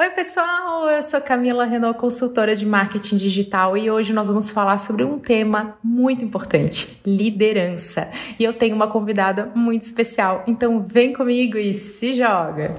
Oi, 0.00 0.10
pessoal! 0.10 0.88
Eu 0.88 1.02
sou 1.02 1.20
Camila 1.20 1.64
Renault, 1.64 1.98
consultora 1.98 2.54
de 2.54 2.64
marketing 2.64 3.16
digital, 3.16 3.76
e 3.76 3.90
hoje 3.90 4.12
nós 4.12 4.28
vamos 4.28 4.48
falar 4.48 4.78
sobre 4.78 5.02
um 5.02 5.18
tema 5.18 5.76
muito 5.82 6.24
importante: 6.24 7.00
liderança. 7.04 8.08
E 8.38 8.44
eu 8.44 8.52
tenho 8.52 8.76
uma 8.76 8.86
convidada 8.86 9.50
muito 9.56 9.82
especial, 9.82 10.44
então 10.46 10.84
vem 10.84 11.12
comigo 11.12 11.58
e 11.58 11.74
se 11.74 12.12
joga! 12.12 12.76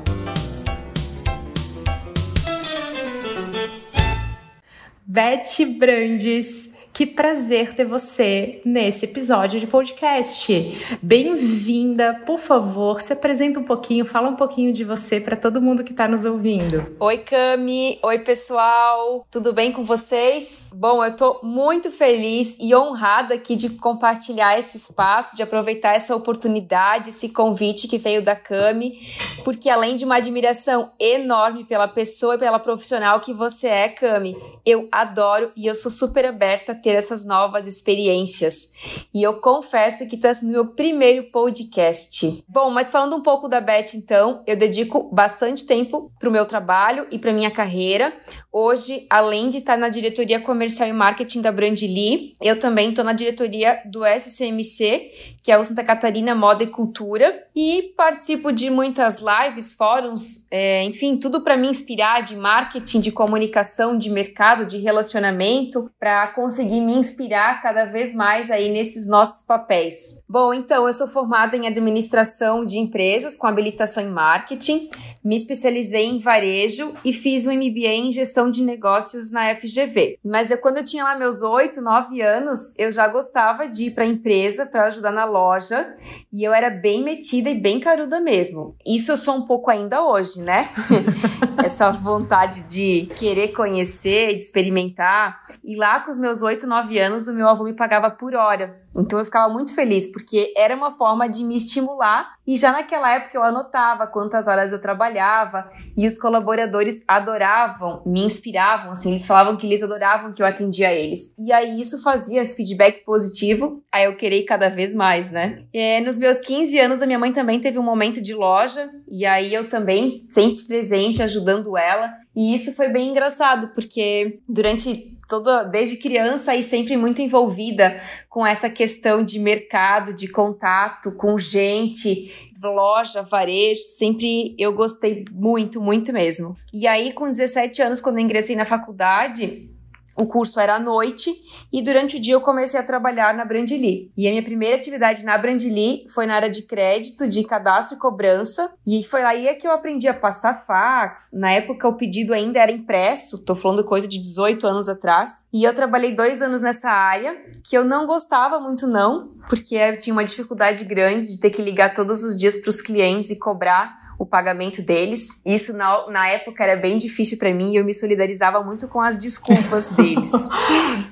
Beth 5.06 5.66
Brandes 5.78 6.69
que 7.00 7.06
prazer 7.06 7.74
ter 7.74 7.86
você 7.86 8.60
nesse 8.66 9.06
episódio 9.06 9.58
de 9.58 9.66
podcast. 9.66 11.00
Bem-vinda, 11.02 12.22
por 12.26 12.38
favor, 12.38 13.00
se 13.00 13.14
apresenta 13.14 13.58
um 13.58 13.64
pouquinho, 13.64 14.04
fala 14.04 14.28
um 14.28 14.36
pouquinho 14.36 14.74
de 14.74 14.84
você 14.84 15.18
para 15.18 15.38
todo 15.38 15.62
mundo 15.62 15.82
que 15.82 15.94
está 15.94 16.10
nos 16.10 16.26
ouvindo. 16.26 16.98
Oi, 17.00 17.20
Cami. 17.20 17.98
Oi, 18.04 18.20
pessoal. 18.20 19.26
Tudo 19.32 19.54
bem 19.54 19.72
com 19.72 19.86
vocês? 19.86 20.68
Bom, 20.74 21.02
eu 21.02 21.12
estou 21.12 21.40
muito 21.42 21.90
feliz 21.90 22.58
e 22.60 22.76
honrada 22.76 23.36
aqui 23.36 23.56
de 23.56 23.70
compartilhar 23.70 24.60
esse 24.60 24.76
espaço, 24.76 25.38
de 25.38 25.42
aproveitar 25.42 25.96
essa 25.96 26.14
oportunidade, 26.14 27.12
esse 27.12 27.30
convite 27.30 27.88
que 27.88 27.98
veio 27.98 28.22
da 28.22 28.36
Cami, 28.36 29.00
porque 29.46 29.70
além 29.70 29.96
de 29.96 30.04
uma 30.04 30.18
admiração 30.18 30.92
enorme 31.00 31.64
pela 31.64 31.88
pessoa 31.88 32.36
e 32.36 32.40
pela 32.40 32.60
profissional 32.60 33.22
que 33.22 33.34
você 33.34 33.70
é, 33.70 33.88
Cami, 33.88 34.36
eu 34.66 34.90
adoro 34.92 35.54
e 35.56 35.66
eu 35.66 35.76
sou 35.76 35.90
super 35.90 36.26
aberta 36.26 36.74
a 36.74 36.76
ter 36.76 36.89
ter 36.90 36.96
essas 36.96 37.24
novas 37.24 37.68
experiências. 37.68 38.74
E 39.14 39.22
eu 39.22 39.40
confesso 39.40 40.08
que 40.08 40.16
está 40.16 40.34
sendo 40.34 40.52
meu 40.52 40.74
primeiro 40.74 41.30
podcast. 41.32 42.44
Bom, 42.48 42.72
mas 42.72 42.90
falando 42.90 43.16
um 43.16 43.22
pouco 43.22 43.48
da 43.48 43.62
Beth, 43.62 43.94
então, 43.94 44.44
eu 44.48 44.56
dedico 44.56 45.04
bastante 45.14 45.68
tempo 45.68 46.12
para 46.20 46.28
o 46.28 46.32
meu 46.32 46.48
trabalho 46.48 47.06
e 47.12 47.20
para 47.20 47.32
minha 47.32 47.52
carreira. 47.52 48.12
Hoje, 48.52 49.06
além 49.12 49.50
de 49.52 49.58
estar 49.60 49.78
na 49.78 49.90
diretoria 49.90 50.40
comercial 50.40 50.90
e 50.90 50.94
marketing 50.94 51.42
da 51.42 51.52
Brandly, 51.52 52.34
eu 52.42 52.60
também 52.60 52.90
estou 52.90 53.06
na 53.06 53.14
diretoria 53.14 53.80
do 53.86 54.04
SCMC, 54.04 55.12
que 55.44 55.52
é 55.52 55.58
o 55.58 55.64
Santa 55.64 55.84
Catarina 55.84 56.34
Moda 56.34 56.64
e 56.64 56.68
Cultura, 56.68 57.44
e 57.56 57.94
participo 57.96 58.52
de 58.52 58.72
muitas 58.72 59.20
lives, 59.20 59.74
fóruns, 59.74 60.48
é, 60.50 60.84
enfim, 60.84 61.16
tudo 61.16 61.44
para 61.44 61.56
me 61.56 61.68
inspirar 61.68 62.22
de 62.24 62.36
marketing, 62.36 63.02
de 63.02 63.12
comunicação, 63.12 63.96
de 63.96 64.10
mercado, 64.10 64.66
de 64.66 64.80
relacionamento, 64.80 65.92
para 66.00 66.28
conseguir 66.30 66.82
me 66.82 66.94
inspirar 66.94 67.62
cada 67.62 67.86
vez 67.86 68.16
mais 68.16 68.50
aí 68.50 68.70
nesses 68.70 69.08
nossos 69.08 69.46
papéis. 69.46 70.24
Bom, 70.28 70.56
então 70.56 70.88
eu 70.88 70.94
sou 70.94 71.08
formada 71.08 71.56
em 71.56 71.68
administração 71.68 72.66
de 72.66 72.80
empresas 72.80 73.38
com 73.38 73.46
habilitação 73.46 74.04
em 74.04 74.10
marketing, 74.10 74.90
me 75.24 75.36
especializei 75.36 76.06
em 76.06 76.18
varejo 76.18 76.92
e 77.06 77.14
fiz 77.14 77.46
um 77.46 77.54
MBA 77.54 77.90
em 77.90 78.12
gestão 78.12 78.39
de 78.48 78.62
negócios 78.62 79.32
na 79.32 79.56
FGV. 79.56 80.20
Mas 80.24 80.52
eu, 80.52 80.60
quando 80.60 80.78
eu 80.78 80.84
tinha 80.84 81.04
lá 81.04 81.18
meus 81.18 81.42
8, 81.42 81.82
9 81.82 82.22
anos, 82.22 82.74
eu 82.78 82.92
já 82.92 83.08
gostava 83.08 83.68
de 83.68 83.86
ir 83.86 83.92
para 83.92 84.04
a 84.04 84.08
empresa 84.08 84.68
para 84.68 84.86
ajudar 84.86 85.12
na 85.12 85.26
loja 85.26 85.96
e 86.32 86.44
eu 86.44 86.54
era 86.54 86.70
bem 86.70 87.04
metida 87.04 87.50
e 87.50 87.60
bem 87.60 87.80
caruda 87.80 88.20
mesmo. 88.20 88.76
Isso 88.86 89.12
eu 89.12 89.18
sou 89.18 89.36
um 89.36 89.48
pouco 89.48 89.72
ainda 89.72 90.04
hoje, 90.04 90.40
né? 90.42 90.70
Essa 91.66 91.90
vontade 91.90 92.62
de 92.62 93.08
querer 93.16 93.50
conhecer, 93.50 94.36
de 94.36 94.44
experimentar. 94.44 95.42
E 95.64 95.76
lá 95.76 96.02
com 96.02 96.12
os 96.12 96.18
meus 96.18 96.44
8, 96.44 96.68
9 96.68 97.00
anos, 97.00 97.28
o 97.28 97.34
meu 97.34 97.50
avô 97.50 97.64
me 97.64 97.74
pagava 97.74 98.12
por 98.12 98.36
hora. 98.36 98.80
Então 98.98 99.20
eu 99.20 99.26
ficava 99.26 99.52
muito 99.52 99.74
feliz, 99.76 100.12
porque 100.12 100.54
era 100.56 100.76
uma 100.76 100.92
forma 100.92 101.28
de 101.28 101.44
me 101.44 101.56
estimular. 101.56 102.34
E 102.46 102.58
já 102.58 102.72
naquela 102.72 103.14
época 103.14 103.38
eu 103.38 103.44
anotava 103.44 104.08
quantas 104.08 104.48
horas 104.48 104.72
eu 104.72 104.82
trabalhava 104.82 105.70
e 105.96 106.08
os 106.08 106.18
colaboradores 106.18 107.04
adoravam, 107.08 108.02
me 108.06 108.22
inspiravam, 108.22 108.92
assim, 108.92 109.12
eles 109.12 109.26
falavam 109.26 109.56
que 109.56 109.68
eles 109.68 109.84
adoravam 109.84 110.34
que 110.34 110.42
eu 110.42 110.46
atendia 110.46 110.92
eles. 110.92 111.38
E 111.38 111.52
aí 111.52 111.80
isso 111.80 112.02
fazia 112.02 112.42
esse 112.42 112.56
feedback 112.56 113.04
positivo, 113.06 113.82
aí 113.92 114.06
eu 114.06 114.16
queria 114.16 114.44
cada 114.46 114.70
vez 114.70 114.96
mais, 114.96 115.30
né? 115.30 115.64
E, 115.74 116.02
nos 116.02 116.16
meus 116.16 116.40
15 116.40 116.80
anos, 116.80 117.02
a 117.02 117.06
minha 117.06 117.20
mãe 117.20 117.32
também 117.32 117.60
teve 117.60 117.78
um 117.78 117.84
momento 117.84 118.22
de 118.22 118.34
loja, 118.34 118.90
e 119.08 119.26
aí 119.26 119.54
eu 119.54 119.70
também, 119.70 120.24
sempre 120.32 120.64
presente, 120.64 121.22
ajudando 121.22 121.78
ela. 121.78 122.12
E 122.40 122.56
isso 122.56 122.74
foi 122.74 122.88
bem 122.88 123.10
engraçado, 123.10 123.68
porque 123.74 124.40
durante 124.48 124.96
toda 125.28 125.62
desde 125.64 125.98
criança 125.98 126.56
e 126.56 126.64
sempre 126.64 126.96
muito 126.96 127.22
envolvida 127.22 128.02
com 128.30 128.48
essa 128.48 128.70
questão 128.70 129.22
de 129.22 129.38
mercado, 129.38 130.14
de 130.14 130.30
contato 130.30 131.12
com 131.18 131.38
gente, 131.38 132.34
loja, 132.64 133.22
varejo, 133.24 133.82
sempre 133.82 134.56
eu 134.58 134.72
gostei 134.72 135.26
muito, 135.34 135.82
muito 135.82 136.14
mesmo. 136.14 136.56
E 136.74 136.88
aí 136.88 137.12
com 137.12 137.30
17 137.30 137.82
anos 137.82 138.00
quando 138.00 138.20
eu 138.20 138.24
ingressei 138.24 138.56
na 138.56 138.64
faculdade, 138.64 139.70
o 140.20 140.26
curso 140.26 140.60
era 140.60 140.76
à 140.76 140.80
noite 140.80 141.34
e 141.72 141.82
durante 141.82 142.18
o 142.18 142.20
dia 142.20 142.34
eu 142.34 142.42
comecei 142.42 142.78
a 142.78 142.84
trabalhar 142.84 143.34
na 143.34 143.46
Brandly. 143.46 144.12
E 144.18 144.28
a 144.28 144.32
minha 144.32 144.44
primeira 144.44 144.76
atividade 144.76 145.24
na 145.24 145.38
Brandly 145.38 146.06
foi 146.14 146.26
na 146.26 146.36
área 146.36 146.50
de 146.50 146.64
crédito, 146.64 147.28
de 147.28 147.44
cadastro 147.44 147.96
e 147.96 148.00
cobrança. 148.00 148.70
E 148.86 149.04
foi 149.04 149.24
aí 149.24 149.56
que 149.56 149.66
eu 149.66 149.72
aprendi 149.72 150.08
a 150.08 150.14
passar 150.14 150.66
fax. 150.66 151.32
Na 151.34 151.52
época 151.52 151.88
o 151.88 151.96
pedido 151.96 152.34
ainda 152.34 152.60
era 152.60 152.72
impresso, 152.72 153.46
tô 153.46 153.56
falando 153.56 153.84
coisa 153.84 154.08
de 154.08 154.20
18 154.20 154.68
anos 154.68 154.90
atrás. 154.90 155.48
E 155.54 155.64
eu 155.64 155.74
trabalhei 155.74 156.14
dois 156.14 156.42
anos 156.42 156.62
nessa 156.62 156.90
área, 156.90 157.36
que 157.64 157.78
eu 157.78 157.86
não 157.86 158.06
gostava 158.06 158.60
muito 158.60 158.86
não, 158.88 159.30
porque 159.48 159.76
eu 159.76 159.98
tinha 159.98 160.14
uma 160.14 160.26
dificuldade 160.26 160.84
grande 160.84 161.32
de 161.32 161.40
ter 161.40 161.50
que 161.50 161.62
ligar 161.62 161.94
todos 161.94 162.24
os 162.24 162.36
dias 162.36 162.58
para 162.58 162.70
os 162.70 162.82
clientes 162.82 163.30
e 163.30 163.38
cobrar 163.38 164.09
o 164.20 164.26
pagamento 164.26 164.82
deles. 164.82 165.42
Isso 165.46 165.72
na, 165.72 166.06
na 166.10 166.28
época 166.28 166.62
era 166.62 166.76
bem 166.76 166.98
difícil 166.98 167.38
para 167.38 167.54
mim 167.54 167.72
e 167.72 167.78
eu 167.78 167.86
me 167.86 167.94
solidarizava 167.94 168.62
muito 168.62 168.86
com 168.90 169.00
as 169.00 169.16
desculpas 169.16 169.88
deles. 169.96 170.32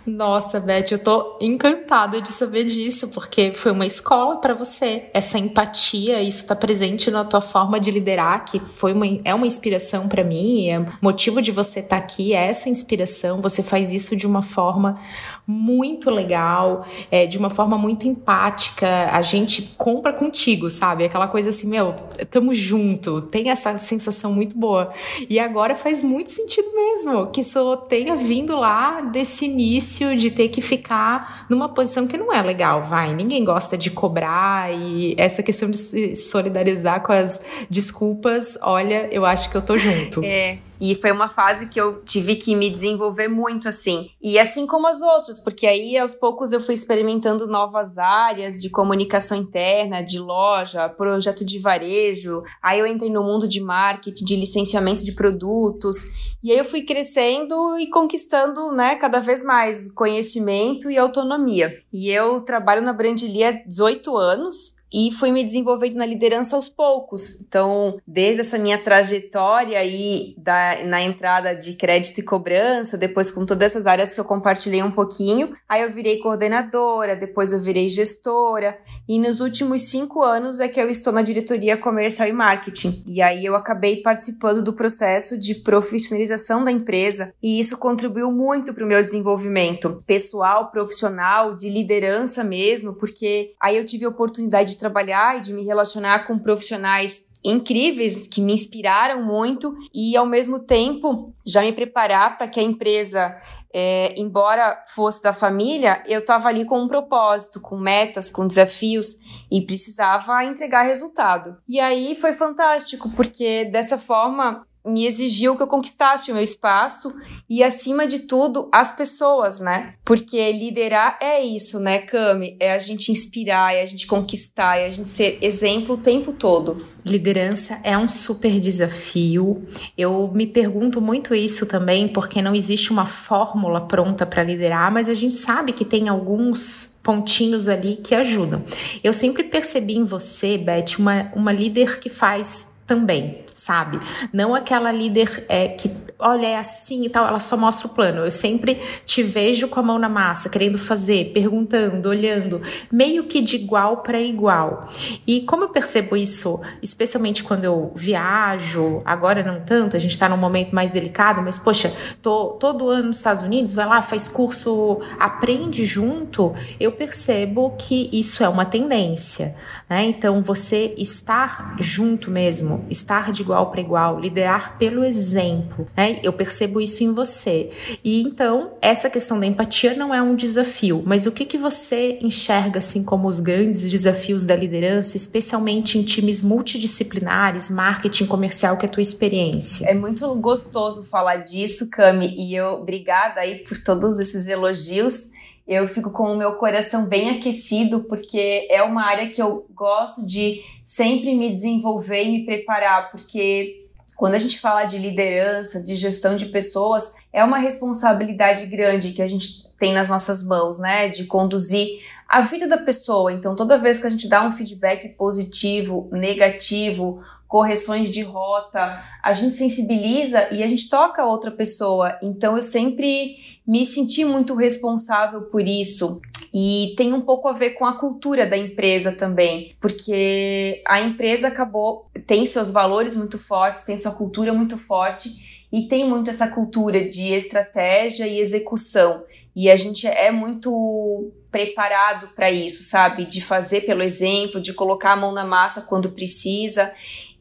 Nossa, 0.06 0.60
Beth, 0.60 0.88
eu 0.92 1.00
tô 1.00 1.38
encantada 1.40 2.22
de 2.22 2.30
saber 2.30 2.66
disso, 2.66 3.08
porque 3.08 3.54
foi 3.54 3.72
uma 3.72 3.86
escola 3.86 4.42
para 4.42 4.54
você. 4.54 5.06
Essa 5.14 5.40
empatia, 5.40 6.22
isso 6.22 6.46
tá 6.46 6.56
presente 6.56 7.10
na 7.10 7.24
tua 7.24 7.40
forma 7.40 7.80
de 7.80 7.90
liderar, 7.90 8.44
que 8.44 8.60
foi 8.60 8.92
uma, 8.92 9.06
é 9.24 9.34
uma 9.34 9.48
inspiração 9.48 10.10
para 10.10 10.24
mim, 10.24 10.68
é 10.68 10.86
motivo 11.02 11.42
de 11.42 11.52
você 11.52 11.80
estar 11.80 11.96
tá 11.96 12.04
aqui, 12.04 12.34
é 12.34 12.48
essa 12.48 12.68
inspiração. 12.68 13.42
Você 13.42 13.64
faz 13.64 13.94
isso 13.94 14.18
de 14.18 14.28
uma 14.28 14.42
forma 14.42 15.00
muito 15.46 16.10
legal, 16.10 16.86
é, 17.10 17.26
de 17.26 17.38
uma 17.38 17.50
forma 17.50 17.78
muito 17.78 18.06
empática. 18.06 19.10
A 19.14 19.22
gente 19.22 19.74
compra 19.78 20.12
contigo, 20.12 20.70
sabe? 20.70 21.06
Aquela 21.06 21.30
coisa 21.30 21.50
assim, 21.50 21.68
meu, 21.68 21.96
tamo 22.30 22.54
junto 22.54 22.97
muito, 22.98 23.22
tem 23.22 23.50
essa 23.50 23.78
sensação 23.78 24.34
muito 24.34 24.58
boa. 24.58 24.92
E 25.30 25.40
agora 25.40 25.76
faz 25.76 26.04
muito 26.04 26.32
sentido 26.32 26.68
mesmo 26.74 27.28
que 27.28 27.42
isso 27.42 27.78
tenha 27.90 28.16
vindo 28.16 28.56
lá 28.56 29.02
desse 29.02 29.46
início 29.46 30.18
de 30.18 30.32
ter 30.32 30.50
que 30.50 30.62
ficar 30.62 31.46
numa 31.50 31.70
posição 31.70 32.08
que 32.08 32.18
não 32.18 32.34
é 32.34 32.42
legal, 32.42 32.84
vai. 32.84 33.14
Ninguém 33.14 33.46
gosta 33.46 33.78
de 33.78 33.92
cobrar 33.92 34.74
e 34.74 35.16
essa 35.18 35.44
questão 35.44 35.70
de 35.70 35.78
se 35.78 36.16
solidarizar 36.16 37.02
com 37.04 37.14
as 37.14 37.40
desculpas, 37.70 38.58
olha, 38.62 39.08
eu 39.12 39.26
acho 39.26 39.50
que 39.50 39.56
eu 39.56 39.62
tô 39.62 39.78
junto. 39.78 40.24
É. 40.24 40.58
E 40.80 40.96
foi 40.96 41.12
uma 41.12 41.28
fase 41.28 41.68
que 41.68 41.80
eu 41.80 42.02
tive 42.04 42.36
que 42.36 42.56
me 42.56 42.70
desenvolver 42.70 43.28
muito, 43.28 43.68
assim. 43.68 44.10
E 44.22 44.38
assim 44.38 44.68
como 44.68 44.88
as 44.88 45.02
outras, 45.02 45.40
porque 45.40 45.66
aí 45.66 45.98
aos 45.98 46.14
poucos 46.14 46.52
eu 46.52 46.60
fui 46.60 46.74
experimentando 46.74 47.48
novas 47.48 47.98
áreas 47.98 48.62
de 48.62 48.70
comunicação 48.70 49.38
interna, 49.38 50.02
de 50.02 50.20
loja, 50.20 50.88
projeto 50.90 51.44
de 51.44 51.60
varejo. 51.60 52.44
Aí 52.62 52.80
eu 52.80 52.86
entrei 52.86 53.12
no 53.12 53.24
mundo 53.24 53.48
de 53.48 53.60
marketing, 53.60 54.26
de 54.26 54.36
licenciamento 54.36 55.04
de 55.04 55.14
produtos. 55.14 56.38
E 56.44 56.52
aí 56.52 56.58
eu 56.58 56.66
fui 56.66 56.84
crescendo 56.84 57.78
e 57.80 57.90
conquistando, 57.90 58.72
né, 58.72 58.96
cada 58.96 59.20
vez 59.20 59.44
mais 59.44 59.92
conhecimento 59.92 60.92
e 60.92 60.98
autonomia. 60.98 61.74
E 61.92 62.10
eu 62.10 62.42
trabalho 62.42 62.82
na 62.82 62.94
Brandly 62.94 63.44
há 63.44 63.52
18 63.52 64.16
anos 64.16 64.77
e 64.92 65.12
fui 65.12 65.32
me 65.32 65.44
desenvolvendo 65.44 65.96
na 65.96 66.06
liderança 66.06 66.56
aos 66.56 66.70
poucos. 66.70 67.42
Então, 67.42 68.00
desde 68.08 68.42
essa 68.42 68.58
minha 68.58 68.78
trajetória 68.78 69.80
aí 69.80 70.36
da, 70.38 70.84
na 70.86 71.02
entrada 71.02 71.56
de 71.56 71.74
crédito 71.74 72.20
e 72.20 72.24
cobrança, 72.24 72.98
depois 72.98 73.32
com 73.32 73.46
todas 73.46 73.72
essas 73.72 73.88
áreas 73.88 74.14
que 74.14 74.20
eu 74.20 74.26
compartilhei 74.26 74.82
um 74.82 74.92
pouquinho, 74.92 75.54
aí 75.68 75.82
eu 75.82 75.92
virei 75.92 76.20
coordenadora, 76.20 77.16
depois 77.16 77.52
eu 77.52 77.60
virei 77.60 77.90
gestora, 77.90 78.78
e 79.08 79.20
nos 79.20 79.40
últimos 79.40 79.84
cinco 79.84 80.22
anos 80.22 80.60
é 80.60 80.68
que 80.68 80.80
eu 80.80 80.90
estou 80.90 81.12
na 81.12 81.22
diretoria 81.22 81.78
comercial 81.78 82.28
e 82.28 82.34
marketing. 82.34 83.04
E 83.08 83.22
aí 83.22 83.46
eu 83.46 83.56
acabei 83.56 84.02
participando 84.02 84.62
do 84.62 84.74
processo 84.74 85.40
de 85.40 85.56
profissionalização 85.56 86.64
da 86.64 86.72
empresa, 86.72 87.34
e 87.42 87.60
isso 87.60 87.78
contribuiu 87.78 88.32
muito 88.32 88.74
para 88.74 88.84
o 88.84 88.88
meu 88.88 89.04
desenvolvimento 89.04 89.98
pessoal, 90.06 90.72
profissional, 90.72 91.56
de 91.56 91.70
liderança 91.70 92.44
mesmo, 92.44 92.96
porque 92.96 93.52
aí 93.62 93.78
eu 93.78 93.86
tive 93.86 94.06
a 94.06 94.10
oportunidade 94.10 94.77
trabalhar 94.78 95.38
e 95.38 95.42
de 95.42 95.54
me 95.54 95.64
relacionar 95.64 96.26
com 96.26 96.38
profissionais 96.38 97.34
incríveis 97.44 98.28
que 98.28 98.42
me 98.42 98.54
inspiraram 98.54 99.24
muito 99.24 99.76
e 99.94 100.16
ao 100.18 100.26
mesmo 100.26 100.60
tempo 100.60 101.32
já 101.46 101.62
me 101.62 101.72
preparar 101.72 102.38
para 102.38 102.48
que 102.48 102.60
a 102.60 102.64
empresa 102.64 103.36
é, 103.74 104.20
embora 104.20 104.84
fosse 104.88 105.22
da 105.22 105.34
família, 105.34 106.04
eu 106.08 106.20
estava 106.20 106.48
ali 106.48 106.66
com 106.66 106.80
um 106.80 106.88
propósito, 106.88 107.62
com 107.62 107.78
metas, 107.78 108.30
com 108.30 108.48
desafios 108.48 109.18
e 109.52 109.62
precisava 109.62 110.44
entregar 110.44 110.84
resultado. 110.84 111.58
E 111.68 111.80
aí 111.80 112.16
foi 112.16 112.34
fantástico, 112.34 113.10
porque 113.12 113.66
dessa 113.66 113.98
forma 113.98 114.66
me 114.86 115.06
exigiu 115.06 115.56
que 115.56 115.62
eu 115.62 115.68
conquistasse 115.68 116.32
o 116.32 116.34
meu 116.34 116.44
espaço 116.44 117.14
e, 117.50 117.64
acima 117.64 118.06
de 118.06 118.20
tudo, 118.20 118.70
as 118.74 118.96
pessoas, 118.96 119.60
né? 119.60 119.94
Porque 120.04 120.52
liderar 120.52 121.18
é 121.22 121.42
isso, 121.42 121.80
né, 121.80 122.00
Cami? 122.00 122.58
É 122.60 122.74
a 122.74 122.80
gente 122.80 123.12
inspirar, 123.12 123.74
é 123.74 123.82
a 123.82 123.86
gente 123.86 124.06
conquistar, 124.06 124.78
é 124.78 124.88
a 124.88 124.90
gente 124.90 125.08
ser 125.08 125.38
exemplo 125.42 125.96
o 125.96 125.98
tempo 125.98 126.34
todo. 126.34 126.86
Liderança 127.06 127.80
é 127.84 127.98
um 127.98 128.10
super 128.10 128.60
desafio. 128.60 129.66
Eu 129.98 130.30
me 130.34 130.46
pergunto 130.46 131.00
muito 131.00 131.34
isso 131.34 131.66
também, 131.66 132.08
porque 132.10 132.42
não 132.42 132.54
existe 132.54 132.92
uma 132.92 133.06
fórmula 133.06 133.80
pronta 133.80 134.26
para 134.26 134.44
liderar, 134.44 134.92
mas 134.92 135.08
a 135.08 135.14
gente 135.14 135.36
sabe 135.36 135.72
que 135.72 135.86
tem 135.86 136.10
alguns 136.10 137.00
pontinhos 137.02 137.70
ali 137.70 137.96
que 137.96 138.14
ajudam. 138.14 138.62
Eu 139.02 139.14
sempre 139.14 139.44
percebi 139.46 139.96
em 139.96 140.04
você, 140.04 140.58
Beth, 140.58 140.98
uma, 141.00 141.32
uma 141.34 141.54
líder 141.54 142.00
que 142.00 142.10
faz 142.10 142.76
também 142.86 143.47
sabe? 143.58 144.00
Não 144.32 144.54
aquela 144.54 144.92
líder 144.92 145.46
é, 145.50 145.68
que, 145.68 145.92
olha, 146.20 146.46
é 146.46 146.58
assim 146.58 147.06
e 147.06 147.10
tal, 147.10 147.28
ela 147.28 147.40
só 147.40 147.58
mostra 147.58 147.88
o 147.88 147.90
plano. 147.90 148.22
Eu 148.22 148.32
sempre 148.32 148.80
te 149.04 149.24
vejo 149.24 149.68
com 149.68 149.80
a 149.80 149.84
mão 149.84 149.98
na 149.98 150.08
massa, 150.08 150.48
querendo 150.48 150.78
fazer, 150.78 151.32
perguntando, 151.34 152.08
olhando, 152.08 152.62
meio 152.92 153.24
que 153.24 153.42
de 153.42 153.56
igual 153.56 153.98
para 153.98 154.22
igual. 154.22 154.90
E 155.26 155.42
como 155.42 155.64
eu 155.64 155.70
percebo 155.70 156.16
isso, 156.16 156.62
especialmente 156.82 157.44
quando 157.44 157.64
eu 157.66 157.92
viajo, 157.96 159.02
agora 159.04 159.44
não 159.44 159.60
tanto, 159.60 159.98
a 159.98 160.00
gente 160.00 160.18
tá 160.18 160.30
num 160.30 160.38
momento 160.38 160.76
mais 160.76 160.92
delicado, 160.92 161.42
mas 161.42 161.58
poxa, 161.58 161.92
tô 162.22 162.50
todo 162.60 162.90
ano 162.90 163.08
nos 163.08 163.18
Estados 163.18 163.42
Unidos, 163.42 163.74
vai 163.74 163.88
lá, 163.88 164.02
faz 164.04 164.28
curso, 164.28 165.02
aprende 165.20 165.84
junto, 165.84 166.54
eu 166.80 166.92
percebo 166.92 167.72
que 167.78 168.10
isso 168.14 168.44
é 168.44 168.50
uma 168.50 168.66
tendência, 168.66 169.56
né? 169.90 170.06
Então, 170.06 170.44
você 170.44 170.94
estar 170.98 171.76
junto 171.80 172.30
mesmo, 172.30 172.86
estar 172.90 173.32
de 173.32 173.47
igual 173.48 173.72
para 173.72 173.82
igual, 173.82 174.20
liderar 174.20 174.78
pelo 174.78 175.04
exemplo, 175.04 175.88
né? 175.96 176.20
Eu 176.22 176.34
percebo 176.34 176.82
isso 176.82 177.04
em 177.04 177.14
você. 177.14 177.70
E 178.04 178.22
então, 178.22 178.74
essa 178.82 179.10
questão 179.10 179.40
da 179.40 179.46
empatia 179.46 179.96
não 179.96 180.14
é 180.14 180.22
um 180.22 180.36
desafio, 180.36 181.02
mas 181.06 181.26
o 181.26 181.32
que, 181.32 181.46
que 181.46 181.58
você 181.58 182.20
enxerga 182.22 182.80
assim 182.80 183.04
como 183.04 183.28
os 183.28 183.40
grandes 183.40 183.90
desafios 183.90 184.44
da 184.44 184.56
liderança, 184.56 185.16
especialmente 185.16 185.98
em 185.98 186.04
times 186.04 186.42
multidisciplinares, 186.42 187.70
marketing 187.70 188.26
comercial, 188.26 188.78
que 188.78 188.86
é 188.86 188.90
a 188.90 188.92
tua 188.92 189.02
experiência? 189.02 189.86
É 189.88 189.94
muito 189.94 190.34
gostoso 190.36 191.04
falar 191.04 191.38
disso, 191.38 191.90
Cami, 191.90 192.36
e 192.38 192.54
eu 192.54 192.82
obrigada 192.82 193.40
aí 193.42 193.64
por 193.64 193.82
todos 193.82 194.20
esses 194.20 194.48
elogios 194.48 195.32
eu 195.68 195.88
fico 195.88 196.12
com 196.12 196.32
o 196.32 196.38
meu 196.38 196.56
coração 196.56 197.06
bem 197.06 197.32
aquecido, 197.32 198.06
porque 198.06 198.68
é 198.72 198.82
uma 198.82 199.04
área 199.04 199.30
que 199.30 199.42
eu 199.42 199.66
gosto 199.74 200.26
de 200.26 200.62
sempre 200.84 201.36
me 201.36 201.52
desenvolver 201.52 202.24
e 202.24 202.32
me 202.32 202.46
preparar, 202.46 203.12
porque 203.12 203.86
quando 204.16 204.34
a 204.34 204.40
gente 204.40 204.60
fala 204.60 204.86
de 204.86 204.98
liderança, 204.98 205.84
de 205.84 205.96
gestão 205.96 206.36
de 206.36 206.48
pessoas, 206.48 207.16
é 207.32 207.44
uma 207.44 207.60
responsabilidade 207.60 208.66
grande 208.66 209.12
que 209.12 209.22
a 209.22 209.28
gente 209.28 209.76
tem 209.78 209.94
nas 209.94 210.10
nossas 210.10 210.44
mãos, 210.44 210.80
né? 210.80 211.08
De 211.10 211.26
conduzir 211.26 212.02
a 212.28 212.42
vida 212.42 212.68
da 212.68 212.78
pessoa. 212.78 213.32
Então, 213.32 213.56
toda 213.56 213.78
vez 213.78 214.00
que 214.00 214.08
a 214.08 214.10
gente 214.10 214.28
dá 214.28 214.44
um 214.44 214.52
feedback 214.52 215.10
positivo, 215.10 216.10
negativo, 216.12 217.22
correções 217.48 218.12
de 218.12 218.22
rota, 218.22 219.02
a 219.24 219.34
gente 219.34 219.56
sensibiliza 219.56 220.54
e 220.54 220.62
a 220.62 220.68
gente 220.68 220.90
toca 220.90 221.26
outra 221.26 221.50
pessoa. 221.50 222.18
Então 222.22 222.56
eu 222.56 222.62
sempre 222.62 223.38
me 223.66 223.86
senti 223.86 224.26
muito 224.26 224.56
responsável 224.56 225.44
por 225.44 225.68
isso. 225.68 226.20
E 226.54 226.94
tem 226.98 227.14
um 227.14 227.22
pouco 227.22 227.48
a 227.48 227.54
ver 227.54 227.72
com 227.72 227.86
a 227.86 227.98
cultura 227.98 228.46
da 228.46 228.58
empresa 228.58 229.12
também, 229.12 229.76
porque 229.80 230.82
a 230.88 231.00
empresa 231.02 231.48
acabou 231.50 232.10
tem 232.26 232.46
seus 232.46 232.70
valores 232.70 233.16
muito 233.16 233.40
fortes, 233.40 233.84
tem 233.84 233.96
sua 233.96 234.12
cultura 234.12 234.54
muito 234.54 234.78
forte 234.78 235.66
e 235.72 235.84
tem 235.88 236.08
muito 236.08 236.30
essa 236.30 236.48
cultura 236.48 237.08
de 237.08 237.34
estratégia 237.34 238.28
e 238.28 238.40
execução. 238.40 239.24
E 239.56 239.72
a 239.72 239.76
gente 239.76 240.06
é 240.06 240.32
muito 240.32 241.32
preparado 241.50 242.30
para 242.36 242.52
isso, 242.52 242.84
sabe? 242.84 243.26
De 243.26 243.42
fazer 243.42 243.82
pelo 243.82 244.04
exemplo, 244.04 244.62
de 244.62 244.74
colocar 244.74 245.14
a 245.14 245.16
mão 245.16 245.32
na 245.32 245.46
massa 245.46 245.82
quando 245.82 246.12
precisa. 246.12 246.94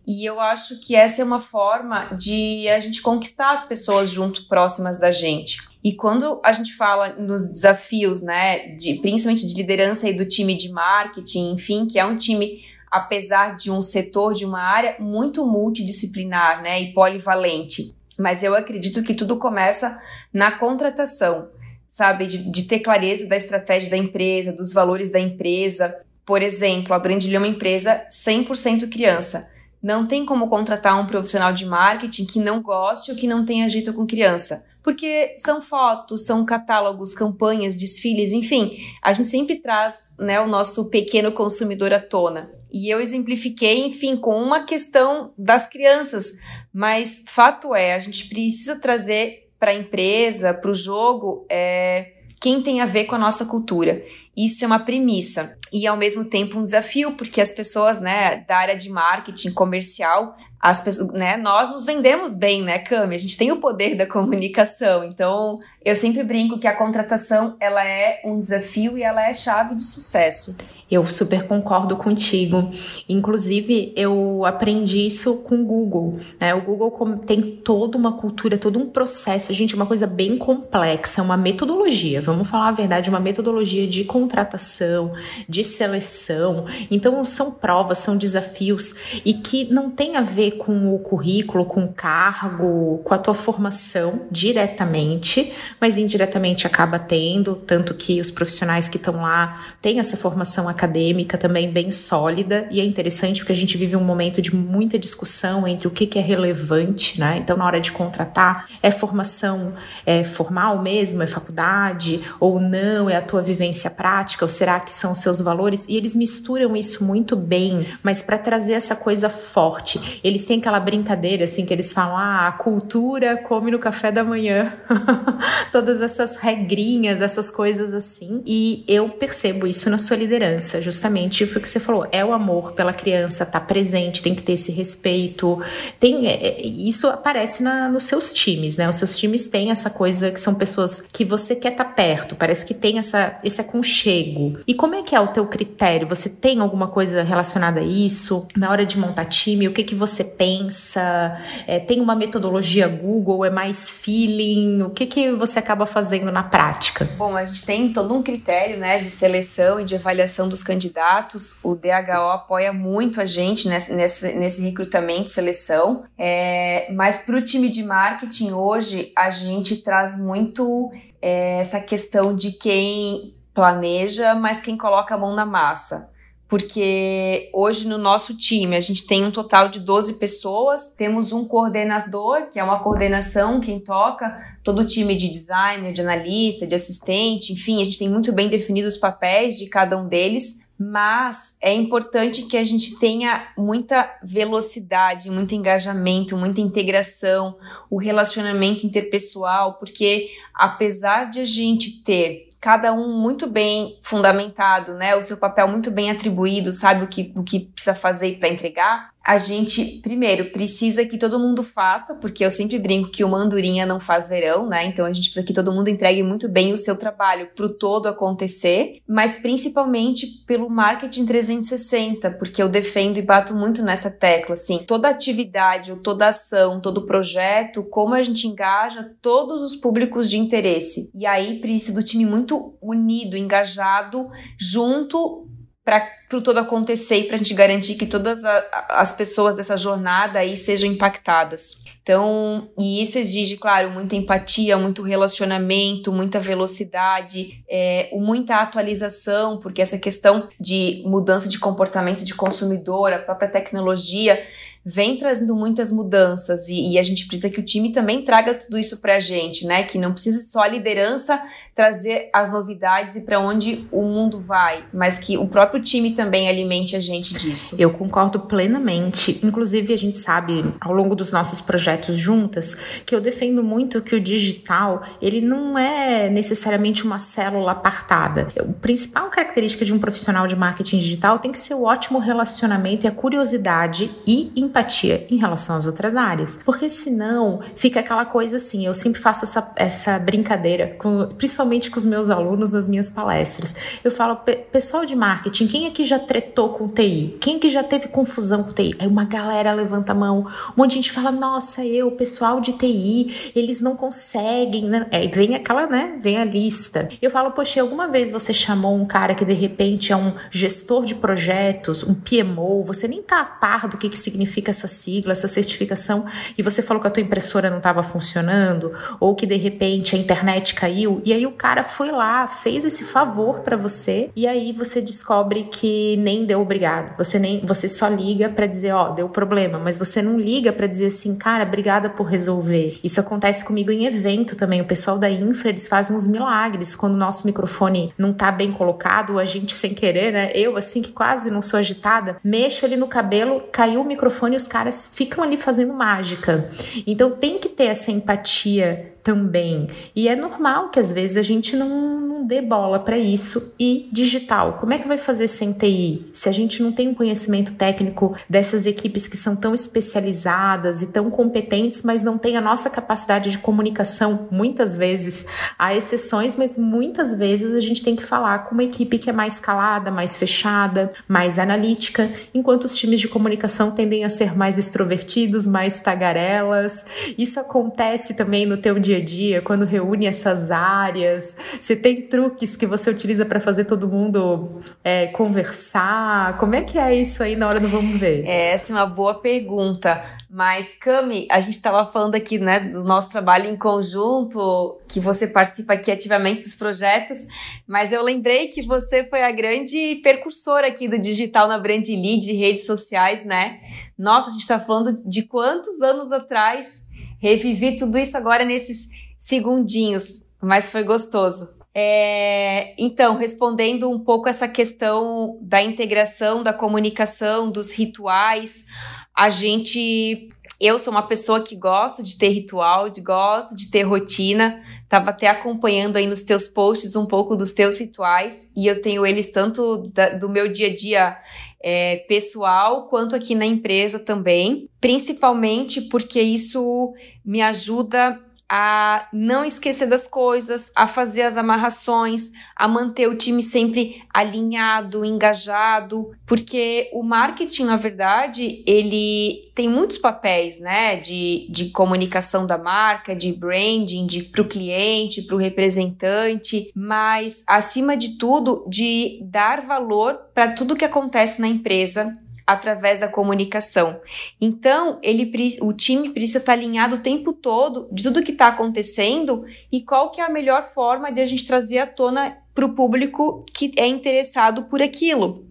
E 0.07 0.25
eu 0.25 0.39
acho 0.39 0.81
que 0.81 0.95
essa 0.95 1.21
é 1.21 1.25
uma 1.25 1.41
forma 1.41 2.15
de 2.15 2.69
a 2.69 2.79
gente 2.79 3.03
conquistar 3.03 3.51
as 3.51 3.67
pessoas 3.67 4.09
junto 4.09 4.47
próximas 4.47 5.01
da 5.01 5.11
gente. 5.11 5.59
E 5.83 5.95
quando 5.95 6.41
a 6.45 6.53
gente 6.53 6.75
fala 6.75 7.15
nos 7.15 7.45
desafios, 7.45 8.23
né, 8.23 8.69
de, 8.77 8.95
principalmente 8.95 9.45
de 9.45 9.55
liderança 9.55 10.09
e 10.09 10.13
do 10.13 10.25
time 10.25 10.57
de 10.57 10.69
marketing, 10.69 11.53
enfim, 11.53 11.87
que 11.87 11.99
é 11.99 12.05
um 12.05 12.17
time, 12.17 12.65
apesar 12.89 13.57
de 13.57 13.69
um 13.69 13.83
setor, 13.83 14.33
de 14.33 14.45
uma 14.45 14.61
área 14.61 14.95
muito 15.01 15.45
multidisciplinar, 15.45 16.63
né, 16.63 16.81
e 16.81 16.93
polivalente. 16.93 17.93
Mas 18.17 18.45
eu 18.45 18.55
acredito 18.55 19.03
que 19.03 19.13
tudo 19.13 19.37
começa 19.37 20.01
na 20.33 20.53
contratação, 20.53 21.51
sabe, 21.89 22.29
de, 22.29 22.51
de 22.51 22.63
ter 22.63 22.79
clareza 22.79 23.29
da 23.29 23.37
estratégia 23.37 23.91
da 23.91 23.97
empresa, 23.97 24.53
dos 24.53 24.73
valores 24.73 25.11
da 25.11 25.19
empresa. 25.19 25.93
Por 26.25 26.43
exemplo, 26.43 26.95
a 26.95 26.99
Brandly 26.99 27.35
é 27.35 27.39
uma 27.39 27.49
empresa 27.49 28.07
100% 28.11 28.89
criança 28.89 29.56
não 29.83 30.07
tem 30.07 30.25
como 30.25 30.49
contratar 30.49 31.01
um 31.01 31.07
profissional 31.07 31.53
de 31.53 31.67
marketing 31.67 32.27
que 32.27 32.41
não 32.41 32.61
goste 32.61 33.11
ou 33.11 33.17
que 33.17 33.27
não 33.27 33.45
tenha 33.45 33.69
jeito 33.69 33.93
com 33.93 34.07
criança. 34.07 34.67
Porque 34.83 35.35
são 35.37 35.61
fotos, 35.61 36.25
são 36.25 36.45
catálogos, 36.45 37.13
campanhas, 37.13 37.75
desfiles, 37.75 38.33
enfim, 38.33 38.79
a 39.03 39.13
gente 39.13 39.29
sempre 39.29 39.57
traz 39.57 40.15
né, 40.19 40.41
o 40.41 40.47
nosso 40.47 40.91
pequeno 40.91 41.33
consumidor 41.33 41.93
à 41.93 42.01
tona. 42.01 42.53
E 42.73 42.89
eu 42.89 43.01
exemplifiquei, 43.01 43.85
enfim, 43.85 44.17
com 44.17 44.41
uma 44.41 44.65
questão 44.65 45.33
das 45.37 45.67
crianças, 45.67 46.39
mas 46.73 47.25
fato 47.27 47.75
é, 47.75 47.95
a 47.95 47.99
gente 47.99 48.29
precisa 48.29 48.81
trazer 48.81 49.51
para 49.59 49.73
a 49.73 49.75
empresa, 49.75 50.55
para 50.55 50.71
o 50.71 50.75
jogo, 50.75 51.47
é, 51.51 52.16
quem 52.41 52.63
tem 52.63 52.81
a 52.81 52.87
ver 52.87 53.05
com 53.05 53.15
a 53.15 53.19
nossa 53.19 53.45
cultura. 53.45 54.03
Isso 54.37 54.63
é 54.63 54.67
uma 54.67 54.79
premissa 54.79 55.59
e 55.73 55.87
ao 55.87 55.97
mesmo 55.97 56.25
tempo 56.25 56.59
um 56.59 56.65
desafio, 56.65 57.13
porque 57.13 57.41
as 57.41 57.51
pessoas, 57.51 58.01
né, 58.01 58.45
da 58.47 58.57
área 58.57 58.77
de 58.77 58.91
marketing 58.91 59.53
comercial, 59.53 60.37
as 60.61 60.81
pessoas, 60.81 61.13
né, 61.13 61.37
nós 61.37 61.71
nos 61.71 61.87
vendemos 61.87 62.35
bem, 62.35 62.63
né, 62.63 62.79
Cami? 62.79 63.15
A 63.15 63.19
gente 63.19 63.37
tem 63.37 63.53
o 63.53 63.61
poder 63.61 63.95
da 63.97 64.07
comunicação. 64.07 65.05
Então, 65.05 65.59
eu 65.85 65.97
sempre 65.97 66.23
brinco 66.23 66.59
que 66.59 66.67
a 66.67 66.75
contratação, 66.75 67.57
ela 67.61 67.85
é 67.85 68.21
um 68.25 68.41
desafio 68.41 68.99
e 68.99 69.03
ela 69.03 69.29
é 69.29 69.33
chave 69.33 69.75
de 69.75 69.85
sucesso. 69.85 70.57
Eu 70.89 71.05
super 71.09 71.49
concordo 71.49 71.97
contigo. 71.97 72.71
Inclusive, 73.09 73.93
eu 73.97 74.45
aprendi 74.45 75.05
isso 75.05 75.43
com 75.43 75.57
o 75.57 75.65
Google. 75.65 76.21
Né? 76.41 76.55
O 76.55 76.61
Google 76.61 77.19
tem 77.27 77.43
toda 77.43 77.99
uma 77.99 78.13
cultura, 78.13 78.57
todo 78.57 78.79
um 78.79 78.89
processo. 78.89 79.53
Gente, 79.53 79.75
uma 79.75 79.87
coisa 79.87 80.07
bem 80.07 80.39
complexa, 80.39 81.23
uma 81.23 81.37
metodologia. 81.37 82.23
Vamos 82.23 82.49
falar 82.49 82.69
a 82.69 82.73
verdade, 82.73 83.11
uma 83.11 83.19
metodologia 83.19 83.85
de 83.87 84.05
contratação, 84.05 85.13
de 85.49 85.65
seleção. 85.65 86.67
Então, 86.89 87.25
são 87.25 87.51
provas, 87.51 87.99
são 87.99 88.17
desafios 88.17 88.95
e 89.25 89.35
que 89.35 89.65
não 89.65 89.91
tem 89.91 90.17
a 90.17 90.21
ver 90.21 90.53
com 90.53 90.95
o 90.95 91.01
currículo, 91.01 91.65
com 91.65 91.85
o 91.85 91.93
cargo, 91.93 92.99
com 93.03 93.13
a 93.13 93.19
tua 93.19 93.35
formação 93.35 94.21
diretamente, 94.31 95.53
mas 95.81 95.99
indiretamente 95.99 96.65
acaba 96.65 96.97
tendo, 96.97 97.57
tanto 97.57 97.93
que 97.93 98.21
os 98.21 98.31
profissionais 98.31 98.89
que 98.89 98.99
estão 98.99 99.23
lá 99.23 99.61
têm 99.83 99.99
essa 99.99 100.17
formação 100.17 100.69
acadêmica 100.77 101.39
também 101.39 101.71
bem 101.71 101.91
sólida 101.91 102.69
e 102.71 102.81
é 102.81 102.85
interessante 102.85 103.41
porque 103.41 103.53
a 103.53 103.57
gente 103.57 103.77
vive 103.79 103.97
um 103.97 104.05
momento 104.05 104.43
de 104.43 104.55
muita 104.55 104.99
discussão 104.99 105.67
entre 105.67 105.89
o 105.89 105.91
que, 105.91 106.07
que 106.07 106.19
é 106.19 106.23
relevante, 106.23 107.19
né? 107.19 107.39
Então, 107.39 107.57
na 107.57 107.65
hora 107.65 107.81
de 107.81 107.91
contratar, 107.91 108.67
é 108.83 108.91
formação 108.91 109.75
é 110.05 110.23
formal 110.23 110.83
mesmo, 110.83 111.23
é 111.23 111.27
faculdade? 111.27 112.21
Ou 112.39 112.61
não, 112.61 113.09
é 113.09 113.17
a 113.17 113.23
tua 113.23 113.43
vivência 113.43 113.91
prática? 113.91 114.45
Ou 114.45 114.49
será 114.49 114.79
que 114.81 114.93
são 114.93 115.15
seus 115.15 115.41
valores? 115.41 115.87
E 115.89 115.97
eles 115.97 116.15
misturam 116.15 116.77
isso 116.77 117.05
muito 117.05 117.35
bem, 117.37 117.87
mas 118.03 118.23
para 118.23 118.39
trazer 118.39 118.75
essa 118.75 118.95
coisa 118.95 119.29
forte, 119.29 120.21
eles 120.23 120.45
têm 120.45 120.59
aquela 120.59 120.81
brincadeira 120.81 121.45
assim 121.45 121.65
que 121.65 121.73
eles 121.73 121.93
falam: 121.93 122.17
ah, 122.17 122.49
a 122.49 122.53
cultura 122.53 123.37
come 123.37 123.71
no 123.71 123.79
café 123.79 124.13
da 124.13 124.23
manhã, 124.23 124.73
todas 125.73 126.01
essas 126.01 126.37
regrinhas, 126.37 127.21
essas 127.21 127.51
coisas 127.51 127.95
assim. 127.95 128.43
E 128.47 128.85
eu 128.87 129.09
percebo 129.09 129.67
isso 129.67 129.89
na 129.89 129.99
sua 129.99 130.17
liderança 130.17 130.66
criança, 130.67 130.83
justamente 130.83 131.47
foi 131.47 131.61
o 131.61 131.63
que 131.63 131.71
você 131.71 131.79
falou, 131.79 132.07
é 132.11 132.25
o 132.25 132.33
amor 132.33 132.73
pela 132.73 132.93
criança, 132.93 133.47
tá 133.47 133.61
presente, 133.61 134.23
tem 134.23 134.35
que 134.35 134.43
ter 134.43 134.53
esse 134.53 134.73
respeito. 134.73 135.61
Tem 136.01 136.27
é, 136.27 136.35
é, 136.35 136.67
isso 136.67 137.07
aparece 137.07 137.63
na, 137.63 137.89
nos 137.89 138.05
seus 138.05 138.33
times, 138.33 138.77
né? 138.77 138.89
Os 138.89 138.97
seus 138.97 139.17
times 139.17 139.47
têm 139.47 139.71
essa 139.71 139.89
coisa 139.89 140.31
que 140.31 140.41
são 140.41 140.55
pessoas 140.55 141.03
que 141.13 141.25
você 141.25 141.55
quer 141.55 141.73
estar 141.73 141.85
tá 141.85 141.91
perto, 141.91 142.35
parece 142.35 142.67
que 142.67 142.75
tem 142.75 142.99
essa, 142.99 143.39
esse 143.45 143.61
aconchego. 143.61 144.59
E 144.67 144.75
como 144.75 144.95
é 144.95 145.03
que 145.03 145.15
é 145.15 145.21
o 145.21 145.29
teu 145.29 145.47
critério? 145.47 146.09
Você 146.09 146.29
tem 146.29 146.61
alguma 146.61 146.89
coisa 146.89 147.23
relacionada 147.23 147.81
a 147.81 147.85
isso? 147.85 148.47
Na 148.57 148.71
hora 148.71 148.85
de 148.85 148.99
montar 148.99 149.27
time, 149.27 149.69
o 149.69 149.73
que 149.73 149.85
que 149.85 149.95
você 149.95 150.25
pensa? 150.25 151.39
É, 151.67 151.79
tem 151.79 152.01
uma 152.01 152.17
metodologia 152.17 152.89
Google? 152.89 153.45
É 153.45 153.51
mais 153.51 153.89
feeling? 153.89 154.83
O 154.83 154.91
que 154.91 155.07
que 155.07 155.31
você 155.33 155.59
acaba 155.59 155.87
fazendo 155.87 156.33
na 156.33 156.43
prática? 156.43 157.09
Bom, 157.17 157.37
a 157.37 157.45
gente 157.45 157.65
tem 157.65 157.93
todo 157.93 158.15
um 158.15 158.23
critério, 158.23 158.79
né, 158.79 158.99
de 158.99 159.09
seleção 159.09 159.81
e 159.81 159.85
de 159.85 159.95
avaliação 159.95 160.49
do 160.49 160.56
novos 160.57 160.63
candidatos. 160.63 161.65
O 161.65 161.75
DHO 161.75 162.31
apoia 162.33 162.73
muito 162.73 163.21
a 163.21 163.27
gente 163.27 163.69
nesse, 163.69 163.93
nesse, 163.93 164.33
nesse 164.35 164.63
recrutamento, 164.63 165.29
seleção. 165.29 166.05
É, 166.17 166.91
mas 166.93 167.19
para 167.19 167.37
o 167.37 167.43
time 167.43 167.69
de 167.69 167.83
marketing 167.83 168.53
hoje, 168.53 169.13
a 169.15 169.31
gente 169.31 169.83
traz 169.83 170.17
muito 170.19 170.91
é, 171.21 171.59
essa 171.61 171.81
questão 171.81 172.35
de 172.35 172.53
quem 172.53 173.35
planeja, 173.55 174.35
mas 174.35 174.61
quem 174.61 174.77
coloca 174.77 175.15
a 175.15 175.19
mão 175.19 175.35
na 175.35 175.47
massa 175.47 176.15
porque 176.49 177.51
hoje 177.53 177.89
no 177.89 177.99
nosso 177.99 178.37
time 178.37 178.77
a 178.77 178.81
gente 178.81 179.07
tem 179.07 179.25
um 179.25 179.31
total 179.31 179.69
de 179.69 179.81
12 179.81 180.15
pessoas, 180.15 180.95
temos 180.97 181.33
um 181.33 181.45
coordenador, 181.45 182.49
que 182.51 182.61
é 182.61 182.65
uma 182.65 182.79
coordenação, 182.79 183.61
quem 183.61 183.81
toca, 183.81 184.37
todo 184.63 184.83
o 184.83 184.87
time 184.87 185.17
de 185.17 185.29
designer, 185.29 185.93
de 185.93 186.01
analista, 186.01 186.67
de 186.67 186.75
assistente, 186.75 187.53
enfim, 187.53 187.81
a 187.81 187.85
gente 187.85 187.99
tem 187.99 188.09
muito 188.09 188.33
bem 188.33 188.49
definidos 188.49 188.95
os 188.95 189.01
papéis 189.01 189.57
de 189.57 189.67
cada 189.67 189.99
um 189.99 190.07
deles, 190.07 190.67
mas 190.79 191.57
é 191.63 191.73
importante 191.73 192.43
que 192.43 192.57
a 192.57 192.65
gente 192.65 192.99
tenha 192.99 193.49
muita 193.57 194.19
velocidade, 194.23 195.31
muito 195.31 195.55
engajamento, 195.55 196.37
muita 196.37 196.61
integração, 196.61 197.57
o 197.91 197.97
relacionamento 197.97 198.87
interpessoal, 198.87 199.75
porque 199.75 200.29
apesar 200.55 201.25
de 201.31 201.41
a 201.41 201.45
gente 201.45 202.03
ter 202.03 202.47
cada 202.61 202.93
um 202.93 203.21
muito 203.21 203.47
bem 203.47 203.99
fundamentado, 204.03 204.95
né? 204.95 205.15
O 205.15 205.23
seu 205.23 205.37
papel 205.37 205.69
muito 205.69 205.91
bem 205.91 206.11
atribuído, 206.11 206.73
sabe 206.73 207.05
o 207.05 207.09
que, 207.09 207.33
o 207.37 207.43
que 207.43 207.61
precisa 207.61 207.95
fazer 207.95 208.39
para 208.39 208.49
entregar 208.49 209.11
a 209.27 209.39
gente, 209.39 209.99
primeiro, 210.03 210.53
precisa 210.53 211.05
que 211.05 211.19
todo 211.19 211.41
mundo 211.41 211.65
faça, 211.65 212.15
porque 212.15 212.45
eu 212.45 212.51
sempre 212.51 212.79
brinco 212.79 213.11
que 213.11 213.25
uma 213.25 213.39
andorinha 213.39 213.85
não 213.85 213.99
faz 213.99 214.29
verão, 214.29 214.69
né? 214.69 214.87
Então 214.87 215.05
a 215.05 215.13
gente 215.13 215.25
precisa 215.25 215.45
que 215.45 215.53
todo 215.53 215.73
mundo 215.73 215.89
entregue 215.89 216.23
muito 216.23 216.49
bem 216.49 216.73
o 216.73 216.77
seu 216.77 216.97
trabalho 216.97 217.51
para 217.53 217.67
o 217.67 217.75
todo 217.75 218.07
acontecer, 218.07 219.03
mas 219.05 219.37
principalmente 219.37 220.45
pelo 220.47 220.71
marketing 220.71 221.27
360, 221.27 222.31
porque 222.39 222.63
eu 222.63 222.69
defendo 222.69 223.19
e 223.19 223.23
bato 223.23 223.53
muito 223.53 223.83
nessa 223.83 224.13
tecla, 224.13 224.55
assim, 224.55 224.85
toda 224.87 225.09
atividade, 225.09 225.91
ou 225.91 225.97
toda 225.97 226.29
ação, 226.29 226.81
todo 226.81 227.05
projeto, 227.05 227.83
como 227.83 228.15
a 228.15 228.23
gente 228.23 228.47
engaja 228.47 229.11
todos 229.21 229.61
os 229.61 229.75
públicos 229.75 230.31
de 230.31 230.39
interesse. 230.39 231.11
E 231.13 231.27
aí 231.27 231.59
precisa 231.59 232.01
do 232.01 232.07
time 232.07 232.25
muito 232.25 232.75
unido, 232.81 233.37
engajado, 233.37 234.29
junto 234.57 235.49
para 235.87 236.11
o 236.35 236.41
todo 236.41 236.59
acontecer 236.59 237.19
e 237.21 237.25
para 237.27 237.37
a 237.37 237.39
gente 237.39 237.55
garantir 237.55 237.95
que 237.95 238.07
todas 238.07 238.45
a, 238.45 238.87
as 238.89 239.13
pessoas 239.13 239.55
dessa 239.55 239.77
jornada 239.77 240.41
aí 240.41 240.57
sejam 240.57 240.91
impactadas. 240.91 241.85
Então, 242.03 242.69
e 242.77 243.01
isso 243.01 243.17
exige, 243.21 243.57
claro, 243.57 243.91
muita 243.93 244.17
empatia, 244.17 244.77
muito 244.77 245.01
relacionamento, 245.01 246.13
muita 246.13 246.41
velocidade, 246.41 247.63
é, 247.69 248.11
muita 248.15 248.57
atualização, 248.57 249.59
porque 249.59 249.81
essa 249.81 249.97
questão 249.97 250.49
de 250.59 251.05
mudança 251.07 251.49
de 251.49 251.59
comportamento 251.61 252.25
de 252.25 252.35
consumidor, 252.35 253.13
a 253.13 253.21
própria 253.21 253.49
tecnologia, 253.49 254.45
vem 254.85 255.19
trazendo 255.19 255.57
muitas 255.57 255.91
mudanças 255.91 256.69
e, 256.69 256.93
e, 256.93 256.99
a 256.99 257.03
gente 257.03 257.27
precisa 257.27 257.51
que 257.51 257.59
o 257.59 257.65
time 257.65 257.91
também 257.91 258.25
traga 258.25 258.55
tudo 258.55 258.79
isso 258.79 259.01
para 259.01 259.17
a 259.17 259.21
gente, 259.21 259.67
né? 259.67 259.83
Que 259.83 259.99
não 259.99 260.13
precisa 260.13 260.41
só 260.41 260.61
a 260.61 260.69
liderança 260.69 261.43
trazer 261.77 262.31
as 262.33 262.51
novidades 262.51 263.17
e 263.17 263.27
para 263.27 263.39
onde 263.39 263.87
o 263.93 264.01
mundo 264.01 264.41
vai, 264.41 264.85
mas 264.95 265.19
que 265.19 265.37
o 265.37 265.47
próprio 265.47 265.81
time 265.83 266.13
também 266.13 266.49
alimente 266.49 266.97
a 266.97 267.01
gente 267.01 267.35
disso. 267.35 267.77
Eu 267.79 267.91
concordo 267.91 268.41
plenamente. 268.41 269.39
Inclusive, 269.43 269.93
a 269.93 269.99
gente 269.99 270.17
sabe 270.17 270.65
ao 270.81 270.95
longo 270.95 271.15
dos 271.15 271.31
nossos 271.31 271.61
projetos 271.61 272.17
juntas 272.17 272.75
que 273.05 273.15
eu 273.15 273.21
defendo 273.21 273.63
muito 273.63 274.01
que 274.01 274.15
o 274.15 274.21
digital 274.21 275.03
ele 275.21 275.43
não 275.43 275.79
é 275.79 276.31
necessariamente 276.31 277.05
uma 277.05 277.19
célula 277.19 277.73
apartada. 277.73 278.49
A 278.59 278.65
principal 278.81 279.29
característica 279.29 279.85
de 279.85 279.93
um 279.93 279.99
profissional 279.99 280.47
de 280.47 280.57
marketing 280.57 280.99
digital 280.99 281.39
tem 281.39 281.53
que 281.53 281.59
ser 281.59 281.75
o 281.75 281.85
ótimo 281.85 282.19
relacionamento 282.19 283.05
e 283.05 283.09
a 283.09 283.13
curiosidade 283.13 284.11
e 284.27 284.51
empatia 284.57 285.27
em 285.29 285.37
relação 285.37 285.77
às 285.77 285.87
outras 285.87 286.17
áreas, 286.17 286.59
porque 286.65 286.89
senão 286.89 287.61
fica 287.75 288.01
aquela 288.01 288.25
coisa 288.25 288.57
assim. 288.57 288.87
Eu 288.87 288.95
sempre 288.95 289.21
faço 289.21 289.45
essa, 289.45 289.75
essa 289.77 290.19
brincadeira, 290.19 290.97
com, 290.99 291.29
principalmente 291.37 291.66
principalmente 291.67 291.91
com 291.91 291.99
os 291.99 292.05
meus 292.05 292.31
alunos 292.31 292.73
nas 292.73 292.89
minhas 292.89 293.11
palestras. 293.11 293.75
Eu 294.03 294.11
falo, 294.11 294.37
pessoal 294.71 295.05
de 295.05 295.17
marketing, 295.17 295.67
quem 295.67 295.87
aqui 295.87 296.07
já 296.07 296.19
tretou 296.19 296.71
com 296.71 296.89
TI? 296.89 297.37
Quem 297.41 297.59
que 297.59 297.71
já 297.71 297.83
teve 297.83 298.09
confusão 298.09 298.63
com 298.63 298.73
TI? 298.73 298.95
Aí 298.99 299.07
uma 299.07 299.25
galera 299.25 299.73
levanta 299.73 300.13
a 300.13 300.15
mão, 300.15 300.47
um 300.47 300.73
monte 300.77 300.91
de 300.91 300.97
gente 300.97 301.13
fala, 301.13 301.31
nossa, 301.31 301.85
eu, 301.85 302.11
pessoal 302.13 302.61
de 302.61 302.73
TI, 302.73 303.53
eles 303.55 303.81
não 303.81 303.97
conseguem, 303.97 304.85
né? 304.85 305.07
É, 305.11 305.27
vem 305.27 305.55
aquela, 305.55 305.87
né? 305.87 306.19
Vem 306.21 306.39
a 306.39 306.45
lista. 306.45 307.09
Eu 307.21 307.31
falo, 307.31 307.51
poxa, 307.51 307.81
alguma 307.81 308.09
vez 308.09 308.31
você 308.31 308.53
chamou 308.53 308.95
um 308.95 309.05
cara 309.05 309.35
que 309.35 309.45
de 309.45 309.55
repente 309.55 310.13
é 310.13 310.17
um 310.17 310.35
gestor 310.51 311.05
de 311.05 311.15
projetos, 311.15 312.03
um 312.03 312.15
PMO, 312.15 312.85
você 312.85 313.09
nem 313.09 313.23
tá 313.23 313.41
a 313.41 313.45
par 313.45 313.89
do 313.89 313.97
que, 313.97 314.09
que 314.09 314.19
significa 314.19 314.71
essa 314.71 314.89
sigla, 314.89 315.33
essa 315.33 315.49
certificação, 315.49 316.27
e 316.57 316.63
você 316.63 316.83
falou 316.83 317.01
que 317.01 317.09
a 317.09 317.11
tua 317.11 317.23
impressora 317.23 317.71
não 317.71 317.79
estava 317.79 318.03
funcionando, 318.03 318.93
ou 319.19 319.35
que 319.35 319.47
de 319.47 319.57
repente 319.57 320.15
a 320.15 320.19
internet 320.19 320.75
caiu, 320.75 321.21
e 321.25 321.33
aí 321.33 321.47
o 321.47 321.53
cara 321.57 321.83
foi 321.83 322.11
lá, 322.11 322.47
fez 322.47 322.85
esse 322.85 323.05
favor 323.05 323.61
para 323.61 323.77
você 323.77 324.31
e 324.37 324.47
aí 324.47 324.73
você 324.73 325.01
descobre 325.01 325.65
que 325.65 326.17
nem 326.19 326.45
deu 326.45 326.61
obrigado. 326.61 327.17
Você 327.17 327.39
nem 327.39 327.65
você 327.65 327.89
só 327.89 328.09
liga 328.09 328.49
para 328.49 328.67
dizer, 328.67 328.93
ó, 328.93 329.11
oh, 329.11 329.15
deu 329.15 329.29
problema, 329.29 329.79
mas 329.79 329.97
você 329.97 330.23
não 330.23 330.39
liga 330.39 330.73
para 330.73 330.87
dizer 330.87 331.07
assim, 331.07 331.37
cara, 331.37 331.65
obrigada 331.65 332.09
por 332.09 332.25
resolver. 332.25 332.99
Isso 333.03 333.21
acontece 333.21 333.65
comigo 333.65 333.91
em 333.91 334.07
evento 334.07 334.55
também. 334.55 334.81
O 334.81 334.87
pessoal 334.87 335.19
da 335.19 335.31
Infra, 335.31 335.71
eles 335.71 335.89
fazem 335.89 336.15
uns 336.15 336.27
milagres 336.27 336.95
quando 336.95 337.15
o 337.15 337.19
nosso 337.19 337.47
microfone 337.47 338.13
não 338.19 338.33
tá 338.33 338.53
bem 338.53 338.73
colocado, 338.73 339.39
a 339.39 339.45
gente 339.45 339.75
sem 339.75 339.95
querer, 339.95 340.33
né? 340.33 340.51
Eu 340.55 340.77
assim 340.77 341.03
que 341.03 341.13
quase 341.13 341.51
não 341.51 341.63
sou 341.63 341.79
agitada, 341.79 342.37
mexo 342.45 342.85
ali 342.85 342.97
no 342.97 343.09
cabelo, 343.09 343.63
caiu 343.73 344.01
o 344.01 344.05
microfone 344.05 344.55
e 344.55 344.57
os 344.57 344.69
caras 344.69 345.11
ficam 345.13 345.43
ali 345.43 345.57
fazendo 345.57 345.93
mágica. 345.93 346.71
Então 347.07 347.31
tem 347.31 347.59
que 347.59 347.69
ter 347.69 347.85
essa 347.85 348.11
empatia 348.11 349.16
também. 349.27 349.89
E 350.15 350.29
é 350.29 350.37
normal 350.37 350.89
que 350.89 351.01
às 351.01 351.13
vezes 351.13 351.37
a 351.37 351.43
gente 351.43 351.75
não, 351.75 352.21
não 352.21 352.47
dê 352.47 352.63
bola 352.63 353.01
para 353.01 353.19
isso. 353.19 353.75
E 353.77 354.09
digital, 354.13 354.75
como 354.75 354.95
é 354.95 354.99
que 354.99 355.09
vai 355.09 355.19
fazer 355.19 355.49
sem 355.49 355.73
TI? 355.73 356.31
Se 356.33 356.49
a 356.49 356.53
gente 356.53 356.81
não 356.81 356.93
tem 356.93 357.09
um 357.09 357.15
conhecimento 357.15 357.73
técnico 357.73 358.37
dessas 358.49 358.87
equipes 358.87 359.27
que 359.27 359.37
são 359.37 359.57
tão 359.57 359.75
especializadas 359.75 361.03
e 361.03 361.09
tão 361.09 361.29
competentes, 361.29 362.03
mas 362.03 362.23
não 362.23 362.39
tem 362.39 362.57
a 362.57 362.61
nossa 362.61 362.89
capacidade 362.89 363.51
de 363.51 363.59
comunicação, 363.59 364.47
muitas 364.49 364.95
vezes, 364.95 365.45
há 365.77 365.93
exceções, 365.93 366.55
mas 366.55 366.79
muitas 366.79 367.35
vezes 367.35 367.75
a 367.75 367.81
gente 367.81 368.05
tem 368.05 368.15
que 368.15 368.25
falar 368.25 368.61
com 368.61 368.75
uma 368.75 368.85
equipe 368.85 369.19
que 369.19 369.29
é 369.29 369.33
mais 369.33 369.59
calada, 369.59 370.09
mais 370.09 370.37
fechada, 370.37 371.11
mais 371.27 371.59
analítica, 371.59 372.31
enquanto 372.55 372.85
os 372.85 372.97
times 372.97 373.19
de 373.19 373.27
comunicação 373.27 373.91
tendem 373.91 374.25
a 374.25 374.29
ser 374.29 374.57
mais 374.57 374.79
extrovertidos, 374.79 375.67
mais 375.67 375.99
tagarelas. 375.99 377.05
Isso 377.37 377.59
acontece 377.59 378.33
também 378.33 378.65
no 378.65 378.77
teu 378.77 379.01
dia 379.01 379.16
dia 379.17 379.23
a 379.23 379.25
dia, 379.25 379.63
quando 379.63 379.85
reúne 379.85 380.27
essas 380.27 380.71
áreas? 380.71 381.57
Você 381.79 381.97
tem 381.97 382.23
truques 382.23 382.77
que 382.77 382.87
você 382.87 383.11
utiliza 383.11 383.45
para 383.45 383.61
fazer 383.61 383.85
todo 383.85 384.09
mundo 384.09 384.81
é, 385.03 385.29
conversar? 385.29 386.57
Como 386.59 386.75
é 386.75 386.83
que 386.83 386.99
é 386.99 387.15
isso 387.15 387.43
aí 387.43 387.57
na 387.57 387.67
hora 387.67 387.81
do 387.81 387.89
vamos 387.89 388.19
ver? 388.19 388.45
É, 388.47 388.73
essa 388.73 388.93
é 388.93 388.97
uma 388.97 389.07
boa 389.07 389.41
pergunta. 389.41 390.23
Mas, 390.49 390.95
Cami, 390.95 391.47
a 391.51 391.61
gente 391.61 391.75
estava 391.75 392.11
falando 392.11 392.35
aqui, 392.35 392.59
né, 392.59 392.81
do 392.81 393.05
nosso 393.05 393.29
trabalho 393.29 393.69
em 393.69 393.77
conjunto, 393.77 394.99
que 395.09 395.21
você 395.21 395.47
participa 395.47 395.95
aqui 395.95 396.11
ativamente 396.11 396.61
dos 396.61 396.75
projetos, 396.75 397.47
mas 397.87 398.13
eu 398.13 398.23
lembrei 398.23 398.69
que 398.69 398.81
você 398.83 399.25
foi 399.25 399.43
a 399.43 399.51
grande 399.51 400.21
percursora 400.23 400.87
aqui 400.87 401.09
do 401.09 401.19
digital 401.19 401.69
na 401.69 401.79
Brand 401.79 402.07
Lead, 402.09 402.53
redes 402.53 402.87
sociais, 402.87 403.45
né? 403.45 403.81
Nossa, 404.17 404.49
a 404.49 404.53
gente 404.53 404.63
está 404.63 404.81
falando 404.81 405.13
de 405.29 405.43
quantos 405.43 406.01
anos 406.01 406.33
atrás 406.33 407.11
Revivi 407.47 407.95
tudo 407.95 408.19
isso 408.19 408.37
agora 408.37 408.65
nesses 408.65 409.11
segundinhos, 409.37 410.53
mas 410.61 410.91
foi 410.91 411.05
gostoso. 411.05 411.65
É, 411.95 412.93
então, 412.99 413.37
respondendo 413.37 414.11
um 414.11 414.19
pouco 414.19 414.49
essa 414.49 414.67
questão 414.67 415.57
da 415.63 415.81
integração, 415.81 416.65
da 416.65 416.73
comunicação, 416.73 417.71
dos 417.71 417.93
rituais, 417.93 418.87
a 419.33 419.49
gente. 419.49 420.49
Eu 420.81 420.99
sou 420.99 421.11
uma 421.11 421.27
pessoa 421.27 421.63
que 421.63 421.75
gosta 421.75 422.23
de 422.23 422.37
ter 422.37 422.49
ritual, 422.49 423.09
de 423.09 423.21
gosta 423.23 423.75
de 423.75 423.91
ter 423.91 424.03
rotina. 424.03 424.83
Tava 425.09 425.31
até 425.31 425.47
acompanhando 425.47 426.17
aí 426.17 426.27
nos 426.27 426.43
teus 426.43 426.67
posts 426.67 427.17
um 427.17 427.27
pouco 427.27 427.57
dos 427.57 427.73
teus 427.73 427.99
rituais 427.99 428.73
e 428.77 428.87
eu 428.87 429.01
tenho 429.01 429.25
eles 429.25 429.51
tanto 429.51 430.09
da, 430.09 430.31
do 430.31 430.49
meu 430.49 430.71
dia 430.71 430.89
a 430.89 430.95
dia 430.95 431.39
é, 431.81 432.17
pessoal 432.29 433.09
quanto 433.09 433.37
aqui 433.37 433.55
na 433.55 433.65
empresa 433.65 434.19
também, 434.19 434.91
principalmente 435.01 436.01
porque 436.03 436.43
isso 436.43 437.15
me 437.45 437.63
ajuda 437.63 438.39
a 438.69 439.29
não 439.33 439.65
esquecer 439.65 440.09
das 440.09 440.27
coisas, 440.27 440.93
a 440.95 441.07
fazer 441.07 441.43
as 441.43 441.57
amarrações, 441.57 442.51
a 442.75 442.89
manter 442.89 443.29
o 443.29 443.37
time 443.37 443.63
sempre 443.63 444.25
alinhado, 444.33 445.25
engajado, 445.25 446.33
porque 446.47 447.09
o 447.13 447.23
marketing, 447.23 447.85
na 447.85 447.97
verdade, 447.97 448.83
ele 448.87 449.71
tem 449.75 449.89
muitos 449.89 450.19
papéis, 450.19 450.81
né, 450.81 451.17
de, 451.17 451.67
de 451.71 451.91
comunicação 451.91 452.67
da 452.67 452.77
marca, 452.79 453.37
de 453.37 453.53
branding, 453.53 454.27
de 454.27 454.43
para 454.43 454.63
o 454.63 454.69
cliente, 454.69 455.43
para 455.43 455.55
o 455.55 455.59
representante, 455.59 456.91
mas 456.95 457.65
acima 457.69 458.17
de 458.17 458.37
tudo, 458.39 458.85
de 458.89 459.41
dar 459.45 459.87
valor 459.87 460.39
para 460.55 460.73
tudo 460.73 460.97
que 460.97 461.05
acontece 461.05 461.61
na 461.61 461.69
empresa 461.69 462.33
através 462.67 463.21
da 463.21 463.29
comunicação. 463.29 464.21
Então, 464.61 465.21
ele, 465.23 465.51
o 465.81 465.93
time 465.93 466.31
precisa 466.31 466.59
estar 466.59 466.73
alinhado 466.73 467.17
o 467.17 467.21
tempo 467.21 467.53
todo 467.53 468.09
de 468.11 468.23
tudo 468.23 468.43
que 468.43 468.53
está 468.53 468.69
acontecendo 468.69 469.65
e 469.93 470.03
qual 470.03 470.31
que 470.31 470.41
é 470.41 470.45
a 470.45 470.51
melhor 470.51 470.83
forma 470.83 471.31
de 471.31 471.41
a 471.41 471.47
gente 471.47 471.67
trazer 471.67 471.99
à 471.99 472.07
tona 472.07 472.59
para 472.75 472.85
o 472.85 472.95
público 472.95 473.65
que 473.73 473.93
é 473.97 474.07
interessado 474.07 474.85
por 474.85 475.01
aquilo. 475.01 475.65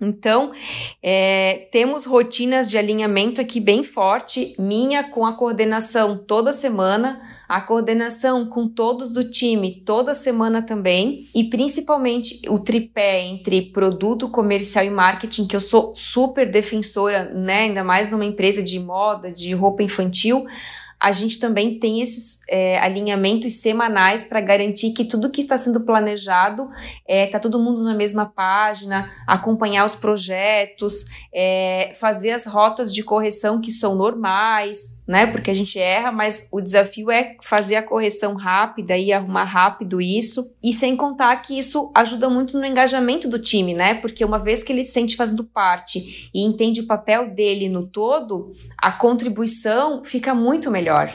Então, 0.00 0.52
é, 1.02 1.68
temos 1.70 2.06
rotinas 2.06 2.70
de 2.70 2.78
alinhamento 2.78 3.40
aqui 3.40 3.60
bem 3.60 3.82
forte, 3.82 4.54
minha 4.58 5.04
com 5.04 5.26
a 5.26 5.34
coordenação 5.34 6.16
toda 6.16 6.52
semana, 6.52 7.29
a 7.50 7.60
coordenação 7.60 8.46
com 8.46 8.68
todos 8.68 9.10
do 9.10 9.28
time 9.28 9.82
toda 9.84 10.14
semana 10.14 10.62
também, 10.62 11.28
e 11.34 11.42
principalmente 11.42 12.48
o 12.48 12.60
tripé 12.60 13.22
entre 13.22 13.72
produto, 13.72 14.28
comercial 14.28 14.84
e 14.84 14.90
marketing, 14.90 15.48
que 15.48 15.56
eu 15.56 15.60
sou 15.60 15.92
super 15.92 16.48
defensora, 16.48 17.24
né? 17.34 17.62
Ainda 17.62 17.82
mais 17.82 18.08
numa 18.08 18.24
empresa 18.24 18.62
de 18.62 18.78
moda, 18.78 19.32
de 19.32 19.52
roupa 19.52 19.82
infantil 19.82 20.46
a 21.00 21.12
gente 21.12 21.38
também 21.38 21.78
tem 21.78 22.02
esses 22.02 22.42
é, 22.46 22.78
alinhamentos 22.78 23.54
semanais 23.54 24.26
para 24.26 24.38
garantir 24.38 24.92
que 24.92 25.02
tudo 25.02 25.30
que 25.30 25.40
está 25.40 25.56
sendo 25.56 25.80
planejado 25.80 26.64
está 26.64 26.94
é, 27.06 27.26
tá 27.26 27.40
todo 27.40 27.58
mundo 27.58 27.82
na 27.82 27.94
mesma 27.94 28.26
página, 28.26 29.10
acompanhar 29.26 29.86
os 29.86 29.94
projetos, 29.94 31.06
é, 31.32 31.92
fazer 31.98 32.32
as 32.32 32.44
rotas 32.44 32.92
de 32.92 33.02
correção 33.02 33.62
que 33.62 33.72
são 33.72 33.94
normais, 33.94 35.06
né? 35.08 35.26
Porque 35.26 35.50
a 35.50 35.54
gente 35.54 35.78
erra, 35.78 36.12
mas 36.12 36.50
o 36.52 36.60
desafio 36.60 37.10
é 37.10 37.36
fazer 37.42 37.76
a 37.76 37.82
correção 37.82 38.34
rápida 38.34 38.94
e 38.94 39.10
arrumar 39.10 39.44
rápido 39.44 40.02
isso. 40.02 40.58
E 40.62 40.74
sem 40.74 40.94
contar 40.94 41.34
que 41.36 41.58
isso 41.58 41.90
ajuda 41.96 42.28
muito 42.28 42.58
no 42.58 42.66
engajamento 42.66 43.26
do 43.26 43.38
time, 43.38 43.72
né? 43.72 43.94
Porque 43.94 44.22
uma 44.22 44.38
vez 44.38 44.62
que 44.62 44.70
ele 44.70 44.84
se 44.84 44.92
sente 44.92 45.16
fazendo 45.16 45.44
parte 45.44 46.30
e 46.34 46.44
entende 46.44 46.82
o 46.82 46.86
papel 46.86 47.30
dele 47.30 47.70
no 47.70 47.86
todo, 47.86 48.52
a 48.76 48.92
contribuição 48.92 50.04
fica 50.04 50.34
muito 50.34 50.70
melhor 50.70 50.89
melhor. 50.90 51.12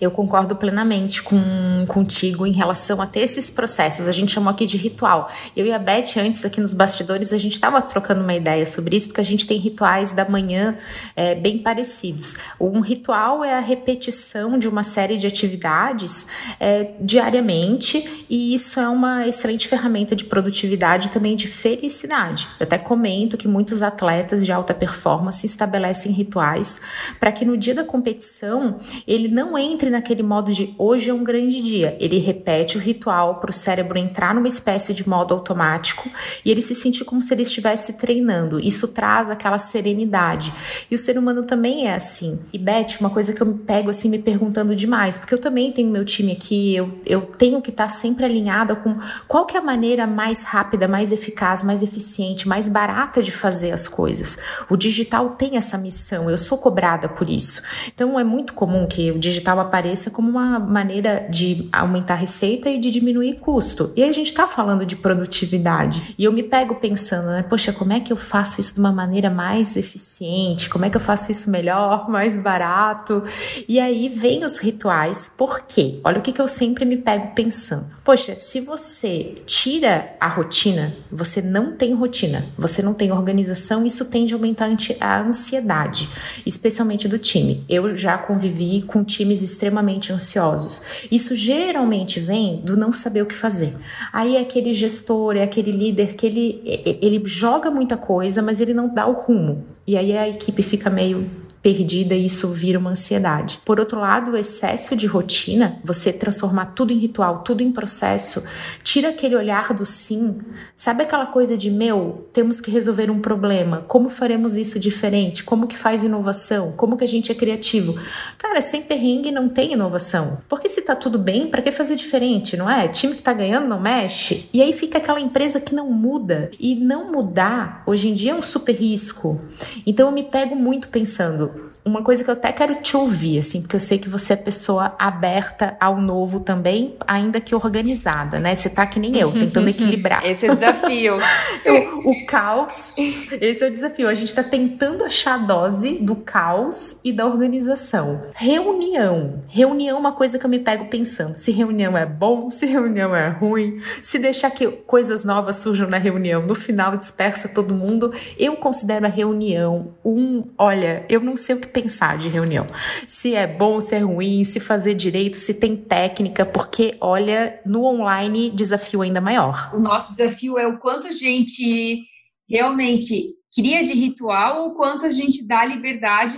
Eu 0.00 0.10
concordo 0.10 0.54
plenamente 0.56 1.22
com, 1.22 1.84
contigo 1.88 2.46
em 2.46 2.52
relação 2.52 3.00
a 3.00 3.06
ter 3.06 3.20
esses 3.20 3.48
processos. 3.48 4.08
A 4.08 4.12
gente 4.12 4.32
chamou 4.32 4.50
aqui 4.50 4.66
de 4.66 4.76
ritual. 4.76 5.30
Eu 5.56 5.66
e 5.66 5.72
a 5.72 5.78
Beth, 5.78 6.16
antes 6.18 6.44
aqui 6.44 6.60
nos 6.60 6.74
bastidores, 6.74 7.32
a 7.32 7.38
gente 7.38 7.54
estava 7.54 7.80
trocando 7.80 8.20
uma 8.20 8.34
ideia 8.34 8.66
sobre 8.66 8.96
isso, 8.96 9.08
porque 9.08 9.20
a 9.20 9.24
gente 9.24 9.46
tem 9.46 9.58
rituais 9.58 10.12
da 10.12 10.28
manhã 10.28 10.76
é, 11.14 11.34
bem 11.34 11.58
parecidos. 11.58 12.36
Um 12.60 12.80
ritual 12.80 13.44
é 13.44 13.54
a 13.54 13.60
repetição 13.60 14.58
de 14.58 14.68
uma 14.68 14.84
série 14.84 15.16
de 15.16 15.26
atividades 15.26 16.26
é, 16.60 16.92
diariamente, 17.00 18.26
e 18.28 18.54
isso 18.54 18.78
é 18.80 18.88
uma 18.88 19.26
excelente 19.26 19.66
ferramenta 19.66 20.14
de 20.14 20.24
produtividade 20.24 21.06
e 21.06 21.10
também 21.10 21.36
de 21.36 21.46
felicidade. 21.46 22.48
Eu 22.58 22.64
até 22.64 22.78
comento 22.78 23.36
que 23.36 23.48
muitos 23.48 23.82
atletas 23.82 24.44
de 24.44 24.52
alta 24.52 24.74
performance 24.74 25.44
estabelecem 25.44 26.12
rituais 26.12 26.80
para 27.18 27.32
que 27.32 27.44
no 27.44 27.56
dia 27.56 27.74
da 27.74 27.84
competição 27.84 28.78
ele 29.06 29.28
não 29.28 29.56
entre 29.56 29.85
entre 29.86 29.90
naquele 29.90 30.22
modo 30.22 30.52
de 30.52 30.74
hoje 30.78 31.10
é 31.10 31.14
um 31.14 31.22
grande 31.22 31.62
dia. 31.62 31.96
Ele 32.00 32.18
repete 32.18 32.76
o 32.76 32.80
ritual 32.80 33.36
para 33.36 33.50
o 33.50 33.54
cérebro 33.54 33.98
entrar 33.98 34.34
numa 34.34 34.48
espécie 34.48 34.92
de 34.92 35.08
modo 35.08 35.32
automático 35.34 36.08
e 36.44 36.50
ele 36.50 36.62
se 36.62 36.74
sentir 36.74 37.04
como 37.04 37.22
se 37.22 37.32
ele 37.32 37.42
estivesse 37.42 37.94
treinando. 37.94 38.58
Isso 38.58 38.88
traz 38.88 39.30
aquela 39.30 39.58
serenidade. 39.58 40.52
E 40.90 40.94
o 40.94 40.98
ser 40.98 41.18
humano 41.18 41.44
também 41.44 41.88
é 41.88 41.94
assim. 41.94 42.38
E 42.52 42.58
Beth, 42.58 42.98
uma 43.00 43.10
coisa 43.10 43.32
que 43.32 43.40
eu 43.40 43.46
me 43.46 43.54
pego 43.54 43.90
assim 43.90 44.08
me 44.08 44.18
perguntando 44.18 44.74
demais, 44.74 45.16
porque 45.16 45.34
eu 45.34 45.40
também 45.40 45.72
tenho 45.72 45.90
meu 45.90 46.04
time 46.04 46.32
aqui, 46.32 46.74
eu, 46.74 46.98
eu 47.06 47.20
tenho 47.22 47.62
que 47.62 47.70
estar 47.70 47.88
sempre 47.88 48.24
alinhada 48.24 48.74
com 48.74 48.98
qual 49.28 49.46
que 49.46 49.56
é 49.56 49.60
a 49.60 49.62
maneira 49.62 50.06
mais 50.06 50.42
rápida, 50.44 50.88
mais 50.88 51.12
eficaz, 51.12 51.62
mais 51.62 51.82
eficiente, 51.82 52.48
mais 52.48 52.68
barata 52.68 53.22
de 53.22 53.30
fazer 53.30 53.70
as 53.70 53.86
coisas. 53.86 54.36
O 54.68 54.76
digital 54.76 55.30
tem 55.30 55.56
essa 55.56 55.78
missão, 55.78 56.30
eu 56.30 56.38
sou 56.38 56.58
cobrada 56.58 57.08
por 57.08 57.30
isso. 57.30 57.62
Então 57.94 58.18
é 58.18 58.24
muito 58.24 58.54
comum 58.54 58.86
que 58.86 59.10
o 59.10 59.18
digital 59.18 59.60
apareça 59.60 59.75
apareça 59.76 60.10
como 60.10 60.30
uma 60.30 60.58
maneira 60.58 61.26
de 61.28 61.68
aumentar 61.70 62.14
receita 62.14 62.70
e 62.70 62.80
de 62.80 62.90
diminuir 62.90 63.34
custo. 63.34 63.92
E 63.94 64.02
aí 64.02 64.08
a 64.08 64.12
gente 64.12 64.28
está 64.28 64.46
falando 64.46 64.86
de 64.86 64.96
produtividade. 64.96 66.14
E 66.18 66.24
eu 66.24 66.32
me 66.32 66.42
pego 66.42 66.76
pensando, 66.76 67.26
né? 67.26 67.42
Poxa, 67.42 67.74
como 67.74 67.92
é 67.92 68.00
que 68.00 68.10
eu 68.10 68.16
faço 68.16 68.58
isso 68.58 68.72
de 68.72 68.80
uma 68.80 68.90
maneira 68.90 69.28
mais 69.28 69.76
eficiente? 69.76 70.70
Como 70.70 70.86
é 70.86 70.90
que 70.90 70.96
eu 70.96 71.00
faço 71.00 71.30
isso 71.30 71.50
melhor, 71.50 72.08
mais 72.08 72.42
barato? 72.42 73.22
E 73.68 73.78
aí 73.78 74.08
vem 74.08 74.44
os 74.44 74.56
rituais. 74.56 75.30
Por 75.36 75.60
quê? 75.66 76.00
Olha 76.02 76.20
o 76.20 76.22
que, 76.22 76.32
que 76.32 76.40
eu 76.40 76.48
sempre 76.48 76.86
me 76.86 76.96
pego 76.96 77.34
pensando. 77.34 77.86
Poxa, 78.02 78.34
se 78.34 78.60
você 78.60 79.42
tira 79.44 80.16
a 80.18 80.28
rotina, 80.28 80.94
você 81.12 81.42
não 81.42 81.76
tem 81.76 81.92
rotina, 81.92 82.46
você 82.56 82.80
não 82.80 82.94
tem 82.94 83.12
organização, 83.12 83.84
isso 83.84 84.06
tende 84.06 84.32
a 84.32 84.36
aumentar 84.36 84.70
a 85.00 85.20
ansiedade, 85.20 86.08
especialmente 86.46 87.08
do 87.08 87.18
time. 87.18 87.64
Eu 87.68 87.94
já 87.94 88.16
convivi 88.16 88.80
com 88.82 89.04
times 89.04 89.42
extremamente 89.42 89.65
extremamente 89.66 90.12
ansiosos. 90.12 90.82
Isso 91.10 91.34
geralmente 91.34 92.20
vem 92.20 92.60
do 92.62 92.76
não 92.76 92.92
saber 92.92 93.22
o 93.22 93.26
que 93.26 93.34
fazer. 93.34 93.74
Aí 94.12 94.36
é 94.36 94.40
aquele 94.40 94.72
gestor, 94.72 95.36
é 95.36 95.42
aquele 95.42 95.72
líder 95.72 96.14
que 96.14 96.26
ele, 96.26 96.62
ele 97.02 97.20
joga 97.24 97.70
muita 97.70 97.96
coisa, 97.96 98.40
mas 98.40 98.60
ele 98.60 98.72
não 98.72 98.88
dá 98.88 99.06
o 99.06 99.12
rumo. 99.12 99.64
E 99.86 99.96
aí 99.96 100.16
a 100.16 100.28
equipe 100.28 100.62
fica 100.62 100.88
meio 100.88 101.28
perdida 101.66 102.14
e 102.14 102.26
isso 102.26 102.46
vira 102.50 102.78
uma 102.78 102.90
ansiedade. 102.90 103.58
Por 103.64 103.80
outro 103.80 103.98
lado, 103.98 104.30
o 104.30 104.36
excesso 104.36 104.94
de 104.94 105.08
rotina, 105.08 105.80
você 105.82 106.12
transformar 106.12 106.66
tudo 106.66 106.92
em 106.92 106.96
ritual, 106.96 107.42
tudo 107.42 107.60
em 107.60 107.72
processo, 107.72 108.44
tira 108.84 109.08
aquele 109.08 109.34
olhar 109.34 109.74
do 109.74 109.84
sim. 109.84 110.38
Sabe 110.76 111.02
aquela 111.02 111.26
coisa 111.26 111.58
de 111.58 111.68
meu, 111.68 112.28
temos 112.32 112.60
que 112.60 112.70
resolver 112.70 113.10
um 113.10 113.18
problema, 113.18 113.84
como 113.88 114.08
faremos 114.08 114.56
isso 114.56 114.78
diferente? 114.78 115.42
Como 115.42 115.66
que 115.66 115.76
faz 115.76 116.04
inovação? 116.04 116.70
Como 116.70 116.96
que 116.96 117.02
a 117.02 117.08
gente 117.08 117.32
é 117.32 117.34
criativo? 117.34 117.98
Cara, 118.38 118.60
sem 118.60 118.82
perrengue 118.82 119.32
não 119.32 119.48
tem 119.48 119.72
inovação. 119.72 120.38
Porque 120.48 120.68
se 120.68 120.82
tá 120.82 120.94
tudo 120.94 121.18
bem, 121.18 121.48
para 121.48 121.62
que 121.62 121.72
fazer 121.72 121.96
diferente, 121.96 122.56
não 122.56 122.70
é? 122.70 122.86
Time 122.86 123.16
que 123.16 123.22
tá 123.22 123.32
ganhando 123.32 123.66
não 123.66 123.80
mexe. 123.80 124.48
E 124.52 124.62
aí 124.62 124.72
fica 124.72 124.98
aquela 124.98 125.18
empresa 125.18 125.60
que 125.60 125.74
não 125.74 125.90
muda. 125.90 126.48
E 126.60 126.76
não 126.76 127.10
mudar, 127.10 127.82
hoje 127.88 128.06
em 128.06 128.14
dia 128.14 128.30
é 128.30 128.34
um 128.36 128.42
super 128.42 128.76
risco. 128.76 129.40
Então 129.84 130.06
eu 130.06 130.12
me 130.12 130.22
pego 130.22 130.54
muito 130.54 130.86
pensando, 130.88 131.55
uma 131.86 132.02
coisa 132.02 132.24
que 132.24 132.28
eu 132.28 132.34
até 132.34 132.50
quero 132.50 132.74
te 132.74 132.96
ouvir, 132.96 133.38
assim, 133.38 133.62
porque 133.62 133.76
eu 133.76 133.80
sei 133.80 133.96
que 133.96 134.08
você 134.08 134.32
é 134.32 134.36
pessoa 134.36 134.96
aberta 134.98 135.76
ao 135.80 136.00
novo 136.00 136.40
também, 136.40 136.96
ainda 137.06 137.40
que 137.40 137.54
organizada, 137.54 138.40
né? 138.40 138.56
Você 138.56 138.68
tá 138.68 138.84
que 138.84 138.98
nem 138.98 139.16
eu, 139.16 139.30
tentando 139.30 139.68
equilibrar. 139.70 140.26
Esse 140.26 140.46
é 140.46 140.50
o 140.50 140.54
desafio. 140.54 141.14
o, 142.04 142.10
o 142.10 142.26
caos, 142.26 142.92
esse 143.40 143.62
é 143.62 143.68
o 143.68 143.70
desafio. 143.70 144.08
A 144.08 144.14
gente 144.14 144.34
tá 144.34 144.42
tentando 144.42 145.04
achar 145.04 145.34
a 145.34 145.38
dose 145.38 145.94
do 146.00 146.16
caos 146.16 147.00
e 147.04 147.12
da 147.12 147.24
organização. 147.24 148.22
Reunião. 148.34 149.44
Reunião 149.48 149.96
é 149.96 150.00
uma 150.00 150.12
coisa 150.12 150.40
que 150.40 150.44
eu 150.44 150.50
me 150.50 150.58
pego 150.58 150.86
pensando. 150.86 151.36
Se 151.36 151.52
reunião 151.52 151.96
é 151.96 152.04
bom, 152.04 152.50
se 152.50 152.66
reunião 152.66 153.14
é 153.14 153.28
ruim, 153.28 153.80
se 154.02 154.18
deixar 154.18 154.50
que 154.50 154.66
coisas 154.66 155.22
novas 155.22 155.56
surjam 155.56 155.88
na 155.88 155.98
reunião, 155.98 156.42
no 156.42 156.56
final 156.56 156.96
dispersa 156.96 157.48
todo 157.48 157.72
mundo. 157.72 158.12
Eu 158.36 158.56
considero 158.56 159.06
a 159.06 159.08
reunião 159.08 159.94
um, 160.04 160.42
olha, 160.58 161.04
eu 161.08 161.20
não 161.20 161.36
sei 161.36 161.54
o 161.54 161.60
que 161.60 161.75
pensar 161.76 162.16
de 162.16 162.30
reunião. 162.30 162.66
Se 163.06 163.34
é 163.34 163.46
bom, 163.46 163.78
se 163.82 163.94
é 163.94 163.98
ruim, 163.98 164.42
se 164.44 164.58
fazer 164.58 164.94
direito, 164.94 165.36
se 165.36 165.52
tem 165.52 165.76
técnica, 165.76 166.46
porque 166.46 166.96
olha, 167.02 167.60
no 167.66 167.84
online 167.84 168.50
desafio 168.50 169.02
ainda 169.02 169.20
maior. 169.20 169.70
O 169.74 169.78
nosso 169.78 170.16
desafio 170.16 170.56
é 170.56 170.66
o 170.66 170.78
quanto 170.78 171.06
a 171.06 171.12
gente 171.12 172.02
realmente 172.48 173.22
cria 173.54 173.84
de 173.84 173.92
ritual, 173.92 174.68
o 174.68 174.74
quanto 174.74 175.04
a 175.04 175.10
gente 175.10 175.46
dá 175.46 175.66
liberdade 175.66 176.34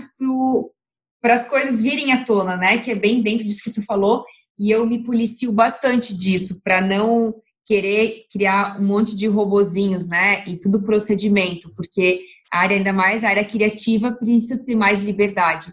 para 1.22 1.34
as 1.34 1.48
coisas 1.48 1.80
virem 1.80 2.12
à 2.12 2.24
tona, 2.24 2.56
né? 2.56 2.78
Que 2.78 2.90
é 2.90 2.94
bem 2.96 3.22
dentro 3.22 3.46
disso 3.46 3.62
que 3.62 3.72
tu 3.72 3.84
falou. 3.84 4.24
E 4.58 4.72
eu 4.72 4.84
me 4.86 5.04
policio 5.04 5.52
bastante 5.52 6.16
disso, 6.16 6.62
para 6.64 6.80
não 6.80 7.32
querer 7.64 8.24
criar 8.32 8.80
um 8.80 8.86
monte 8.86 9.14
de 9.14 9.28
robozinhos, 9.28 10.08
né? 10.08 10.42
E 10.48 10.56
tudo 10.56 10.82
procedimento, 10.82 11.72
porque 11.76 12.22
a 12.52 12.60
área 12.60 12.76
ainda 12.76 12.92
mais, 12.92 13.24
a 13.24 13.28
área 13.28 13.44
criativa 13.44 14.12
precisa 14.12 14.64
ter 14.64 14.74
mais 14.74 15.04
liberdade. 15.04 15.72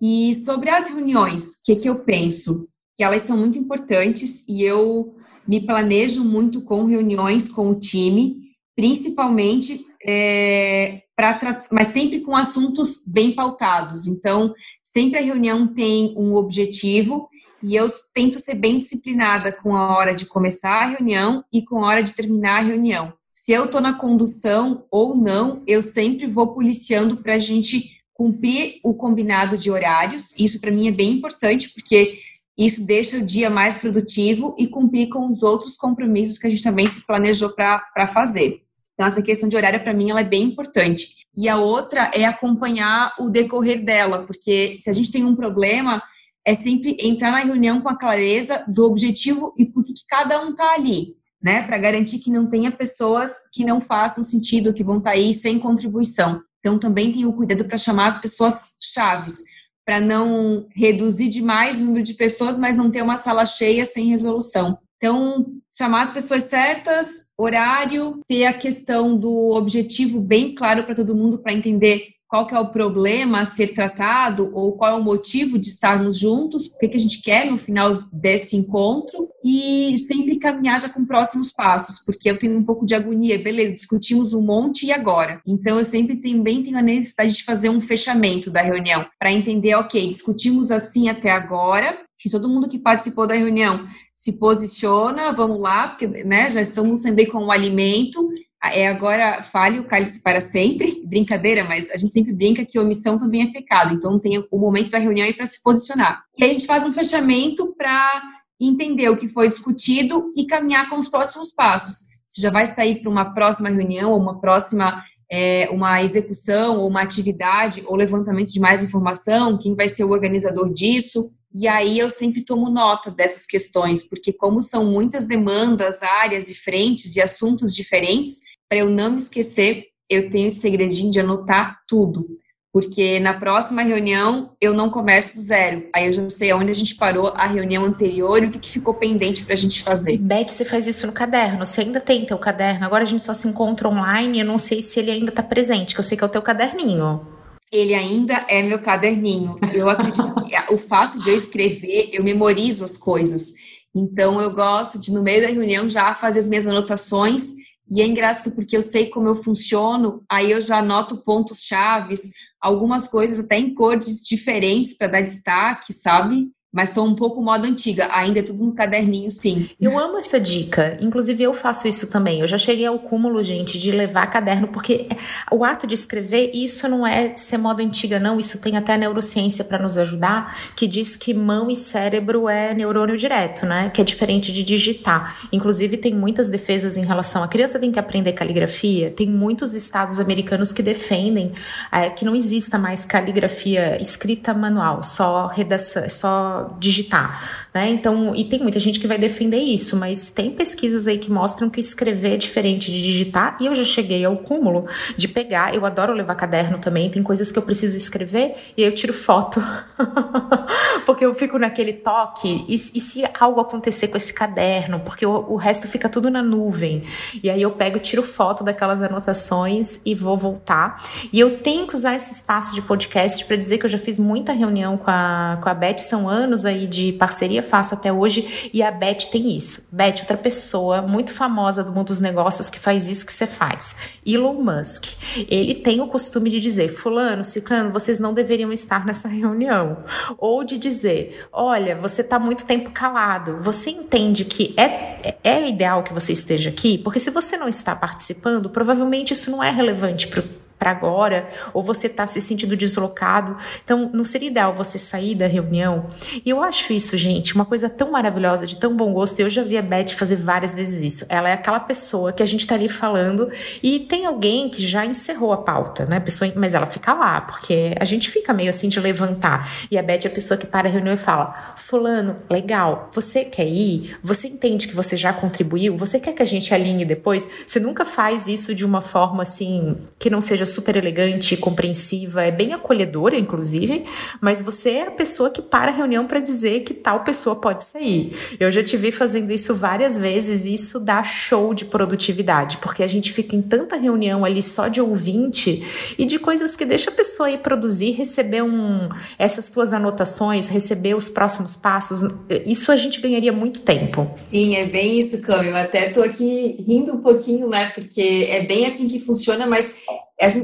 E 0.00 0.34
sobre 0.34 0.70
as 0.70 0.88
reuniões, 0.88 1.60
o 1.60 1.64
que, 1.66 1.76
que 1.76 1.88
eu 1.88 2.00
penso? 2.04 2.52
Que 2.96 3.02
elas 3.02 3.22
são 3.22 3.36
muito 3.36 3.58
importantes 3.58 4.48
e 4.48 4.62
eu 4.62 5.16
me 5.46 5.64
planejo 5.64 6.24
muito 6.24 6.62
com 6.62 6.84
reuniões 6.84 7.48
com 7.48 7.70
o 7.70 7.78
time, 7.78 8.36
principalmente 8.76 9.80
é, 10.04 11.02
para 11.16 11.62
mas 11.70 11.88
sempre 11.88 12.20
com 12.20 12.36
assuntos 12.36 13.04
bem 13.06 13.34
pautados. 13.34 14.06
Então, 14.06 14.54
sempre 14.82 15.18
a 15.18 15.22
reunião 15.22 15.72
tem 15.72 16.14
um 16.16 16.34
objetivo 16.34 17.28
e 17.62 17.74
eu 17.74 17.90
tento 18.12 18.38
ser 18.38 18.54
bem 18.54 18.78
disciplinada 18.78 19.52
com 19.52 19.74
a 19.74 19.96
hora 19.96 20.14
de 20.14 20.26
começar 20.26 20.82
a 20.82 20.86
reunião 20.86 21.44
e 21.52 21.64
com 21.64 21.82
a 21.82 21.88
hora 21.88 22.02
de 22.02 22.12
terminar 22.12 22.60
a 22.60 22.64
reunião. 22.64 23.12
Se 23.44 23.52
eu 23.52 23.66
estou 23.66 23.78
na 23.78 23.92
condução 23.92 24.86
ou 24.90 25.14
não, 25.14 25.62
eu 25.66 25.82
sempre 25.82 26.26
vou 26.26 26.54
policiando 26.54 27.18
para 27.18 27.34
a 27.34 27.38
gente 27.38 28.00
cumprir 28.14 28.80
o 28.82 28.94
combinado 28.94 29.58
de 29.58 29.70
horários. 29.70 30.40
Isso 30.40 30.58
para 30.62 30.70
mim 30.70 30.88
é 30.88 30.90
bem 30.90 31.12
importante, 31.12 31.68
porque 31.74 32.20
isso 32.56 32.86
deixa 32.86 33.18
o 33.18 33.26
dia 33.26 33.50
mais 33.50 33.76
produtivo 33.76 34.56
e 34.58 34.66
cumprir 34.66 35.10
com 35.10 35.26
os 35.26 35.42
outros 35.42 35.76
compromissos 35.76 36.38
que 36.38 36.46
a 36.46 36.50
gente 36.50 36.62
também 36.62 36.88
se 36.88 37.06
planejou 37.06 37.50
para 37.54 38.06
fazer. 38.14 38.62
Então, 38.94 39.06
essa 39.06 39.20
questão 39.20 39.46
de 39.46 39.56
horário, 39.56 39.82
para 39.82 39.92
mim, 39.92 40.08
ela 40.08 40.20
é 40.20 40.24
bem 40.24 40.44
importante. 40.44 41.26
E 41.36 41.46
a 41.46 41.58
outra 41.58 42.10
é 42.14 42.24
acompanhar 42.24 43.14
o 43.18 43.28
decorrer 43.28 43.84
dela, 43.84 44.26
porque 44.26 44.78
se 44.78 44.88
a 44.88 44.94
gente 44.94 45.12
tem 45.12 45.22
um 45.22 45.36
problema, 45.36 46.02
é 46.46 46.54
sempre 46.54 46.96
entrar 46.98 47.30
na 47.30 47.40
reunião 47.40 47.82
com 47.82 47.90
a 47.90 47.98
clareza 47.98 48.64
do 48.66 48.86
objetivo 48.86 49.52
e 49.58 49.66
por 49.66 49.84
que 49.84 49.92
cada 50.08 50.42
um 50.42 50.52
está 50.52 50.72
ali, 50.72 51.22
né? 51.44 51.62
Para 51.66 51.76
garantir 51.76 52.20
que 52.20 52.30
não 52.30 52.46
tenha 52.46 52.72
pessoas 52.72 53.50
que 53.52 53.66
não 53.66 53.78
façam 53.78 54.24
sentido, 54.24 54.72
que 54.72 54.82
vão 54.82 54.96
estar 54.96 55.10
tá 55.10 55.16
aí 55.16 55.34
sem 55.34 55.58
contribuição. 55.58 56.40
Então, 56.58 56.78
também 56.78 57.12
tenho 57.12 57.30
cuidado 57.34 57.66
para 57.66 57.76
chamar 57.76 58.06
as 58.06 58.18
pessoas 58.18 58.76
chaves, 58.94 59.44
para 59.84 60.00
não 60.00 60.66
reduzir 60.74 61.28
demais 61.28 61.78
o 61.78 61.84
número 61.84 62.02
de 62.02 62.14
pessoas, 62.14 62.58
mas 62.58 62.78
não 62.78 62.90
ter 62.90 63.02
uma 63.02 63.18
sala 63.18 63.44
cheia 63.44 63.84
sem 63.84 64.06
resolução. 64.06 64.78
Então, 64.96 65.44
chamar 65.76 66.06
as 66.06 66.12
pessoas 66.14 66.44
certas, 66.44 67.34
horário, 67.36 68.20
ter 68.26 68.46
a 68.46 68.54
questão 68.54 69.14
do 69.14 69.50
objetivo 69.50 70.22
bem 70.22 70.54
claro 70.54 70.84
para 70.84 70.94
todo 70.94 71.14
mundo 71.14 71.38
para 71.38 71.52
entender 71.52 72.06
qual 72.34 72.48
que 72.48 72.54
é 72.56 72.58
o 72.58 72.66
problema 72.66 73.42
a 73.42 73.44
ser 73.44 73.74
tratado 73.74 74.50
ou 74.52 74.72
qual 74.72 74.90
é 74.90 74.94
o 75.00 75.04
motivo 75.04 75.56
de 75.56 75.68
estarmos 75.68 76.18
juntos, 76.18 76.66
o 76.66 76.78
que, 76.80 76.88
que 76.88 76.96
a 76.96 77.00
gente 77.00 77.22
quer 77.22 77.48
no 77.48 77.56
final 77.56 78.02
desse 78.12 78.56
encontro 78.56 79.28
e 79.44 79.96
sempre 79.98 80.40
caminhar 80.40 80.80
já 80.80 80.88
com 80.88 81.06
próximos 81.06 81.52
passos, 81.52 82.04
porque 82.04 82.28
eu 82.28 82.36
tenho 82.36 82.58
um 82.58 82.64
pouco 82.64 82.84
de 82.84 82.92
agonia, 82.92 83.40
beleza, 83.40 83.72
discutimos 83.72 84.34
um 84.34 84.42
monte 84.42 84.84
e 84.84 84.90
agora? 84.90 85.40
Então 85.46 85.78
eu 85.78 85.84
sempre 85.84 86.16
também 86.16 86.60
tenho 86.64 86.76
a 86.76 86.82
necessidade 86.82 87.34
de 87.34 87.44
fazer 87.44 87.68
um 87.68 87.80
fechamento 87.80 88.50
da 88.50 88.62
reunião 88.62 89.06
para 89.16 89.32
entender, 89.32 89.76
ok, 89.76 90.04
discutimos 90.08 90.72
assim 90.72 91.08
até 91.08 91.30
agora, 91.30 91.96
se 92.18 92.28
todo 92.28 92.48
mundo 92.48 92.68
que 92.68 92.80
participou 92.80 93.28
da 93.28 93.34
reunião 93.34 93.86
se 94.12 94.40
posiciona, 94.40 95.32
vamos 95.32 95.60
lá, 95.60 95.88
porque 95.88 96.08
né, 96.24 96.50
já 96.50 96.60
estamos 96.60 96.98
sendo 96.98 97.24
com 97.30 97.44
o 97.44 97.52
alimento, 97.52 98.28
é 98.72 98.88
agora 98.88 99.42
fale 99.42 99.80
o 99.80 99.86
cálice 99.86 100.22
para 100.22 100.40
sempre, 100.40 101.02
brincadeira, 101.04 101.64
mas 101.64 101.90
a 101.90 101.96
gente 101.96 102.12
sempre 102.12 102.32
brinca 102.32 102.64
que 102.64 102.78
omissão 102.78 103.18
também 103.18 103.42
é 103.42 103.52
pecado, 103.52 103.94
então 103.94 104.18
tem 104.18 104.38
o 104.50 104.58
momento 104.58 104.90
da 104.90 104.98
reunião 104.98 105.26
aí 105.26 105.34
para 105.34 105.46
se 105.46 105.62
posicionar. 105.62 106.22
E 106.38 106.44
aí 106.44 106.50
a 106.50 106.52
gente 106.52 106.66
faz 106.66 106.84
um 106.84 106.92
fechamento 106.92 107.74
para 107.76 108.22
entender 108.60 109.08
o 109.08 109.16
que 109.16 109.28
foi 109.28 109.48
discutido 109.48 110.32
e 110.36 110.46
caminhar 110.46 110.88
com 110.88 110.98
os 110.98 111.08
próximos 111.08 111.50
passos. 111.50 112.22
Você 112.28 112.40
já 112.40 112.50
vai 112.50 112.66
sair 112.66 113.00
para 113.00 113.10
uma 113.10 113.34
próxima 113.34 113.68
reunião 113.68 114.12
ou 114.12 114.18
uma 114.18 114.40
próxima 114.40 115.02
é, 115.30 115.68
uma 115.70 116.02
execução 116.02 116.78
ou 116.78 116.88
uma 116.88 117.02
atividade 117.02 117.82
ou 117.86 117.96
levantamento 117.96 118.52
de 118.52 118.60
mais 118.60 118.84
informação, 118.84 119.58
quem 119.58 119.74
vai 119.74 119.88
ser 119.88 120.04
o 120.04 120.10
organizador 120.10 120.72
disso. 120.72 121.36
E 121.52 121.68
aí 121.68 121.98
eu 121.98 122.10
sempre 122.10 122.44
tomo 122.44 122.68
nota 122.68 123.10
dessas 123.10 123.46
questões, 123.46 124.08
porque 124.08 124.32
como 124.32 124.60
são 124.60 124.86
muitas 124.86 125.24
demandas, 125.24 126.02
áreas 126.02 126.50
e 126.50 126.54
frentes 126.54 127.14
e 127.14 127.22
assuntos 127.22 127.74
diferentes, 127.74 128.40
para 128.68 128.78
eu 128.78 128.90
não 128.90 129.12
me 129.12 129.18
esquecer, 129.18 129.86
eu 130.08 130.30
tenho 130.30 130.48
esse 130.48 130.60
segredinho 130.60 131.10
de 131.10 131.20
anotar 131.20 131.80
tudo. 131.88 132.26
Porque 132.72 133.20
na 133.20 133.34
próxima 133.34 133.82
reunião 133.82 134.56
eu 134.60 134.74
não 134.74 134.90
começo 134.90 135.36
do 135.36 135.42
zero. 135.42 135.88
Aí 135.94 136.08
eu 136.08 136.12
já 136.12 136.28
sei 136.28 136.52
onde 136.52 136.72
a 136.72 136.74
gente 136.74 136.96
parou 136.96 137.28
a 137.28 137.46
reunião 137.46 137.84
anterior 137.84 138.42
e 138.42 138.46
o 138.46 138.50
que, 138.50 138.58
que 138.58 138.70
ficou 138.70 138.94
pendente 138.94 139.44
para 139.44 139.54
a 139.54 139.56
gente 139.56 139.80
fazer. 139.80 140.18
Beth, 140.18 140.48
você 140.48 140.64
faz 140.64 140.84
isso 140.88 141.06
no 141.06 141.12
caderno. 141.12 141.64
Você 141.64 141.82
ainda 141.82 142.00
tem 142.00 142.26
teu 142.26 142.36
caderno. 142.36 142.84
Agora 142.84 143.04
a 143.04 143.06
gente 143.06 143.22
só 143.22 143.32
se 143.32 143.46
encontra 143.46 143.88
online. 143.88 144.40
Eu 144.40 144.46
não 144.46 144.58
sei 144.58 144.82
se 144.82 144.98
ele 144.98 145.12
ainda 145.12 145.30
está 145.30 145.42
presente, 145.42 145.94
que 145.94 146.00
eu 146.00 146.04
sei 146.04 146.18
que 146.18 146.24
é 146.24 146.26
o 146.26 146.30
teu 146.30 146.42
caderninho 146.42 147.34
ele 147.74 147.92
ainda 147.92 148.46
é 148.48 148.62
meu 148.62 148.78
caderninho. 148.78 149.58
Eu 149.72 149.88
acredito 149.88 150.32
que 150.46 150.72
o 150.72 150.78
fato 150.78 151.20
de 151.20 151.30
eu 151.30 151.34
escrever, 151.34 152.10
eu 152.12 152.22
memorizo 152.22 152.84
as 152.84 152.96
coisas. 152.96 153.54
Então, 153.92 154.40
eu 154.40 154.50
gosto 154.50 154.98
de, 154.98 155.12
no 155.12 155.22
meio 155.22 155.42
da 155.42 155.48
reunião, 155.48 155.90
já 155.90 156.14
fazer 156.14 156.38
as 156.38 156.46
minhas 156.46 156.68
anotações. 156.68 157.63
E 157.90 158.00
é 158.00 158.06
engraçado 158.06 158.54
porque 158.54 158.76
eu 158.76 158.82
sei 158.82 159.10
como 159.10 159.28
eu 159.28 159.42
funciono, 159.42 160.24
aí 160.30 160.50
eu 160.50 160.60
já 160.60 160.78
anoto 160.78 161.22
pontos 161.22 161.62
chaves, 161.62 162.30
algumas 162.60 163.06
coisas 163.06 163.38
até 163.38 163.58
em 163.58 163.74
cores 163.74 164.24
diferentes 164.24 164.96
para 164.96 165.08
dar 165.08 165.20
destaque, 165.20 165.92
sabe? 165.92 166.50
Mas 166.74 166.90
sou 166.90 167.06
um 167.06 167.14
pouco 167.14 167.40
moda 167.40 167.68
antiga, 167.68 168.08
ainda 168.10 168.40
é 168.40 168.42
tudo 168.42 168.64
no 168.64 168.72
caderninho, 168.72 169.30
sim. 169.30 169.70
Eu 169.80 169.96
amo 169.96 170.18
essa 170.18 170.40
dica, 170.40 170.98
inclusive 171.00 171.44
eu 171.44 171.54
faço 171.54 171.86
isso 171.86 172.08
também. 172.08 172.40
Eu 172.40 172.48
já 172.48 172.58
cheguei 172.58 172.84
ao 172.84 172.98
cúmulo, 172.98 173.44
gente, 173.44 173.78
de 173.78 173.92
levar 173.92 174.26
caderno, 174.26 174.66
porque 174.66 175.06
o 175.52 175.64
ato 175.64 175.86
de 175.86 175.94
escrever, 175.94 176.50
isso 176.52 176.88
não 176.88 177.06
é 177.06 177.36
ser 177.36 177.58
moda 177.58 177.80
antiga, 177.80 178.18
não. 178.18 178.40
Isso 178.40 178.60
tem 178.60 178.76
até 178.76 178.98
neurociência 178.98 179.64
para 179.64 179.78
nos 179.78 179.96
ajudar, 179.96 180.72
que 180.74 180.88
diz 180.88 181.14
que 181.14 181.32
mão 181.32 181.70
e 181.70 181.76
cérebro 181.76 182.48
é 182.48 182.74
neurônio 182.74 183.16
direto, 183.16 183.64
né? 183.64 183.90
Que 183.90 184.00
é 184.00 184.04
diferente 184.04 184.52
de 184.52 184.64
digitar. 184.64 185.46
Inclusive, 185.52 185.96
tem 185.96 186.12
muitas 186.12 186.48
defesas 186.48 186.96
em 186.96 187.04
relação 187.04 187.44
a 187.44 187.48
criança 187.48 187.78
tem 187.78 187.92
que 187.92 187.98
aprender 187.98 188.32
caligrafia. 188.32 189.10
Tem 189.10 189.28
muitos 189.28 189.74
estados 189.74 190.18
americanos 190.18 190.72
que 190.72 190.82
defendem 190.82 191.52
é, 191.92 192.10
que 192.10 192.24
não 192.24 192.34
exista 192.34 192.78
mais 192.78 193.04
caligrafia 193.04 194.00
escrita 194.02 194.52
manual, 194.52 195.04
só 195.04 195.46
redação, 195.46 196.08
só 196.08 196.63
digitar, 196.80 197.63
né? 197.74 197.90
Então, 197.90 198.34
e 198.36 198.44
tem 198.44 198.60
muita 198.60 198.78
gente 198.78 199.00
que 199.00 199.06
vai 199.06 199.18
defender 199.18 199.58
isso, 199.58 199.96
mas 199.96 200.30
tem 200.30 200.52
pesquisas 200.52 201.08
aí 201.08 201.18
que 201.18 201.28
mostram 201.28 201.68
que 201.68 201.80
escrever 201.80 202.34
é 202.34 202.36
diferente 202.36 202.92
de 202.92 203.02
digitar, 203.02 203.56
e 203.60 203.66
eu 203.66 203.74
já 203.74 203.84
cheguei 203.84 204.24
ao 204.24 204.36
cúmulo 204.36 204.86
de 205.16 205.26
pegar, 205.26 205.74
eu 205.74 205.84
adoro 205.84 206.12
levar 206.12 206.36
caderno 206.36 206.78
também, 206.78 207.10
tem 207.10 207.22
coisas 207.22 207.50
que 207.50 207.58
eu 207.58 207.62
preciso 207.62 207.96
escrever 207.96 208.54
e 208.76 208.82
eu 208.82 208.94
tiro 208.94 209.12
foto. 209.12 209.60
porque 211.04 211.24
eu 211.24 211.34
fico 211.34 211.58
naquele 211.58 211.92
toque, 211.92 212.64
e, 212.68 212.74
e, 212.74 213.00
se 213.00 213.24
algo 213.40 213.60
acontecer 213.60 214.08
com 214.08 214.16
esse 214.16 214.32
caderno, 214.32 215.00
porque 215.00 215.26
o, 215.26 215.52
o 215.52 215.56
resto 215.56 215.88
fica 215.88 216.08
tudo 216.08 216.30
na 216.30 216.42
nuvem. 216.42 217.02
E 217.42 217.50
aí 217.50 217.60
eu 217.60 217.72
pego, 217.72 217.98
tiro 217.98 218.22
foto 218.22 218.62
daquelas 218.62 219.02
anotações 219.02 220.00
e 220.06 220.14
vou 220.14 220.36
voltar. 220.36 221.04
E 221.32 221.40
eu 221.40 221.58
tenho 221.58 221.86
que 221.86 221.96
usar 221.96 222.14
esse 222.14 222.32
espaço 222.32 222.74
de 222.74 222.82
podcast 222.82 223.44
para 223.44 223.56
dizer 223.56 223.78
que 223.78 223.86
eu 223.86 223.90
já 223.90 223.98
fiz 223.98 224.16
muita 224.18 224.52
reunião 224.52 224.96
com 224.96 225.10
a, 225.10 225.58
com 225.60 225.68
a 225.68 225.74
Beth, 225.74 225.98
são 225.98 226.28
anos 226.28 226.64
aí 226.64 226.86
de 226.86 227.12
parceria, 227.12 227.63
faço 227.64 227.94
até 227.94 228.12
hoje, 228.12 228.70
e 228.72 228.82
a 228.82 228.90
Beth 228.90 229.30
tem 229.32 229.56
isso. 229.56 229.88
Beth, 229.92 230.20
outra 230.20 230.36
pessoa 230.36 231.02
muito 231.02 231.32
famosa 231.32 231.82
do 231.82 231.90
mundo 231.90 232.08
dos 232.08 232.20
negócios 232.20 232.70
que 232.70 232.78
faz 232.78 233.08
isso 233.08 233.26
que 233.26 233.32
você 233.32 233.46
faz. 233.46 233.96
Elon 234.24 234.54
Musk. 234.54 235.06
Ele 235.48 235.74
tem 235.74 236.00
o 236.00 236.06
costume 236.06 236.50
de 236.50 236.60
dizer, 236.60 236.88
fulano, 236.88 237.44
ciclano, 237.44 237.92
vocês 237.92 238.20
não 238.20 238.34
deveriam 238.34 238.72
estar 238.72 239.04
nessa 239.04 239.28
reunião. 239.28 239.98
Ou 240.38 240.64
de 240.64 240.78
dizer, 240.78 241.46
olha, 241.52 241.96
você 241.96 242.20
está 242.20 242.38
muito 242.38 242.64
tempo 242.64 242.90
calado, 242.90 243.58
você 243.62 243.90
entende 243.90 244.44
que 244.44 244.74
é, 244.76 245.36
é 245.42 245.68
ideal 245.68 246.02
que 246.02 246.12
você 246.12 246.32
esteja 246.32 246.70
aqui? 246.70 246.98
Porque 246.98 247.20
se 247.20 247.30
você 247.30 247.56
não 247.56 247.68
está 247.68 247.96
participando, 247.96 248.68
provavelmente 248.68 249.32
isso 249.32 249.50
não 249.50 249.62
é 249.62 249.70
relevante 249.70 250.28
para 250.28 250.42
para 250.84 250.90
agora, 250.90 251.48
ou 251.72 251.82
você 251.82 252.08
está 252.08 252.26
se 252.26 252.42
sentindo 252.42 252.76
deslocado. 252.76 253.56
Então, 253.82 254.10
não 254.12 254.22
seria 254.22 254.50
ideal 254.50 254.74
você 254.74 254.98
sair 254.98 255.34
da 255.34 255.46
reunião? 255.46 256.08
E 256.44 256.50
eu 256.50 256.62
acho 256.62 256.92
isso, 256.92 257.16
gente, 257.16 257.54
uma 257.54 257.64
coisa 257.64 257.88
tão 257.88 258.10
maravilhosa, 258.10 258.66
de 258.66 258.76
tão 258.76 258.94
bom 258.94 259.14
gosto. 259.14 259.40
Eu 259.40 259.48
já 259.48 259.62
vi 259.62 259.78
a 259.78 259.82
Beth 259.82 260.10
fazer 260.10 260.36
várias 260.36 260.74
vezes 260.74 261.00
isso. 261.00 261.26
Ela 261.30 261.48
é 261.48 261.54
aquela 261.54 261.80
pessoa 261.80 262.34
que 262.34 262.42
a 262.42 262.46
gente 262.46 262.60
está 262.60 262.74
ali 262.74 262.88
falando 262.88 263.50
e 263.82 264.00
tem 264.00 264.26
alguém 264.26 264.68
que 264.68 264.86
já 264.86 265.06
encerrou 265.06 265.54
a 265.54 265.56
pauta, 265.56 266.04
né? 266.04 266.20
Pessoa, 266.20 266.52
mas 266.54 266.74
ela 266.74 266.86
fica 266.86 267.14
lá, 267.14 267.40
porque 267.40 267.94
a 267.98 268.04
gente 268.04 268.28
fica 268.28 268.52
meio 268.52 268.68
assim 268.68 268.90
de 268.90 269.00
levantar. 269.00 269.70
E 269.90 269.96
a 269.96 270.02
Beth 270.02 270.20
é 270.24 270.26
a 270.26 270.30
pessoa 270.30 270.58
que 270.58 270.66
para 270.66 270.86
a 270.86 270.90
reunião 270.90 271.14
e 271.14 271.18
fala: 271.18 271.74
Fulano, 271.78 272.36
legal, 272.50 273.08
você 273.10 273.42
quer 273.44 273.66
ir? 273.66 274.18
Você 274.22 274.48
entende 274.48 274.86
que 274.86 274.94
você 274.94 275.16
já 275.16 275.32
contribuiu? 275.32 275.96
Você 275.96 276.20
quer 276.20 276.34
que 276.34 276.42
a 276.42 276.46
gente 276.46 276.74
alinhe 276.74 277.06
depois? 277.06 277.48
Você 277.66 277.80
nunca 277.80 278.04
faz 278.04 278.46
isso 278.46 278.74
de 278.74 278.84
uma 278.84 279.00
forma 279.00 279.42
assim 279.42 279.96
que 280.18 280.28
não 280.28 280.40
seja 280.40 280.66
super 280.74 280.96
elegante, 280.96 281.56
compreensiva, 281.56 282.42
é 282.42 282.50
bem 282.50 282.72
acolhedora, 282.72 283.38
inclusive, 283.38 284.04
mas 284.40 284.60
você 284.60 284.90
é 284.90 285.02
a 285.08 285.10
pessoa 285.10 285.50
que 285.50 285.62
para 285.62 285.90
a 285.90 285.94
reunião 285.94 286.26
para 286.26 286.40
dizer 286.40 286.80
que 286.80 286.92
tal 286.92 287.24
pessoa 287.24 287.60
pode 287.60 287.84
sair. 287.84 288.36
Eu 288.58 288.70
já 288.70 288.82
te 288.82 288.96
vi 288.96 289.12
fazendo 289.12 289.50
isso 289.52 289.74
várias 289.74 290.18
vezes 290.18 290.64
e 290.64 290.74
isso 290.74 291.00
dá 291.00 291.22
show 291.22 291.72
de 291.72 291.84
produtividade, 291.84 292.78
porque 292.78 293.02
a 293.02 293.06
gente 293.06 293.32
fica 293.32 293.54
em 293.54 293.62
tanta 293.62 293.96
reunião 293.96 294.44
ali 294.44 294.62
só 294.62 294.88
de 294.88 295.00
ouvinte 295.00 295.84
e 296.18 296.24
de 296.24 296.38
coisas 296.38 296.76
que 296.76 296.84
deixa 296.84 297.10
a 297.10 297.14
pessoa 297.14 297.50
ir 297.50 297.58
produzir, 297.58 298.12
receber 298.12 298.62
um, 298.62 299.08
essas 299.38 299.70
tuas 299.70 299.92
anotações, 299.92 300.66
receber 300.66 301.14
os 301.14 301.28
próximos 301.28 301.76
passos. 301.76 302.22
Isso 302.66 302.90
a 302.90 302.96
gente 302.96 303.20
ganharia 303.20 303.52
muito 303.52 303.80
tempo. 303.80 304.26
Sim, 304.34 304.76
é 304.76 304.86
bem 304.86 305.18
isso, 305.18 305.40
Cam. 305.42 305.62
Eu 305.62 305.76
até 305.76 306.10
tô 306.10 306.22
aqui 306.22 306.84
rindo 306.86 307.12
um 307.14 307.20
pouquinho, 307.20 307.68
né? 307.68 307.90
Porque 307.94 308.46
é 308.50 308.64
bem 308.64 308.86
assim 308.86 309.08
que 309.08 309.20
funciona, 309.20 309.66
mas 309.66 309.94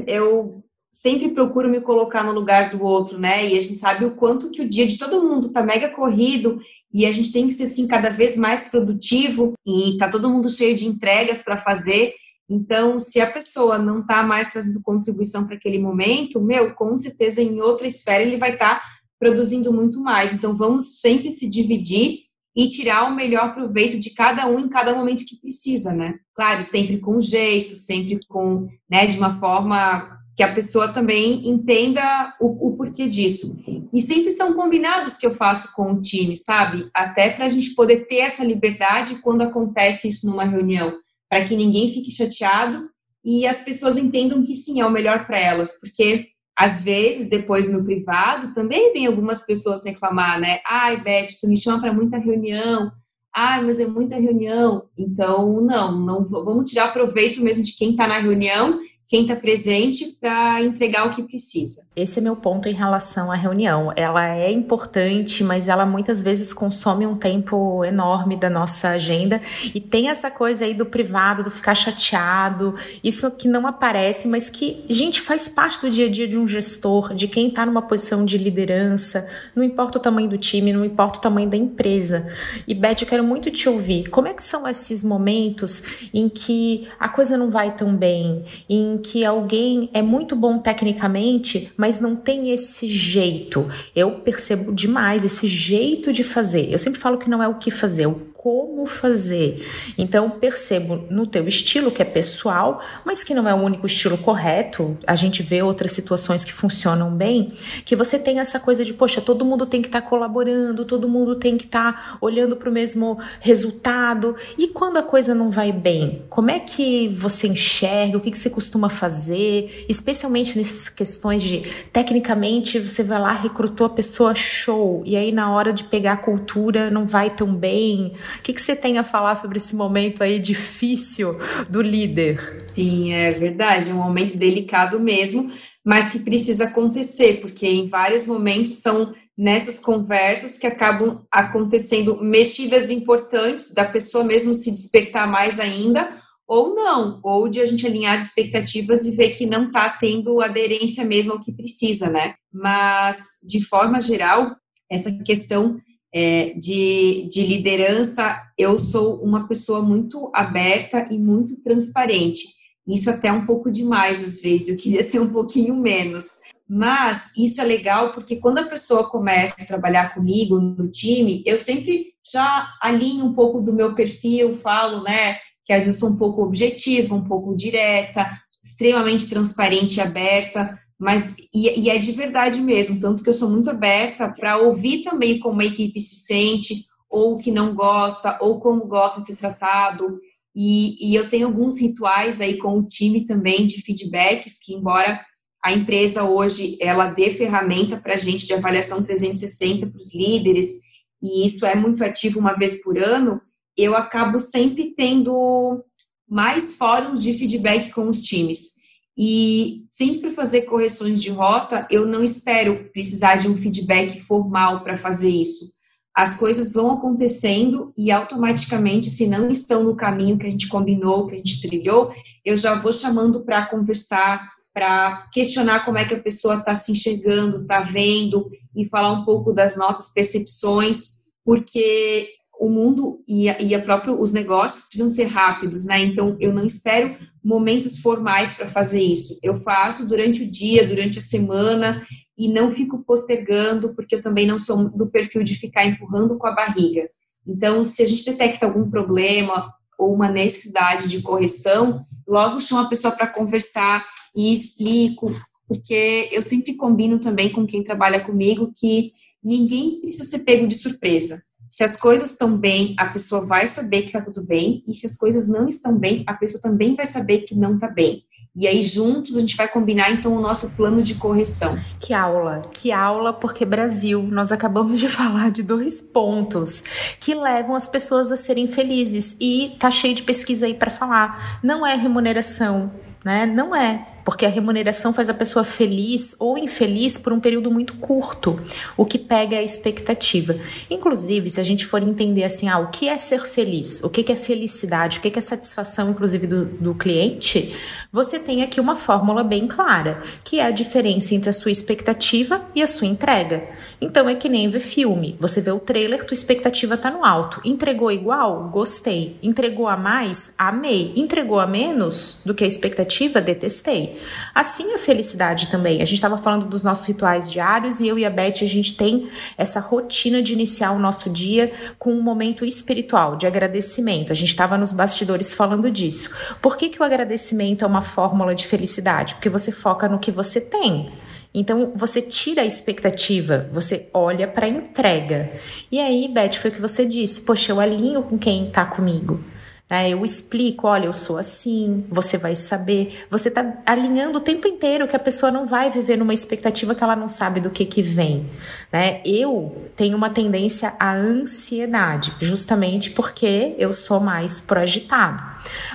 eu 0.07 0.63
sempre 0.91 1.29
procuro 1.29 1.69
me 1.69 1.79
colocar 1.79 2.23
no 2.23 2.33
lugar 2.33 2.69
do 2.69 2.83
outro, 2.83 3.17
né? 3.17 3.47
E 3.47 3.57
a 3.57 3.61
gente 3.61 3.75
sabe 3.75 4.03
o 4.03 4.15
quanto 4.15 4.49
que 4.49 4.61
o 4.61 4.67
dia 4.67 4.85
de 4.85 4.97
todo 4.97 5.23
mundo 5.23 5.49
tá 5.49 5.63
mega 5.63 5.89
corrido 5.89 6.59
e 6.93 7.05
a 7.05 7.11
gente 7.11 7.31
tem 7.31 7.47
que 7.47 7.53
ser 7.53 7.63
assim 7.63 7.87
cada 7.87 8.09
vez 8.09 8.35
mais 8.35 8.69
produtivo 8.69 9.53
e 9.65 9.97
tá 9.97 10.09
todo 10.09 10.29
mundo 10.29 10.49
cheio 10.49 10.75
de 10.75 10.85
entregas 10.85 11.41
para 11.41 11.57
fazer. 11.57 12.13
Então, 12.49 12.99
se 12.99 13.21
a 13.21 13.31
pessoa 13.31 13.77
não 13.77 14.05
tá 14.05 14.21
mais 14.23 14.51
trazendo 14.51 14.81
contribuição 14.83 15.47
para 15.47 15.55
aquele 15.55 15.79
momento, 15.79 16.41
meu, 16.41 16.75
com 16.75 16.97
certeza 16.97 17.41
em 17.41 17.61
outra 17.61 17.87
esfera 17.87 18.23
ele 18.23 18.35
vai 18.35 18.53
estar 18.53 18.75
tá 18.75 18.85
produzindo 19.17 19.71
muito 19.71 20.01
mais. 20.01 20.33
Então, 20.33 20.57
vamos 20.57 20.99
sempre 20.99 21.31
se 21.31 21.49
dividir 21.49 22.30
e 22.55 22.67
tirar 22.67 23.05
o 23.09 23.15
melhor 23.15 23.53
proveito 23.53 23.97
de 23.97 24.13
cada 24.13 24.47
um 24.47 24.59
em 24.59 24.69
cada 24.69 24.93
momento 24.93 25.25
que 25.25 25.39
precisa, 25.39 25.93
né? 25.93 26.15
Claro, 26.35 26.63
sempre 26.63 26.97
com 26.99 27.21
jeito, 27.21 27.75
sempre 27.75 28.19
com, 28.27 28.67
né, 28.89 29.05
de 29.05 29.17
uma 29.17 29.39
forma 29.39 30.19
que 30.35 30.43
a 30.43 30.53
pessoa 30.53 30.87
também 30.87 31.47
entenda 31.47 32.33
o, 32.39 32.69
o, 32.69 32.77
porquê 32.77 33.07
disso. 33.07 33.63
E 33.93 34.01
sempre 34.01 34.31
são 34.31 34.53
combinados 34.53 35.17
que 35.17 35.25
eu 35.25 35.35
faço 35.35 35.73
com 35.73 35.91
o 35.91 36.01
time, 36.01 36.35
sabe? 36.37 36.89
Até 36.93 37.29
para 37.29 37.45
a 37.45 37.49
gente 37.49 37.75
poder 37.75 38.07
ter 38.07 38.19
essa 38.19 38.43
liberdade 38.43 39.15
quando 39.15 39.41
acontece 39.41 40.09
isso 40.09 40.27
numa 40.27 40.45
reunião, 40.45 40.93
para 41.29 41.45
que 41.45 41.55
ninguém 41.55 41.93
fique 41.93 42.11
chateado 42.11 42.89
e 43.23 43.45
as 43.45 43.63
pessoas 43.63 43.97
entendam 43.97 44.43
que 44.43 44.55
sim, 44.55 44.81
é 44.81 44.85
o 44.85 44.91
melhor 44.91 45.27
para 45.27 45.39
elas, 45.39 45.79
porque 45.79 46.27
às 46.61 46.79
vezes, 46.79 47.27
depois 47.27 47.67
no 47.67 47.83
privado, 47.83 48.53
também 48.53 48.93
vem 48.93 49.07
algumas 49.07 49.43
pessoas 49.43 49.83
reclamar, 49.83 50.39
né? 50.39 50.59
Ai, 50.63 51.01
Beth, 51.01 51.29
tu 51.41 51.47
me 51.47 51.57
chama 51.57 51.81
para 51.81 51.91
muita 51.91 52.19
reunião. 52.19 52.91
Ai, 53.35 53.63
mas 53.63 53.79
é 53.79 53.87
muita 53.87 54.15
reunião. 54.17 54.83
Então, 54.95 55.59
não, 55.59 55.91
não 55.97 56.29
vamos 56.29 56.69
tirar 56.69 56.93
proveito 56.93 57.41
mesmo 57.41 57.63
de 57.63 57.75
quem 57.75 57.89
está 57.89 58.07
na 58.07 58.19
reunião 58.19 58.79
quem 59.11 59.23
está 59.23 59.35
presente 59.35 60.17
para 60.21 60.63
entregar 60.63 61.05
o 61.05 61.09
que 61.09 61.21
precisa. 61.21 61.89
Esse 61.97 62.19
é 62.19 62.21
meu 62.21 62.37
ponto 62.37 62.69
em 62.69 62.71
relação 62.71 63.29
à 63.29 63.35
reunião. 63.35 63.91
Ela 63.93 64.33
é 64.33 64.49
importante, 64.49 65.43
mas 65.43 65.67
ela 65.67 65.85
muitas 65.85 66.21
vezes 66.21 66.53
consome 66.53 67.05
um 67.05 67.17
tempo 67.17 67.83
enorme 67.83 68.37
da 68.37 68.49
nossa 68.49 68.87
agenda 68.91 69.41
e 69.75 69.81
tem 69.81 70.07
essa 70.07 70.31
coisa 70.31 70.63
aí 70.63 70.73
do 70.73 70.85
privado, 70.85 71.43
do 71.43 71.51
ficar 71.51 71.75
chateado, 71.75 72.73
isso 73.03 73.35
que 73.35 73.49
não 73.49 73.67
aparece, 73.67 74.29
mas 74.29 74.49
que, 74.49 74.85
gente, 74.87 75.19
faz 75.19 75.49
parte 75.49 75.81
do 75.81 75.91
dia 75.91 76.05
a 76.05 76.09
dia 76.09 76.25
de 76.25 76.37
um 76.37 76.47
gestor, 76.47 77.13
de 77.13 77.27
quem 77.27 77.49
está 77.49 77.65
numa 77.65 77.81
posição 77.81 78.23
de 78.23 78.37
liderança, 78.37 79.27
não 79.53 79.61
importa 79.61 79.97
o 79.97 80.01
tamanho 80.01 80.29
do 80.29 80.37
time, 80.37 80.71
não 80.71 80.85
importa 80.85 81.19
o 81.19 81.21
tamanho 81.21 81.49
da 81.49 81.57
empresa. 81.57 82.31
E 82.65 82.73
Beth, 82.73 83.01
eu 83.01 83.07
quero 83.07 83.25
muito 83.25 83.51
te 83.51 83.67
ouvir. 83.67 84.09
Como 84.09 84.29
é 84.29 84.33
que 84.33 84.41
são 84.41 84.65
esses 84.65 85.03
momentos 85.03 86.07
em 86.13 86.29
que 86.29 86.87
a 86.97 87.09
coisa 87.09 87.37
não 87.37 87.51
vai 87.51 87.75
tão 87.75 87.93
bem, 87.93 88.45
em 88.69 89.00
que 89.01 89.25
alguém 89.25 89.89
é 89.93 90.01
muito 90.01 90.35
bom 90.35 90.57
tecnicamente, 90.57 91.71
mas 91.75 91.99
não 91.99 92.15
tem 92.15 92.51
esse 92.51 92.87
jeito. 92.87 93.69
Eu 93.95 94.11
percebo 94.19 94.73
demais 94.73 95.25
esse 95.25 95.47
jeito 95.47 96.13
de 96.13 96.23
fazer. 96.23 96.71
Eu 96.71 96.79
sempre 96.79 96.99
falo 96.99 97.17
que 97.17 97.29
não 97.29 97.43
é 97.43 97.47
o 97.47 97.55
que 97.55 97.69
fazer, 97.69 98.03
é 98.03 98.07
o 98.07 98.30
como 98.41 98.87
fazer. 98.87 99.63
Então, 99.99 100.27
percebo 100.31 101.05
no 101.11 101.27
teu 101.27 101.47
estilo, 101.47 101.91
que 101.91 102.01
é 102.01 102.05
pessoal, 102.05 102.81
mas 103.05 103.23
que 103.23 103.35
não 103.35 103.47
é 103.47 103.53
o 103.53 103.57
único 103.57 103.85
estilo 103.85 104.17
correto, 104.17 104.97
a 105.05 105.15
gente 105.15 105.43
vê 105.43 105.61
outras 105.61 105.91
situações 105.91 106.43
que 106.43 106.51
funcionam 106.51 107.11
bem, 107.11 107.53
que 107.85 107.95
você 107.95 108.17
tem 108.17 108.39
essa 108.39 108.59
coisa 108.59 108.83
de, 108.83 108.95
poxa, 108.95 109.21
todo 109.21 109.45
mundo 109.45 109.67
tem 109.67 109.79
que 109.79 109.89
estar 109.89 110.01
tá 110.01 110.07
colaborando, 110.09 110.85
todo 110.85 111.07
mundo 111.07 111.35
tem 111.35 111.55
que 111.55 111.65
estar 111.65 111.93
tá 111.93 112.17
olhando 112.19 112.55
para 112.55 112.67
o 112.67 112.71
mesmo 112.71 113.19
resultado. 113.39 114.35
E 114.57 114.69
quando 114.69 114.97
a 114.97 115.03
coisa 115.03 115.35
não 115.35 115.51
vai 115.51 115.71
bem, 115.71 116.23
como 116.27 116.49
é 116.49 116.59
que 116.59 117.09
você 117.09 117.47
enxerga? 117.47 118.17
O 118.17 118.21
que, 118.21 118.31
que 118.31 118.39
você 118.39 118.49
costuma 118.49 118.89
fazer? 118.89 119.85
Especialmente 119.87 120.57
nessas 120.57 120.89
questões 120.89 121.43
de, 121.43 121.59
tecnicamente, 121.93 122.79
você 122.79 123.03
vai 123.03 123.19
lá, 123.19 123.33
recrutou 123.33 123.85
a 123.85 123.89
pessoa 123.89 124.33
show, 124.33 125.03
e 125.05 125.15
aí 125.15 125.31
na 125.31 125.51
hora 125.51 125.71
de 125.71 125.83
pegar 125.83 126.13
a 126.13 126.17
cultura 126.17 126.89
não 126.89 127.05
vai 127.05 127.29
tão 127.29 127.53
bem. 127.53 128.13
O 128.39 128.41
que, 128.41 128.53
que 128.53 128.61
você 128.61 128.75
tem 128.75 128.97
a 128.97 129.03
falar 129.03 129.35
sobre 129.35 129.57
esse 129.57 129.75
momento 129.75 130.23
aí 130.23 130.39
difícil 130.39 131.35
do 131.69 131.81
líder? 131.81 132.39
Sim, 132.71 133.13
é 133.13 133.31
verdade, 133.31 133.89
é 133.89 133.93
um 133.93 133.97
momento 133.97 134.37
delicado 134.37 134.99
mesmo, 134.99 135.51
mas 135.85 136.09
que 136.09 136.19
precisa 136.19 136.65
acontecer, 136.65 137.41
porque 137.41 137.67
em 137.67 137.87
vários 137.87 138.25
momentos 138.25 138.75
são 138.75 139.13
nessas 139.37 139.79
conversas 139.79 140.57
que 140.57 140.67
acabam 140.67 141.25
acontecendo 141.31 142.21
mexidas 142.21 142.91
importantes 142.91 143.73
da 143.73 143.85
pessoa 143.85 144.23
mesmo 144.23 144.53
se 144.53 144.71
despertar 144.71 145.27
mais 145.27 145.59
ainda, 145.59 146.21
ou 146.47 146.75
não, 146.75 147.21
ou 147.23 147.47
de 147.47 147.61
a 147.61 147.65
gente 147.65 147.87
alinhar 147.87 148.19
as 148.19 148.27
expectativas 148.27 149.05
e 149.05 149.15
ver 149.15 149.29
que 149.29 149.45
não 149.45 149.67
está 149.67 149.89
tendo 149.89 150.41
aderência 150.41 151.05
mesmo 151.05 151.31
ao 151.31 151.41
que 151.41 151.53
precisa, 151.53 152.09
né? 152.09 152.33
Mas, 152.51 153.39
de 153.47 153.65
forma 153.65 154.01
geral, 154.01 154.53
essa 154.91 155.11
questão 155.23 155.79
é, 156.13 156.53
de, 156.57 157.27
de 157.31 157.45
liderança, 157.45 158.41
eu 158.57 158.77
sou 158.77 159.21
uma 159.23 159.47
pessoa 159.47 159.81
muito 159.81 160.31
aberta 160.33 161.07
e 161.09 161.17
muito 161.21 161.55
transparente. 161.57 162.43
Isso 162.87 163.09
até 163.09 163.29
é 163.29 163.33
um 163.33 163.45
pouco 163.45 163.71
demais 163.71 164.23
às 164.23 164.41
vezes, 164.41 164.69
eu 164.69 164.77
queria 164.77 165.01
ser 165.01 165.19
um 165.19 165.31
pouquinho 165.31 165.75
menos. 165.75 166.39
Mas 166.67 167.35
isso 167.37 167.59
é 167.59 167.65
legal 167.65 168.13
porque 168.13 168.37
quando 168.37 168.59
a 168.59 168.67
pessoa 168.67 169.09
começa 169.09 169.55
a 169.59 169.65
trabalhar 169.65 170.13
comigo 170.13 170.57
no 170.59 170.89
time, 170.89 171.43
eu 171.45 171.57
sempre 171.57 172.13
já 172.31 172.67
alinho 172.81 173.25
um 173.25 173.33
pouco 173.33 173.59
do 173.59 173.73
meu 173.73 173.93
perfil, 173.93 174.55
falo, 174.55 175.03
né, 175.03 175.37
que 175.65 175.73
às 175.73 175.85
vezes 175.85 175.99
sou 175.99 176.11
um 176.11 176.17
pouco 176.17 176.41
objetiva, 176.43 177.13
um 177.13 177.23
pouco 177.23 177.55
direta, 177.55 178.25
extremamente 178.63 179.29
transparente 179.29 179.97
e 179.97 180.01
aberta, 180.01 180.79
mas 181.01 181.49
e, 181.51 181.79
e, 181.79 181.89
é 181.89 181.97
de 181.97 182.11
verdade 182.11 182.61
mesmo, 182.61 182.99
tanto 182.99 183.23
que 183.23 183.29
eu 183.29 183.33
sou 183.33 183.49
muito 183.49 183.71
aberta 183.71 184.29
para 184.29 184.59
ouvir 184.59 185.01
também 185.01 185.39
como 185.39 185.59
a 185.59 185.65
equipe 185.65 185.99
se 185.99 186.13
sente, 186.27 186.85
ou 187.09 187.37
que 187.37 187.49
não 187.49 187.73
gosta, 187.73 188.37
ou 188.39 188.59
como 188.59 188.85
gosta 188.85 189.19
de 189.19 189.25
ser 189.25 189.35
tratado. 189.35 190.19
E, 190.55 191.09
e 191.09 191.15
eu 191.15 191.27
tenho 191.27 191.47
alguns 191.47 191.81
rituais 191.81 192.39
aí 192.39 192.55
com 192.55 192.77
o 192.77 192.85
time 192.85 193.25
também 193.25 193.65
de 193.65 193.81
feedbacks, 193.81 194.59
que 194.63 194.75
embora 194.75 195.19
a 195.65 195.73
empresa 195.73 196.23
hoje 196.23 196.77
ela 196.79 197.07
dê 197.07 197.31
ferramenta 197.31 197.97
para 197.97 198.13
a 198.13 198.17
gente 198.17 198.45
de 198.45 198.53
avaliação 198.53 199.03
360 199.03 199.87
para 199.87 199.97
os 199.97 200.13
líderes, 200.13 200.81
e 201.19 201.47
isso 201.47 201.65
é 201.65 201.73
muito 201.73 202.03
ativo 202.03 202.39
uma 202.39 202.53
vez 202.53 202.83
por 202.83 202.99
ano, 202.99 203.41
eu 203.75 203.95
acabo 203.95 204.37
sempre 204.37 204.93
tendo 204.95 205.83
mais 206.29 206.75
fóruns 206.75 207.23
de 207.23 207.33
feedback 207.33 207.89
com 207.89 208.07
os 208.07 208.21
times. 208.21 208.81
E 209.17 209.80
sempre 209.91 210.31
fazer 210.31 210.61
correções 210.61 211.21
de 211.21 211.29
rota, 211.29 211.85
eu 211.91 212.07
não 212.07 212.23
espero 212.23 212.89
precisar 212.93 213.35
de 213.35 213.49
um 213.49 213.57
feedback 213.57 214.21
formal 214.21 214.83
para 214.83 214.97
fazer 214.97 215.29
isso. 215.29 215.81
As 216.15 216.39
coisas 216.39 216.73
vão 216.73 216.91
acontecendo 216.91 217.93
e 217.97 218.11
automaticamente, 218.11 219.09
se 219.09 219.27
não 219.27 219.49
estão 219.49 219.83
no 219.83 219.95
caminho 219.95 220.37
que 220.37 220.47
a 220.47 220.49
gente 220.49 220.67
combinou, 220.67 221.27
que 221.27 221.35
a 221.35 221.37
gente 221.37 221.61
trilhou, 221.61 222.13
eu 222.43 222.57
já 222.57 222.73
vou 222.73 222.91
chamando 222.91 223.43
para 223.43 223.65
conversar, 223.67 224.41
para 224.73 225.27
questionar 225.33 225.85
como 225.85 225.97
é 225.97 226.05
que 226.05 226.15
a 226.15 226.21
pessoa 226.21 226.55
está 226.55 226.73
se 226.75 226.91
enxergando, 226.91 227.61
está 227.61 227.81
vendo 227.81 228.49
e 228.75 228.85
falar 228.85 229.11
um 229.11 229.25
pouco 229.25 229.53
das 229.53 229.77
nossas 229.77 230.13
percepções, 230.13 231.25
porque 231.43 232.29
o 232.61 232.69
mundo 232.69 233.23
e, 233.27 233.49
a, 233.49 233.59
e 233.59 233.73
a 233.73 233.81
próprio, 233.81 234.21
os 234.21 234.31
negócios 234.31 234.83
precisam 234.83 235.09
ser 235.09 235.25
rápidos, 235.25 235.83
né? 235.83 235.99
Então, 235.99 236.37
eu 236.39 236.53
não 236.53 236.63
espero 236.63 237.17
momentos 237.43 237.97
formais 237.97 238.53
para 238.53 238.67
fazer 238.67 239.01
isso. 239.01 239.39
Eu 239.41 239.59
faço 239.63 240.07
durante 240.07 240.43
o 240.43 240.49
dia, 240.49 240.87
durante 240.87 241.17
a 241.17 241.23
semana 241.23 242.05
e 242.37 242.47
não 242.47 242.71
fico 242.71 243.03
postergando, 243.03 243.95
porque 243.95 244.13
eu 244.13 244.21
também 244.21 244.45
não 244.45 244.59
sou 244.59 244.87
do 244.91 245.09
perfil 245.09 245.43
de 245.43 245.55
ficar 245.55 245.87
empurrando 245.87 246.37
com 246.37 246.45
a 246.45 246.51
barriga. 246.51 247.09
Então, 247.47 247.83
se 247.83 248.03
a 248.03 248.05
gente 248.05 248.23
detecta 248.23 248.67
algum 248.67 248.91
problema 248.91 249.73
ou 249.97 250.13
uma 250.13 250.29
necessidade 250.29 251.07
de 251.07 251.19
correção, 251.23 252.03
logo 252.27 252.61
chamo 252.61 252.81
a 252.81 252.89
pessoa 252.89 253.11
para 253.11 253.25
conversar 253.25 254.05
e 254.35 254.53
explico, 254.53 255.33
porque 255.67 256.29
eu 256.31 256.43
sempre 256.43 256.75
combino 256.75 257.17
também 257.17 257.51
com 257.51 257.65
quem 257.65 257.83
trabalha 257.83 258.23
comigo 258.23 258.71
que 258.75 259.13
ninguém 259.43 259.99
precisa 259.99 260.25
ser 260.25 260.39
pego 260.39 260.67
de 260.67 260.75
surpresa. 260.75 261.49
Se 261.71 261.85
as 261.85 261.95
coisas 261.95 262.31
estão 262.31 262.57
bem, 262.57 262.93
a 262.97 263.05
pessoa 263.05 263.45
vai 263.45 263.65
saber 263.65 264.01
que 264.01 264.07
está 264.07 264.19
tudo 264.19 264.43
bem, 264.43 264.83
e 264.85 264.93
se 264.93 265.05
as 265.05 265.15
coisas 265.15 265.47
não 265.47 265.69
estão 265.69 265.97
bem, 265.97 266.21
a 266.27 266.33
pessoa 266.33 266.61
também 266.61 266.97
vai 266.97 267.05
saber 267.05 267.43
que 267.43 267.55
não 267.55 267.75
está 267.75 267.87
bem. 267.87 268.25
E 268.53 268.67
aí, 268.67 268.83
juntos, 268.83 269.37
a 269.37 269.39
gente 269.39 269.55
vai 269.55 269.69
combinar 269.69 270.11
então 270.11 270.35
o 270.35 270.41
nosso 270.41 270.71
plano 270.71 271.01
de 271.01 271.15
correção. 271.15 271.81
Que 271.97 272.13
aula, 272.13 272.61
que 272.73 272.91
aula, 272.91 273.31
porque 273.31 273.63
Brasil, 273.63 274.21
nós 274.21 274.51
acabamos 274.51 274.99
de 274.99 275.07
falar 275.09 275.49
de 275.49 275.63
dois 275.63 276.01
pontos 276.01 276.83
que 277.21 277.33
levam 277.33 277.73
as 277.73 277.87
pessoas 277.87 278.33
a 278.33 278.35
serem 278.35 278.67
felizes. 278.67 279.37
E 279.39 279.77
tá 279.79 279.89
cheio 279.89 280.13
de 280.13 280.23
pesquisa 280.23 280.65
aí 280.65 280.73
para 280.73 280.91
falar. 280.91 281.61
Não 281.63 281.87
é 281.87 281.95
remuneração, 281.95 282.91
né? 283.23 283.45
Não 283.45 283.73
é 283.73 284.05
porque 284.23 284.45
a 284.45 284.49
remuneração 284.49 285.13
faz 285.13 285.29
a 285.29 285.33
pessoa 285.33 285.63
feliz 285.63 286.35
ou 286.39 286.57
infeliz 286.57 287.17
por 287.17 287.33
um 287.33 287.39
período 287.39 287.71
muito 287.71 287.95
curto, 287.95 288.59
o 288.95 289.05
que 289.05 289.17
pega 289.17 289.57
a 289.57 289.63
expectativa. 289.63 290.55
Inclusive, 290.89 291.49
se 291.49 291.59
a 291.59 291.63
gente 291.63 291.85
for 291.85 292.01
entender 292.03 292.43
assim, 292.43 292.67
ah, 292.67 292.79
o 292.79 292.89
que 292.89 293.07
é 293.07 293.17
ser 293.17 293.41
feliz, 293.41 294.03
o 294.03 294.09
que 294.09 294.31
é 294.31 294.35
felicidade, 294.35 295.19
o 295.19 295.21
que 295.21 295.37
é 295.37 295.41
satisfação, 295.41 296.09
inclusive, 296.09 296.47
do, 296.47 296.65
do 296.65 296.95
cliente, 296.95 297.75
você 298.11 298.37
tem 298.37 298.63
aqui 298.63 298.79
uma 298.79 298.95
fórmula 298.95 299.43
bem 299.43 299.67
clara, 299.67 300.21
que 300.43 300.59
é 300.59 300.65
a 300.65 300.71
diferença 300.71 301.33
entre 301.33 301.49
a 301.49 301.53
sua 301.53 301.71
expectativa 301.71 302.61
e 302.75 302.83
a 302.83 302.87
sua 302.87 303.07
entrega. 303.07 303.63
Então 304.01 304.27
é 304.27 304.33
que 304.35 304.49
nem 304.49 304.69
ver 304.69 304.79
filme. 304.79 305.35
Você 305.39 305.61
vê 305.61 305.71
o 305.71 305.79
trailer, 305.79 306.25
tua 306.25 306.33
expectativa 306.33 306.97
tá 306.97 307.11
no 307.11 307.23
alto. 307.23 307.61
Entregou 307.63 308.11
igual? 308.11 308.69
Gostei. 308.69 309.37
Entregou 309.43 309.87
a 309.87 309.95
mais? 309.95 310.53
Amei. 310.57 311.13
Entregou 311.15 311.59
a 311.59 311.67
menos 311.67 312.41
do 312.43 312.53
que 312.53 312.63
a 312.63 312.67
expectativa? 312.67 313.39
Detestei. 313.39 314.19
Assim 314.53 314.93
a 314.93 314.97
felicidade 314.97 315.67
também. 315.67 316.01
A 316.01 316.05
gente 316.05 316.15
estava 316.15 316.37
falando 316.37 316.65
dos 316.65 316.83
nossos 316.83 317.05
rituais 317.05 317.51
diários 317.51 317.99
e 317.99 318.07
eu 318.07 318.17
e 318.17 318.25
a 318.25 318.29
Beth 318.29 318.61
a 318.61 318.67
gente 318.67 318.95
tem 318.95 319.29
essa 319.57 319.79
rotina 319.79 320.41
de 320.41 320.53
iniciar 320.53 320.91
o 320.91 320.99
nosso 320.99 321.29
dia 321.29 321.71
com 321.97 322.13
um 322.13 322.21
momento 322.21 322.65
espiritual 322.65 323.35
de 323.35 323.47
agradecimento. 323.47 324.31
A 324.31 324.35
gente 324.35 324.49
estava 324.49 324.77
nos 324.77 324.91
bastidores 324.91 325.53
falando 325.53 325.89
disso. 325.89 326.29
Por 326.61 326.77
que, 326.77 326.89
que 326.89 327.01
o 327.01 327.05
agradecimento 327.05 327.83
é 327.83 327.87
uma 327.87 328.01
fórmula 328.01 328.53
de 328.53 328.65
felicidade? 328.65 329.35
Porque 329.35 329.49
você 329.49 329.71
foca 329.71 330.07
no 330.07 330.19
que 330.19 330.31
você 330.31 330.59
tem. 330.59 331.11
Então 331.53 331.91
você 331.95 332.21
tira 332.21 332.61
a 332.61 332.65
expectativa, 332.65 333.69
você 333.73 334.09
olha 334.13 334.47
para 334.47 334.65
a 334.65 334.69
entrega. 334.69 335.51
E 335.91 335.99
aí, 335.99 336.29
Beth, 336.29 336.53
foi 336.53 336.71
o 336.71 336.73
que 336.73 336.81
você 336.81 337.05
disse: 337.05 337.41
Poxa, 337.41 337.71
eu 337.71 337.79
alinho 337.79 338.23
com 338.23 338.37
quem 338.37 338.67
está 338.67 338.85
comigo. 338.85 339.43
É, 339.91 340.09
eu 340.09 340.23
explico, 340.23 340.87
olha, 340.87 341.07
eu 341.07 341.13
sou 341.13 341.37
assim, 341.37 342.05
você 342.07 342.37
vai 342.37 342.55
saber. 342.55 343.25
Você 343.29 343.49
está 343.49 343.73
alinhando 343.85 344.37
o 344.37 344.41
tempo 344.41 344.65
inteiro 344.65 345.05
que 345.05 345.17
a 345.17 345.19
pessoa 345.19 345.51
não 345.51 345.67
vai 345.67 345.89
viver 345.89 346.15
numa 346.15 346.33
expectativa 346.33 346.95
que 346.95 347.03
ela 347.03 347.13
não 347.13 347.27
sabe 347.27 347.59
do 347.59 347.69
que 347.69 347.83
que 347.83 348.01
vem. 348.01 348.49
Né? 348.89 349.19
Eu 349.25 349.89
tenho 349.97 350.15
uma 350.15 350.29
tendência 350.29 350.93
à 350.97 351.13
ansiedade, 351.13 352.33
justamente 352.39 353.11
porque 353.11 353.75
eu 353.77 353.93
sou 353.93 354.21
mais 354.21 354.61
projetado. 354.61 355.51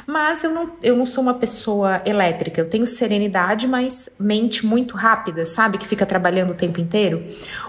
Mas 0.06 0.44
eu 0.44 0.52
não, 0.52 0.72
eu 0.82 0.94
não 0.94 1.06
sou 1.06 1.22
uma 1.22 1.34
pessoa 1.34 2.02
elétrica, 2.04 2.60
eu 2.60 2.68
tenho 2.68 2.86
serenidade, 2.86 3.66
mas 3.66 4.10
mente 4.20 4.64
muito 4.64 4.94
rápida, 4.94 5.46
sabe? 5.46 5.78
Que 5.78 5.86
fica 5.86 6.04
trabalhando 6.04 6.50
o 6.50 6.54
tempo 6.54 6.80
inteiro. 6.80 7.24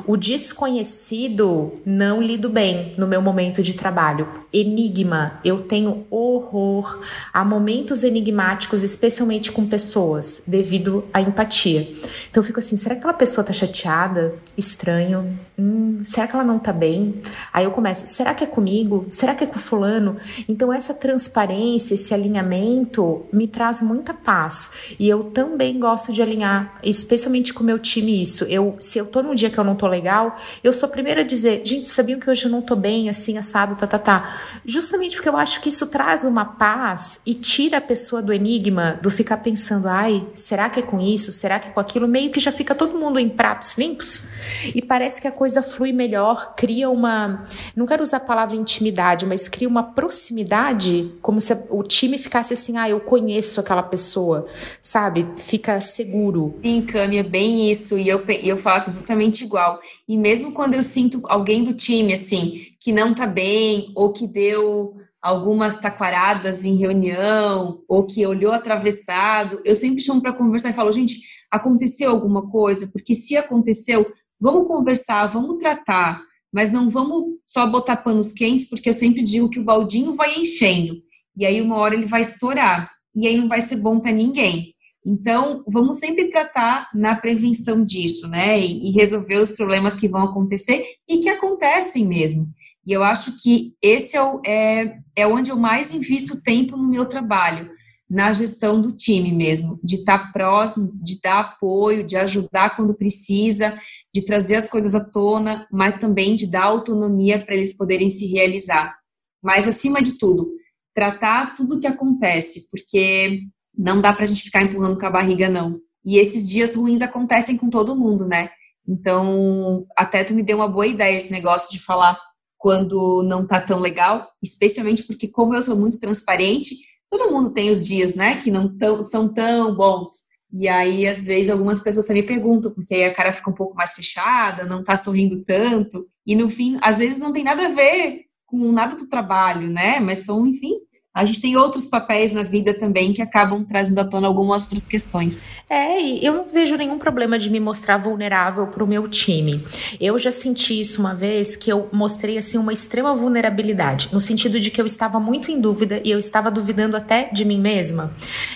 O 0.06 0.18
desconhecido 0.18 1.74
não 1.86 2.22
lido 2.22 2.50
bem 2.50 2.94
no 2.98 3.08
meu 3.08 3.22
momento 3.22 3.64
de 3.64 3.74
trabalho. 3.74 4.28
Enigma, 4.52 5.40
eu 5.44 5.64
tenho 5.64 6.06
horror 6.18 7.02
a 7.34 7.46
momentos 7.46 8.04
enigmáticos, 8.04 8.84
especialmente 8.84 9.52
com 9.52 9.68
pessoas, 9.68 10.44
devido 10.48 11.06
à 11.14 11.22
empatia. 11.22 11.82
Então 12.30 12.42
eu 12.42 12.44
fico 12.44 12.60
assim, 12.60 12.76
será 12.76 12.96
que 12.96 13.00
aquela 13.00 13.14
pessoa 13.14 13.44
tá 13.44 13.54
chateada? 13.54 14.36
Estranho. 14.58 15.40
Hum, 15.58 16.04
será 16.06 16.28
que 16.28 16.36
ela 16.36 16.44
não 16.44 16.60
tá 16.60 16.72
bem? 16.72 17.22
Aí 17.52 17.66
eu 17.66 17.72
começo, 17.72 18.06
será 18.06 18.34
que 18.34 18.44
é 18.44 18.48
comigo? 18.48 19.08
Será 19.10 19.34
que 19.34 19.44
é 19.44 19.48
com 19.48 19.58
fulano? 19.58 20.18
Então 20.48 20.72
essa 20.72 20.94
transparência, 20.94 21.96
esse 21.96 22.14
alinhamento 22.14 23.26
me 23.32 23.48
traz 23.48 23.82
muita 23.82 24.14
paz. 24.14 24.72
E 25.00 25.08
eu 25.08 25.24
também 25.26 25.80
gosto 25.80 26.14
de 26.14 26.22
alinhar, 26.22 26.78
especialmente 26.84 27.54
com 27.54 27.64
o 27.64 27.66
meu 27.66 27.80
time 27.80 28.22
isso. 28.22 28.44
Eu, 28.46 28.76
se 28.80 28.98
eu 28.98 29.06
tô 29.06 29.22
num 29.22 29.36
dia 29.36 29.50
que 29.50 29.58
eu 29.58 29.64
não 29.64 29.76
tô 29.76 29.88
legal, 29.88 30.38
eu 30.64 30.72
sou 30.72 30.88
a 30.88 30.92
primeira 30.92 31.22
a 31.22 31.24
dizer, 31.24 31.62
gente, 31.66 31.86
sabiam 31.86 32.20
que 32.20 32.30
hoje 32.30 32.46
eu 32.46 32.52
não 32.52 32.62
tô 32.62 32.76
bem, 32.76 33.10
assim, 33.10 33.38
assado, 33.38 33.76
tá, 33.76 33.88
tá, 33.88 34.00
tá. 34.00 34.40
Justamente 34.66 35.16
porque 35.16 35.30
eu 35.30 35.38
acho 35.38 35.62
que 35.62 35.70
isso 35.70 35.88
traz 35.88 36.07
traz 36.08 36.24
uma 36.24 36.46
paz 36.46 37.20
e 37.26 37.34
tira 37.34 37.80
a 37.80 37.82
pessoa 37.82 38.22
do 38.22 38.32
enigma, 38.32 38.98
do 39.02 39.10
ficar 39.10 39.36
pensando, 39.38 39.90
ai, 39.90 40.26
será 40.34 40.70
que 40.70 40.80
é 40.80 40.82
com 40.82 41.02
isso? 41.02 41.34
Será 41.34 41.60
que 41.60 41.68
é 41.68 41.72
com 41.72 41.82
aquilo? 41.82 42.08
Meio 42.08 42.32
que 42.32 42.40
já 42.40 42.50
fica 42.50 42.74
todo 42.74 42.98
mundo 42.98 43.20
em 43.20 43.28
pratos 43.28 43.78
limpos 43.78 44.30
e 44.74 44.82
parece 44.82 45.22
que 45.22 45.28
a 45.28 45.32
coisa 45.34 45.62
flui 45.62 45.92
melhor, 45.92 46.56
cria 46.56 46.90
uma, 46.90 47.46
não 47.76 47.86
quero 47.86 48.02
usar 48.02 48.18
a 48.18 48.22
palavra 48.22 48.56
intimidade, 48.56 49.26
mas 49.26 49.50
cria 49.50 49.68
uma 49.68 49.84
proximidade, 49.84 51.12
como 51.22 51.42
se 51.42 51.52
o 51.70 51.84
time 51.84 52.18
ficasse 52.18 52.54
assim, 52.54 52.78
ah, 52.78 52.90
eu 52.90 53.02
conheço 53.02 53.60
aquela 53.60 53.84
pessoa, 53.84 54.48
sabe? 54.82 55.28
Fica 55.36 55.82
seguro. 55.82 56.58
Sim, 56.64 56.84
Cami, 56.84 57.18
é 57.18 57.24
bem 57.24 57.70
isso, 57.70 57.98
e 57.98 58.08
eu, 58.08 58.24
eu 58.44 58.56
faço 58.56 58.90
exatamente 58.90 59.44
igual. 59.44 59.82
E 60.08 60.16
mesmo 60.16 60.54
quando 60.54 60.74
eu 60.74 60.84
sinto 60.84 61.22
alguém 61.26 61.66
do 61.66 61.74
time, 61.74 62.14
assim, 62.14 62.68
que 62.80 62.94
não 62.94 63.14
tá 63.14 63.28
bem, 63.28 63.92
ou 63.94 64.14
que 64.14 64.26
deu 64.26 64.96
algumas 65.28 65.76
taquaradas 65.82 66.64
em 66.64 66.78
reunião 66.78 67.84
ou 67.86 68.06
que 68.06 68.26
olhou 68.26 68.54
atravessado, 68.54 69.62
eu 69.66 69.76
sempre 69.76 70.02
chamo 70.02 70.22
para 70.22 70.32
conversar 70.32 70.70
e 70.70 70.74
falo, 70.74 70.90
gente, 70.90 71.20
aconteceu 71.52 72.10
alguma 72.10 72.50
coisa? 72.50 72.90
Porque 72.94 73.14
se 73.14 73.36
aconteceu, 73.36 74.10
vamos 74.40 74.68
conversar, 74.68 75.28
vamos 75.28 75.58
tratar, 75.58 76.22
mas 76.52 76.72
não 76.72 76.90
vamos 76.90 77.36
só 77.46 77.68
botar 77.68 77.98
panos 77.98 78.32
quentes, 78.32 78.70
porque 78.70 78.88
eu 78.88 78.94
sempre 78.94 79.22
digo 79.22 79.50
que 79.50 79.60
o 79.60 79.66
baldinho 79.66 80.16
vai 80.16 80.34
enchendo 80.36 80.96
e 81.36 81.46
aí 81.46 81.62
uma 81.62 81.76
hora 81.76 81.94
ele 81.94 82.06
vai 82.06 82.22
estourar 82.22 82.90
e 83.14 83.28
aí 83.28 83.36
não 83.36 83.50
vai 83.50 83.62
ser 83.62 83.78
bom 83.78 84.00
para 84.00 84.14
ninguém. 84.14 84.74
Então, 85.06 85.64
vamos 85.68 85.98
sempre 86.00 86.30
tratar 86.30 86.90
na 86.94 87.16
prevenção 87.16 87.86
disso, 87.86 88.28
né? 88.28 88.60
E, 88.60 88.92
resolver 88.92 89.38
os 89.38 89.52
problemas 89.52 89.96
que 89.96 90.08
vão 90.08 90.24
acontecer 90.24 90.84
e 91.08 91.20
que 91.20 91.30
acontecem 91.30 92.06
mesmo. 92.06 92.46
E 92.88 92.94
eu 92.94 93.04
acho 93.04 93.38
que 93.44 93.74
esse 93.82 94.16
é, 94.16 94.24
o, 94.24 94.42
é, 94.46 94.98
é 95.14 95.28
onde 95.28 95.52
eu 95.52 95.58
mais 95.58 95.94
invisto 95.94 96.42
tempo 96.42 96.78
no 96.78 96.88
meu 96.88 97.06
trabalho, 97.06 97.70
na 98.10 98.32
gestão 98.32 98.82
do 98.82 98.96
time 98.96 99.34
mesmo, 99.34 99.78
de 99.84 99.98
estar 99.98 100.32
próximo, 100.32 100.94
de 101.04 101.20
dar 101.20 101.42
apoio, 101.42 102.06
de 102.06 102.16
ajudar 102.16 102.78
quando 102.78 102.96
precisa, 102.96 103.78
de 104.16 104.22
trazer 104.24 104.56
as 104.56 104.70
coisas 104.70 104.96
à 104.96 105.04
tona, 105.04 105.68
mas 105.70 105.96
também 105.96 106.34
de 106.34 106.48
dar 106.48 106.64
autonomia 106.64 107.44
para 107.44 107.56
eles 107.56 107.76
poderem 107.76 108.10
se 108.10 108.26
realizar. 108.32 108.98
Mas, 109.44 109.68
acima 109.68 110.02
de 110.02 110.18
tudo, 110.18 110.50
tratar 110.96 111.56
tudo 111.56 111.76
o 111.76 111.80
que 111.82 111.88
acontece, 111.88 112.70
porque 112.72 113.42
não 113.78 114.00
dá 114.00 114.14
para 114.14 114.24
a 114.24 114.28
gente 114.28 114.44
ficar 114.44 114.64
empurrando 114.64 114.98
com 114.98 115.06
a 115.06 115.12
barriga, 115.12 115.50
não. 115.50 115.78
E 116.06 116.18
esses 116.18 116.48
dias 116.50 116.74
ruins 116.74 117.02
acontecem 117.02 117.58
com 117.58 117.70
todo 117.70 117.98
mundo, 117.98 118.26
né? 118.26 118.50
Então, 118.88 119.86
até 119.98 120.24
tu 120.24 120.34
me 120.34 120.42
deu 120.42 120.60
uma 120.60 120.70
boa 120.70 120.88
ideia 120.88 121.18
esse 121.18 121.34
negócio 121.34 121.70
de 121.70 121.84
falar 121.84 122.18
quando 122.58 123.24
não 123.24 123.46
tá 123.46 123.62
tão 123.62 123.80
legal, 123.80 124.28
especialmente 124.42 125.04
porque 125.04 125.28
como 125.28 125.54
eu 125.56 125.64
sou 125.64 125.76
muito 125.76 126.00
transparente, 126.00 126.76
todo 127.10 127.32
mundo 127.32 127.54
tem 127.54 127.70
os 127.70 127.86
dias, 127.86 128.16
né, 128.16 128.38
que 128.38 128.52
não 128.52 128.78
tão, 128.78 129.04
são 129.04 129.32
tão 129.32 129.76
bons. 129.76 130.28
E 130.52 130.68
aí, 130.68 131.06
às 131.08 131.26
vezes, 131.26 131.50
algumas 131.50 131.82
pessoas 131.82 132.06
também 132.06 132.26
perguntam, 132.26 132.72
porque 132.72 132.96
aí 132.96 133.04
a 133.04 133.14
cara 133.14 133.34
fica 133.34 133.50
um 133.50 133.54
pouco 133.54 133.76
mais 133.76 133.94
fechada, 133.94 134.66
não 134.66 134.84
tá 134.84 134.96
sorrindo 134.96 135.44
tanto. 135.44 136.08
E 136.26 136.36
no 136.36 136.50
fim, 136.50 136.78
às 136.82 137.00
vezes 137.00 137.20
não 137.20 137.34
tem 137.34 137.44
nada 137.44 137.66
a 137.66 137.70
ver 137.70 138.22
com 138.46 138.72
nada 138.72 138.96
do 138.96 139.10
trabalho, 139.10 139.70
né? 139.70 140.00
Mas 140.00 140.20
são, 140.20 140.48
enfim, 140.48 140.74
a 141.18 141.26
gente 141.26 141.42
tem 141.42 141.58
outros 141.58 141.86
papéis 141.86 142.32
na 142.32 142.44
vida 142.44 142.76
também 142.76 143.12
que 143.12 143.24
acabam 143.24 143.66
trazendo 143.66 144.00
à 144.00 144.06
tona 144.06 144.28
algumas 144.28 144.64
outras 144.64 144.88
questões. 144.88 145.42
É, 145.68 146.00
e 146.00 146.24
eu 146.24 146.32
não 146.32 146.48
vejo 146.48 146.76
nenhum 146.78 147.00
problema 147.00 147.40
de 147.40 147.50
me 147.50 147.60
mostrar 147.60 147.98
vulnerável 147.98 148.68
para 148.68 148.84
o 148.84 148.88
meu 148.88 149.08
time. 149.08 149.66
Eu 150.00 150.20
já 150.20 150.32
senti 150.32 150.80
isso 150.80 151.02
uma 151.02 151.16
vez 151.16 151.56
que 151.56 151.72
eu 151.72 151.90
mostrei 151.92 152.38
assim 152.38 152.60
uma 152.60 152.72
extrema 152.72 153.16
vulnerabilidade, 153.16 154.10
no 154.14 154.22
sentido 154.22 154.60
de 154.60 154.70
que 154.70 154.80
eu 154.80 154.86
estava 154.86 155.20
muito 155.20 155.50
em 155.50 155.60
dúvida 155.60 156.00
e 156.04 156.12
eu 156.12 156.20
estava 156.20 156.52
duvidando 156.52 156.96
até 156.96 157.30
de 157.34 157.44
mim 157.44 157.60
mesma. 157.60 158.14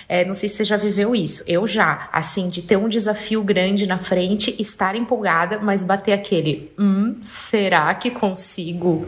É, 0.08 0.24
não 0.24 0.32
sei 0.32 0.48
se 0.48 0.58
você 0.58 0.64
já 0.64 0.76
viveu 0.76 1.16
isso. 1.16 1.42
Eu 1.48 1.66
já, 1.66 2.08
assim, 2.12 2.48
de 2.48 2.62
ter 2.62 2.76
um 2.76 2.88
desafio 2.88 3.42
grande 3.42 3.88
na 3.88 3.98
frente, 3.98 4.54
estar 4.60 4.94
empolgada, 4.94 5.58
mas 5.60 5.82
bater 5.82 6.12
aquele, 6.12 6.70
hum, 6.78 7.16
será 7.22 7.92
que 7.96 8.08
consigo? 8.08 9.04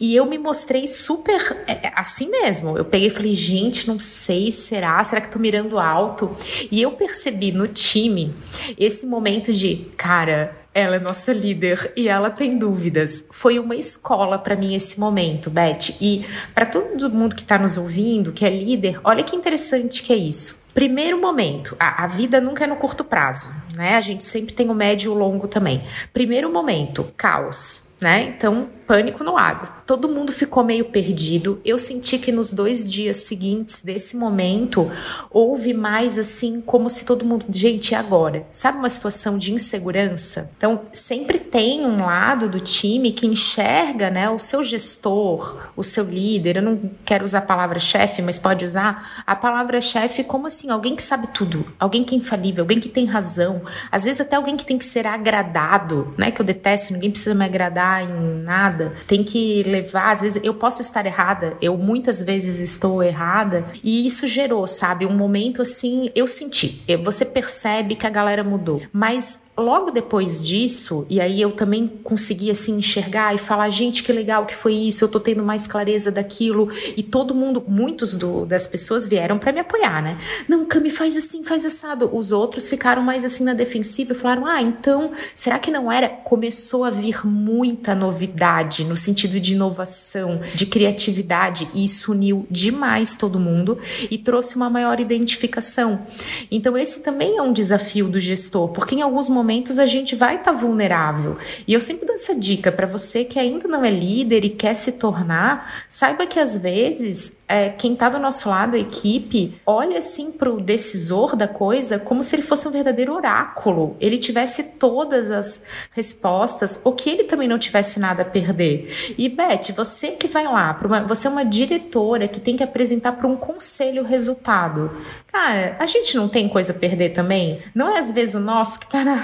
E 0.00 0.16
eu 0.16 0.24
me 0.24 0.38
mostrei 0.38 0.88
super 0.88 1.64
é, 1.66 1.92
assim 1.94 2.30
mesmo 2.30 2.77
eu 2.78 2.84
peguei 2.84 3.08
e 3.08 3.10
falei, 3.10 3.34
gente, 3.34 3.88
não 3.88 3.98
sei, 3.98 4.52
será? 4.52 5.02
Será 5.02 5.20
que 5.20 5.30
tô 5.30 5.38
mirando 5.38 5.78
alto? 5.78 6.36
E 6.70 6.80
eu 6.80 6.92
percebi 6.92 7.50
no 7.50 7.66
time 7.66 8.32
esse 8.78 9.04
momento 9.04 9.52
de, 9.52 9.86
cara, 9.96 10.56
ela 10.72 10.96
é 10.96 10.98
nossa 11.00 11.32
líder 11.32 11.92
e 11.96 12.08
ela 12.08 12.30
tem 12.30 12.56
dúvidas. 12.56 13.24
Foi 13.32 13.58
uma 13.58 13.74
escola 13.74 14.38
para 14.38 14.54
mim 14.54 14.74
esse 14.74 15.00
momento, 15.00 15.50
Beth. 15.50 15.96
E 16.00 16.24
para 16.54 16.66
todo 16.66 17.10
mundo 17.10 17.34
que 17.34 17.42
está 17.42 17.58
nos 17.58 17.76
ouvindo, 17.76 18.32
que 18.32 18.44
é 18.44 18.50
líder, 18.50 19.00
olha 19.02 19.24
que 19.24 19.34
interessante 19.34 20.02
que 20.02 20.12
é 20.12 20.16
isso. 20.16 20.64
Primeiro 20.72 21.20
momento, 21.20 21.74
a, 21.80 22.04
a, 22.04 22.06
vida 22.06 22.40
nunca 22.40 22.62
é 22.62 22.66
no 22.68 22.76
curto 22.76 23.02
prazo, 23.02 23.48
né? 23.74 23.96
A 23.96 24.00
gente 24.00 24.22
sempre 24.22 24.54
tem 24.54 24.70
o 24.70 24.74
médio 24.74 25.10
e 25.10 25.14
o 25.14 25.18
longo 25.18 25.48
também. 25.48 25.82
Primeiro 26.12 26.52
momento, 26.52 27.12
caos 27.16 27.88
né? 28.00 28.34
Então, 28.36 28.68
pânico 28.88 29.22
no 29.22 29.36
agro. 29.36 29.68
Todo 29.86 30.08
mundo 30.08 30.32
ficou 30.32 30.64
meio 30.64 30.86
perdido. 30.86 31.60
Eu 31.62 31.78
senti 31.78 32.18
que 32.18 32.32
nos 32.32 32.54
dois 32.54 32.90
dias 32.90 33.18
seguintes 33.18 33.82
desse 33.82 34.16
momento 34.16 34.90
houve 35.30 35.74
mais 35.74 36.18
assim, 36.18 36.62
como 36.62 36.88
se 36.88 37.04
todo 37.04 37.24
mundo, 37.24 37.44
gente, 37.50 37.90
e 37.90 37.94
agora? 37.94 38.46
Sabe 38.50 38.78
uma 38.78 38.88
situação 38.88 39.36
de 39.36 39.52
insegurança? 39.52 40.50
Então, 40.56 40.80
sempre 40.90 41.38
tem 41.38 41.84
um 41.84 42.04
lado 42.06 42.48
do 42.48 42.58
time 42.58 43.12
que 43.12 43.26
enxerga, 43.26 44.08
né, 44.08 44.30
o 44.30 44.38
seu 44.38 44.64
gestor, 44.64 45.68
o 45.76 45.84
seu 45.84 46.04
líder. 46.04 46.56
Eu 46.56 46.62
não 46.62 46.90
quero 47.04 47.24
usar 47.24 47.38
a 47.38 47.42
palavra 47.42 47.78
chefe, 47.78 48.22
mas 48.22 48.38
pode 48.38 48.64
usar 48.64 49.22
a 49.26 49.36
palavra 49.36 49.82
chefe 49.82 50.24
como 50.24 50.46
assim, 50.46 50.70
alguém 50.70 50.96
que 50.96 51.02
sabe 51.02 51.26
tudo, 51.28 51.66
alguém 51.78 52.04
que 52.04 52.14
é 52.14 52.18
infalível, 52.18 52.64
alguém 52.64 52.80
que 52.80 52.88
tem 52.88 53.04
razão, 53.04 53.62
às 53.92 54.04
vezes 54.04 54.22
até 54.22 54.36
alguém 54.36 54.56
que 54.56 54.64
tem 54.64 54.78
que 54.78 54.84
ser 54.86 55.06
agradado, 55.06 56.14
né? 56.16 56.30
Que 56.30 56.40
eu 56.40 56.46
detesto, 56.46 56.94
ninguém 56.94 57.10
precisa 57.10 57.34
me 57.34 57.44
agradar 57.44 58.02
em 58.02 58.42
nada 58.42 58.77
errada, 58.78 58.94
tem 59.06 59.24
que 59.24 59.62
levar, 59.64 60.12
às 60.12 60.20
vezes 60.20 60.40
eu 60.44 60.54
posso 60.54 60.80
estar 60.80 61.04
errada, 61.04 61.56
eu 61.60 61.76
muitas 61.76 62.22
vezes 62.22 62.60
estou 62.60 63.02
errada, 63.02 63.66
e 63.82 64.06
isso 64.06 64.26
gerou, 64.26 64.66
sabe, 64.66 65.04
um 65.04 65.14
momento 65.14 65.62
assim, 65.62 66.10
eu 66.14 66.26
senti, 66.28 66.82
você 67.02 67.24
percebe 67.24 67.96
que 67.96 68.06
a 68.06 68.10
galera 68.10 68.44
mudou, 68.44 68.82
mas 68.92 69.47
logo 69.58 69.90
depois 69.90 70.46
disso, 70.46 71.04
e 71.10 71.20
aí 71.20 71.42
eu 71.42 71.50
também 71.50 71.88
consegui 72.04 72.50
assim 72.50 72.78
enxergar 72.78 73.34
e 73.34 73.38
falar, 73.38 73.68
gente, 73.70 74.02
que 74.02 74.12
legal 74.12 74.46
que 74.46 74.54
foi 74.54 74.72
isso, 74.72 75.04
eu 75.04 75.08
tô 75.08 75.18
tendo 75.18 75.42
mais 75.42 75.66
clareza 75.66 76.12
daquilo, 76.12 76.68
e 76.96 77.02
todo 77.02 77.34
mundo, 77.34 77.62
muitos 77.66 78.14
do, 78.14 78.46
das 78.46 78.66
pessoas 78.66 79.06
vieram 79.06 79.38
para 79.38 79.52
me 79.52 79.60
apoiar, 79.60 80.02
né? 80.02 80.18
Não, 80.48 80.64
Cami, 80.64 80.90
faz 80.90 81.16
assim, 81.16 81.42
faz 81.42 81.64
assado. 81.64 82.08
Os 82.14 82.30
outros 82.30 82.68
ficaram 82.68 83.02
mais 83.02 83.24
assim 83.24 83.42
na 83.42 83.54
defensiva 83.54 84.12
e 84.12 84.16
falaram, 84.16 84.46
ah, 84.46 84.62
então, 84.62 85.12
será 85.34 85.58
que 85.58 85.70
não 85.70 85.90
era? 85.90 86.08
Começou 86.08 86.84
a 86.84 86.90
vir 86.90 87.26
muita 87.26 87.94
novidade 87.94 88.84
no 88.84 88.96
sentido 88.96 89.40
de 89.40 89.54
inovação, 89.54 90.40
de 90.54 90.66
criatividade, 90.66 91.68
e 91.74 91.84
isso 91.84 92.12
uniu 92.12 92.46
demais 92.50 93.16
todo 93.16 93.40
mundo 93.40 93.78
e 94.10 94.16
trouxe 94.18 94.54
uma 94.54 94.70
maior 94.70 95.00
identificação. 95.00 96.06
Então, 96.50 96.76
esse 96.76 97.00
também 97.00 97.36
é 97.36 97.42
um 97.42 97.52
desafio 97.52 98.08
do 98.08 98.20
gestor, 98.20 98.68
porque 98.68 98.94
em 98.94 99.02
alguns 99.02 99.28
momentos 99.28 99.47
momentos 99.48 99.78
a 99.78 99.86
gente 99.86 100.14
vai 100.14 100.36
estar 100.36 100.52
tá 100.52 100.58
vulnerável. 100.58 101.38
E 101.66 101.72
eu 101.72 101.80
sempre 101.80 102.04
dou 102.04 102.14
essa 102.14 102.34
dica 102.34 102.70
para 102.70 102.86
você 102.86 103.24
que 103.24 103.38
ainda 103.38 103.66
não 103.66 103.82
é 103.82 103.90
líder 103.90 104.44
e 104.44 104.50
quer 104.50 104.74
se 104.74 104.92
tornar, 104.92 105.86
saiba 105.88 106.26
que 106.26 106.38
às 106.38 106.58
vezes 106.58 107.38
é, 107.48 107.70
quem 107.70 107.94
está 107.94 108.10
do 108.10 108.18
nosso 108.18 108.50
lado, 108.50 108.76
a 108.76 108.78
equipe, 108.78 109.58
olha 109.64 109.98
assim 109.98 110.30
para 110.30 110.50
o 110.50 110.60
decisor 110.60 111.34
da 111.34 111.48
coisa 111.48 111.98
como 111.98 112.22
se 112.22 112.36
ele 112.36 112.42
fosse 112.42 112.68
um 112.68 112.70
verdadeiro 112.70 113.14
oráculo. 113.14 113.96
Ele 113.98 114.18
tivesse 114.18 114.62
todas 114.62 115.30
as 115.30 115.64
respostas, 115.92 116.82
ou 116.84 116.92
que 116.92 117.08
ele 117.08 117.24
também 117.24 117.48
não 117.48 117.58
tivesse 117.58 117.98
nada 117.98 118.20
a 118.20 118.26
perder. 118.26 119.14
E 119.16 119.28
Beth, 119.30 119.72
você 119.74 120.08
que 120.08 120.28
vai 120.28 120.44
lá, 120.44 120.78
uma, 120.84 121.00
você 121.00 121.26
é 121.26 121.30
uma 121.30 121.44
diretora 121.44 122.28
que 122.28 122.38
tem 122.38 122.56
que 122.56 122.62
apresentar 122.62 123.12
para 123.12 123.26
um 123.26 123.36
conselho 123.36 124.02
o 124.02 124.06
resultado. 124.06 124.90
Cara, 125.32 125.76
a 125.78 125.86
gente 125.86 126.16
não 126.16 126.28
tem 126.28 126.48
coisa 126.48 126.72
a 126.72 126.74
perder 126.74 127.10
também? 127.10 127.60
Não 127.74 127.88
é 127.88 127.98
às 127.98 128.10
vezes 128.10 128.34
o 128.34 128.40
nosso 128.40 128.78
que 128.78 128.86
está 128.86 129.02
na 129.04 129.14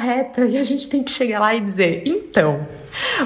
e 0.49 0.59
a 0.59 0.63
gente 0.63 0.89
tem 0.89 1.03
que 1.03 1.11
chegar 1.11 1.41
lá 1.41 1.55
e 1.55 1.61
dizer: 1.61 2.03
então, 2.07 2.67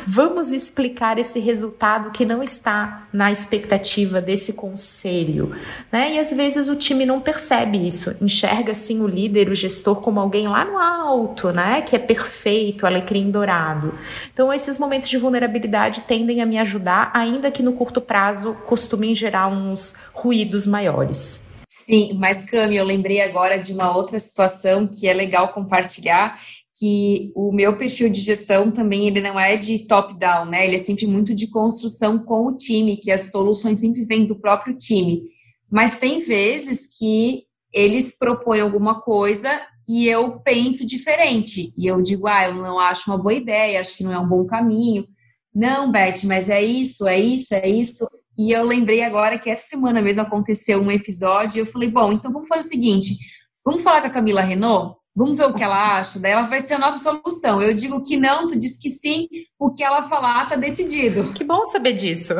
vamos 0.06 0.52
explicar 0.52 1.18
esse 1.18 1.38
resultado 1.38 2.10
que 2.10 2.24
não 2.24 2.42
está 2.42 3.06
na 3.12 3.30
expectativa 3.30 4.20
desse 4.20 4.52
conselho, 4.52 5.54
né? 5.92 6.14
E 6.14 6.18
às 6.18 6.32
vezes 6.32 6.68
o 6.68 6.76
time 6.76 7.04
não 7.04 7.20
percebe 7.20 7.78
isso, 7.86 8.16
enxerga 8.22 8.72
assim 8.72 9.00
o 9.00 9.06
líder, 9.06 9.48
o 9.48 9.54
gestor 9.54 10.00
como 10.00 10.20
alguém 10.20 10.48
lá 10.48 10.64
no 10.64 10.78
alto, 10.78 11.52
né? 11.52 11.82
Que 11.82 11.96
é 11.96 11.98
perfeito, 11.98 12.86
alecrim 12.86 13.30
dourado. 13.30 13.94
Então 14.32 14.52
esses 14.52 14.78
momentos 14.78 15.08
de 15.08 15.18
vulnerabilidade 15.18 16.02
tendem 16.02 16.40
a 16.40 16.46
me 16.46 16.58
ajudar, 16.58 17.10
ainda 17.14 17.50
que 17.50 17.62
no 17.62 17.72
curto 17.72 18.00
prazo 18.00 18.54
costumem 18.66 19.14
gerar 19.14 19.48
uns 19.48 19.94
ruídos 20.12 20.66
maiores. 20.66 21.48
Sim, 21.88 22.12
mas 22.18 22.44
Cami, 22.44 22.76
eu 22.76 22.84
lembrei 22.84 23.22
agora 23.22 23.58
de 23.58 23.72
uma 23.72 23.96
outra 23.96 24.18
situação 24.18 24.86
que 24.86 25.08
é 25.08 25.14
legal 25.14 25.54
compartilhar, 25.54 26.38
que 26.78 27.32
o 27.34 27.50
meu 27.50 27.76
perfil 27.76 28.08
de 28.08 28.20
gestão 28.20 28.70
também 28.70 29.06
ele 29.06 29.20
não 29.20 29.38
é 29.38 29.56
de 29.56 29.80
top-down, 29.80 30.46
né? 30.46 30.64
Ele 30.64 30.76
é 30.76 30.78
sempre 30.78 31.06
muito 31.06 31.34
de 31.34 31.48
construção 31.48 32.20
com 32.20 32.46
o 32.46 32.56
time, 32.56 32.96
que 32.96 33.10
as 33.10 33.32
soluções 33.32 33.80
sempre 33.80 34.04
vêm 34.04 34.26
do 34.26 34.38
próprio 34.38 34.76
time. 34.76 35.22
Mas 35.70 35.98
tem 35.98 36.20
vezes 36.20 36.96
que 36.96 37.44
eles 37.72 38.16
propõem 38.16 38.60
alguma 38.60 39.00
coisa 39.00 39.60
e 39.88 40.06
eu 40.06 40.38
penso 40.40 40.86
diferente. 40.86 41.72
E 41.76 41.86
eu 41.86 42.00
digo, 42.00 42.28
ah, 42.28 42.46
eu 42.46 42.54
não 42.54 42.78
acho 42.78 43.10
uma 43.10 43.20
boa 43.20 43.34
ideia, 43.34 43.80
acho 43.80 43.96
que 43.96 44.04
não 44.04 44.12
é 44.12 44.18
um 44.18 44.28
bom 44.28 44.46
caminho. 44.46 45.04
Não, 45.52 45.90
Beth, 45.90 46.24
mas 46.24 46.48
é 46.48 46.62
isso, 46.62 47.08
é 47.08 47.18
isso, 47.18 47.54
é 47.54 47.68
isso. 47.68 48.06
E 48.38 48.52
eu 48.52 48.64
lembrei 48.64 49.02
agora 49.02 49.38
que 49.38 49.50
essa 49.50 49.66
semana 49.66 50.00
mesmo 50.00 50.22
aconteceu 50.22 50.80
um 50.80 50.92
episódio. 50.92 51.58
E 51.58 51.60
eu 51.62 51.66
falei, 51.66 51.90
bom, 51.90 52.12
então 52.12 52.32
vamos 52.32 52.48
fazer 52.48 52.66
o 52.66 52.70
seguinte: 52.70 53.16
vamos 53.64 53.82
falar 53.82 54.00
com 54.00 54.06
a 54.06 54.10
Camila 54.10 54.42
Renault? 54.42 54.97
Vamos 55.18 55.36
ver 55.36 55.46
o 55.46 55.52
que 55.52 55.64
ela 55.64 55.98
acha, 55.98 56.20
daí 56.20 56.30
ela 56.30 56.46
vai 56.46 56.60
ser 56.60 56.74
a 56.74 56.78
nossa 56.78 57.00
solução. 57.00 57.60
Eu 57.60 57.74
digo 57.74 58.00
que 58.04 58.16
não, 58.16 58.46
tu 58.46 58.56
diz 58.56 58.78
que 58.80 58.88
sim, 58.88 59.26
o 59.58 59.68
que 59.68 59.82
ela 59.82 60.08
falar 60.08 60.48
tá 60.48 60.54
decidido. 60.54 61.32
Que 61.32 61.42
bom 61.42 61.64
saber 61.64 61.94
disso. 61.94 62.34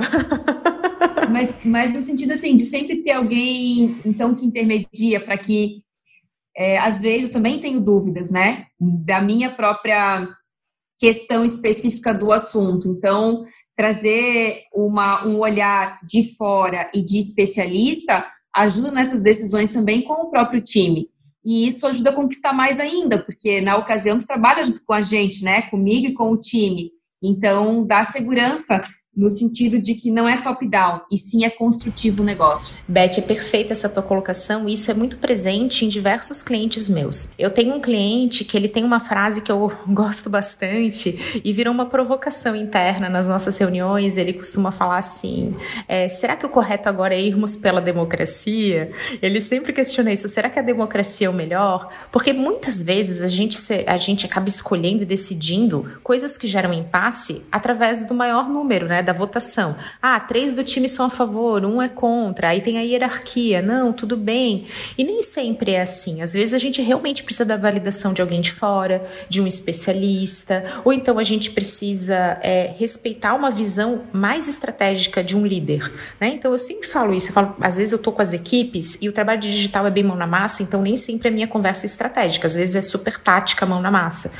mas, 1.28 1.58
mas 1.64 1.92
no 1.92 2.00
sentido 2.00 2.34
assim, 2.34 2.54
de 2.54 2.62
sempre 2.62 3.02
ter 3.02 3.10
alguém, 3.10 4.00
então, 4.04 4.32
que 4.32 4.46
intermedia 4.46 5.18
para 5.18 5.36
que, 5.36 5.82
é, 6.56 6.78
às 6.78 7.02
vezes, 7.02 7.24
eu 7.24 7.32
também 7.32 7.58
tenho 7.58 7.80
dúvidas, 7.80 8.30
né, 8.30 8.66
da 8.78 9.20
minha 9.20 9.50
própria 9.50 10.28
questão 11.00 11.44
específica 11.44 12.14
do 12.14 12.30
assunto. 12.30 12.86
Então, 12.86 13.44
trazer 13.76 14.62
uma, 14.72 15.26
um 15.26 15.40
olhar 15.40 15.98
de 16.06 16.36
fora 16.36 16.88
e 16.94 17.02
de 17.02 17.18
especialista 17.18 18.24
ajuda 18.54 18.92
nessas 18.92 19.20
decisões 19.20 19.72
também 19.72 20.02
com 20.02 20.12
o 20.12 20.30
próprio 20.30 20.60
time. 20.60 21.08
E 21.44 21.66
isso 21.66 21.86
ajuda 21.86 22.10
a 22.10 22.14
conquistar 22.14 22.52
mais 22.52 22.78
ainda, 22.80 23.18
porque 23.18 23.60
na 23.60 23.76
ocasião 23.76 24.18
tu 24.18 24.26
trabalha 24.26 24.64
junto 24.64 24.84
com 24.84 24.92
a 24.92 25.02
gente, 25.02 25.44
né? 25.44 25.62
Comigo 25.62 26.06
e 26.06 26.14
com 26.14 26.32
o 26.32 26.36
time. 26.38 26.90
Então, 27.22 27.84
dá 27.86 28.04
segurança 28.04 28.84
no 29.18 29.28
sentido 29.28 29.80
de 29.80 29.94
que 29.94 30.12
não 30.12 30.28
é 30.28 30.40
top-down, 30.40 31.00
e 31.10 31.18
sim 31.18 31.44
é 31.44 31.50
construtivo 31.50 32.22
o 32.22 32.24
negócio. 32.24 32.84
Beth, 32.86 33.18
é 33.18 33.20
perfeita 33.20 33.72
essa 33.72 33.88
tua 33.88 34.02
colocação, 34.02 34.68
e 34.68 34.74
isso 34.74 34.90
é 34.92 34.94
muito 34.94 35.16
presente 35.16 35.84
em 35.84 35.88
diversos 35.88 36.40
clientes 36.40 36.88
meus. 36.88 37.32
Eu 37.36 37.50
tenho 37.50 37.74
um 37.74 37.80
cliente 37.80 38.44
que 38.44 38.56
ele 38.56 38.68
tem 38.68 38.84
uma 38.84 39.00
frase 39.00 39.42
que 39.42 39.50
eu 39.50 39.72
gosto 39.88 40.30
bastante 40.30 41.40
e 41.44 41.52
virou 41.52 41.74
uma 41.74 41.86
provocação 41.86 42.54
interna 42.54 43.08
nas 43.08 43.26
nossas 43.26 43.58
reuniões. 43.58 44.16
Ele 44.16 44.32
costuma 44.32 44.70
falar 44.70 44.98
assim: 44.98 45.56
é, 45.88 46.08
será 46.08 46.36
que 46.36 46.46
o 46.46 46.48
correto 46.48 46.88
agora 46.88 47.14
é 47.14 47.20
irmos 47.20 47.56
pela 47.56 47.80
democracia? 47.80 48.92
Ele 49.20 49.40
sempre 49.40 49.72
questiona 49.72 50.12
isso: 50.12 50.28
será 50.28 50.48
que 50.48 50.60
a 50.60 50.62
democracia 50.62 51.26
é 51.26 51.30
o 51.30 51.34
melhor? 51.34 51.92
Porque 52.12 52.32
muitas 52.32 52.80
vezes 52.80 53.20
a 53.20 53.28
gente, 53.28 53.58
a 53.84 53.96
gente 53.96 54.24
acaba 54.24 54.48
escolhendo 54.48 55.02
e 55.02 55.06
decidindo 55.06 55.98
coisas 56.04 56.36
que 56.36 56.46
geram 56.46 56.72
impasse 56.72 57.42
através 57.50 58.04
do 58.04 58.14
maior 58.14 58.48
número, 58.48 58.86
né? 58.86 59.02
Da 59.08 59.12
votação. 59.14 59.74
Ah, 60.02 60.20
três 60.20 60.52
do 60.52 60.62
time 60.62 60.86
são 60.86 61.06
a 61.06 61.10
favor, 61.10 61.64
um 61.64 61.80
é 61.80 61.88
contra, 61.88 62.50
aí 62.50 62.60
tem 62.60 62.76
a 62.76 62.82
hierarquia. 62.82 63.62
Não, 63.62 63.90
tudo 63.90 64.18
bem. 64.18 64.66
E 64.98 65.02
nem 65.02 65.22
sempre 65.22 65.72
é 65.72 65.80
assim. 65.80 66.20
Às 66.20 66.34
vezes 66.34 66.52
a 66.52 66.58
gente 66.58 66.82
realmente 66.82 67.22
precisa 67.22 67.46
da 67.46 67.56
validação 67.56 68.12
de 68.12 68.20
alguém 68.20 68.42
de 68.42 68.52
fora, 68.52 69.02
de 69.26 69.40
um 69.40 69.46
especialista, 69.46 70.62
ou 70.84 70.92
então 70.92 71.18
a 71.18 71.24
gente 71.24 71.52
precisa 71.52 72.38
é, 72.42 72.74
respeitar 72.78 73.34
uma 73.34 73.50
visão 73.50 74.02
mais 74.12 74.46
estratégica 74.46 75.24
de 75.24 75.34
um 75.34 75.46
líder. 75.46 75.90
Né? 76.20 76.34
Então 76.34 76.52
eu 76.52 76.58
sempre 76.58 76.86
falo 76.86 77.14
isso. 77.14 77.30
Eu 77.30 77.32
falo, 77.32 77.56
às 77.62 77.78
vezes 77.78 77.92
eu 77.92 77.98
tô 77.98 78.12
com 78.12 78.20
as 78.20 78.34
equipes 78.34 78.98
e 79.00 79.08
o 79.08 79.12
trabalho 79.12 79.40
digital 79.40 79.86
é 79.86 79.90
bem 79.90 80.04
mão 80.04 80.16
na 80.16 80.26
massa, 80.26 80.62
então 80.62 80.82
nem 80.82 80.98
sempre 80.98 81.28
é 81.28 81.30
minha 81.30 81.48
conversa 81.48 81.86
estratégica. 81.86 82.46
Às 82.46 82.56
vezes 82.56 82.74
é 82.74 82.82
super 82.82 83.18
tática, 83.18 83.64
mão 83.64 83.80
na 83.80 83.90
massa. 83.90 84.32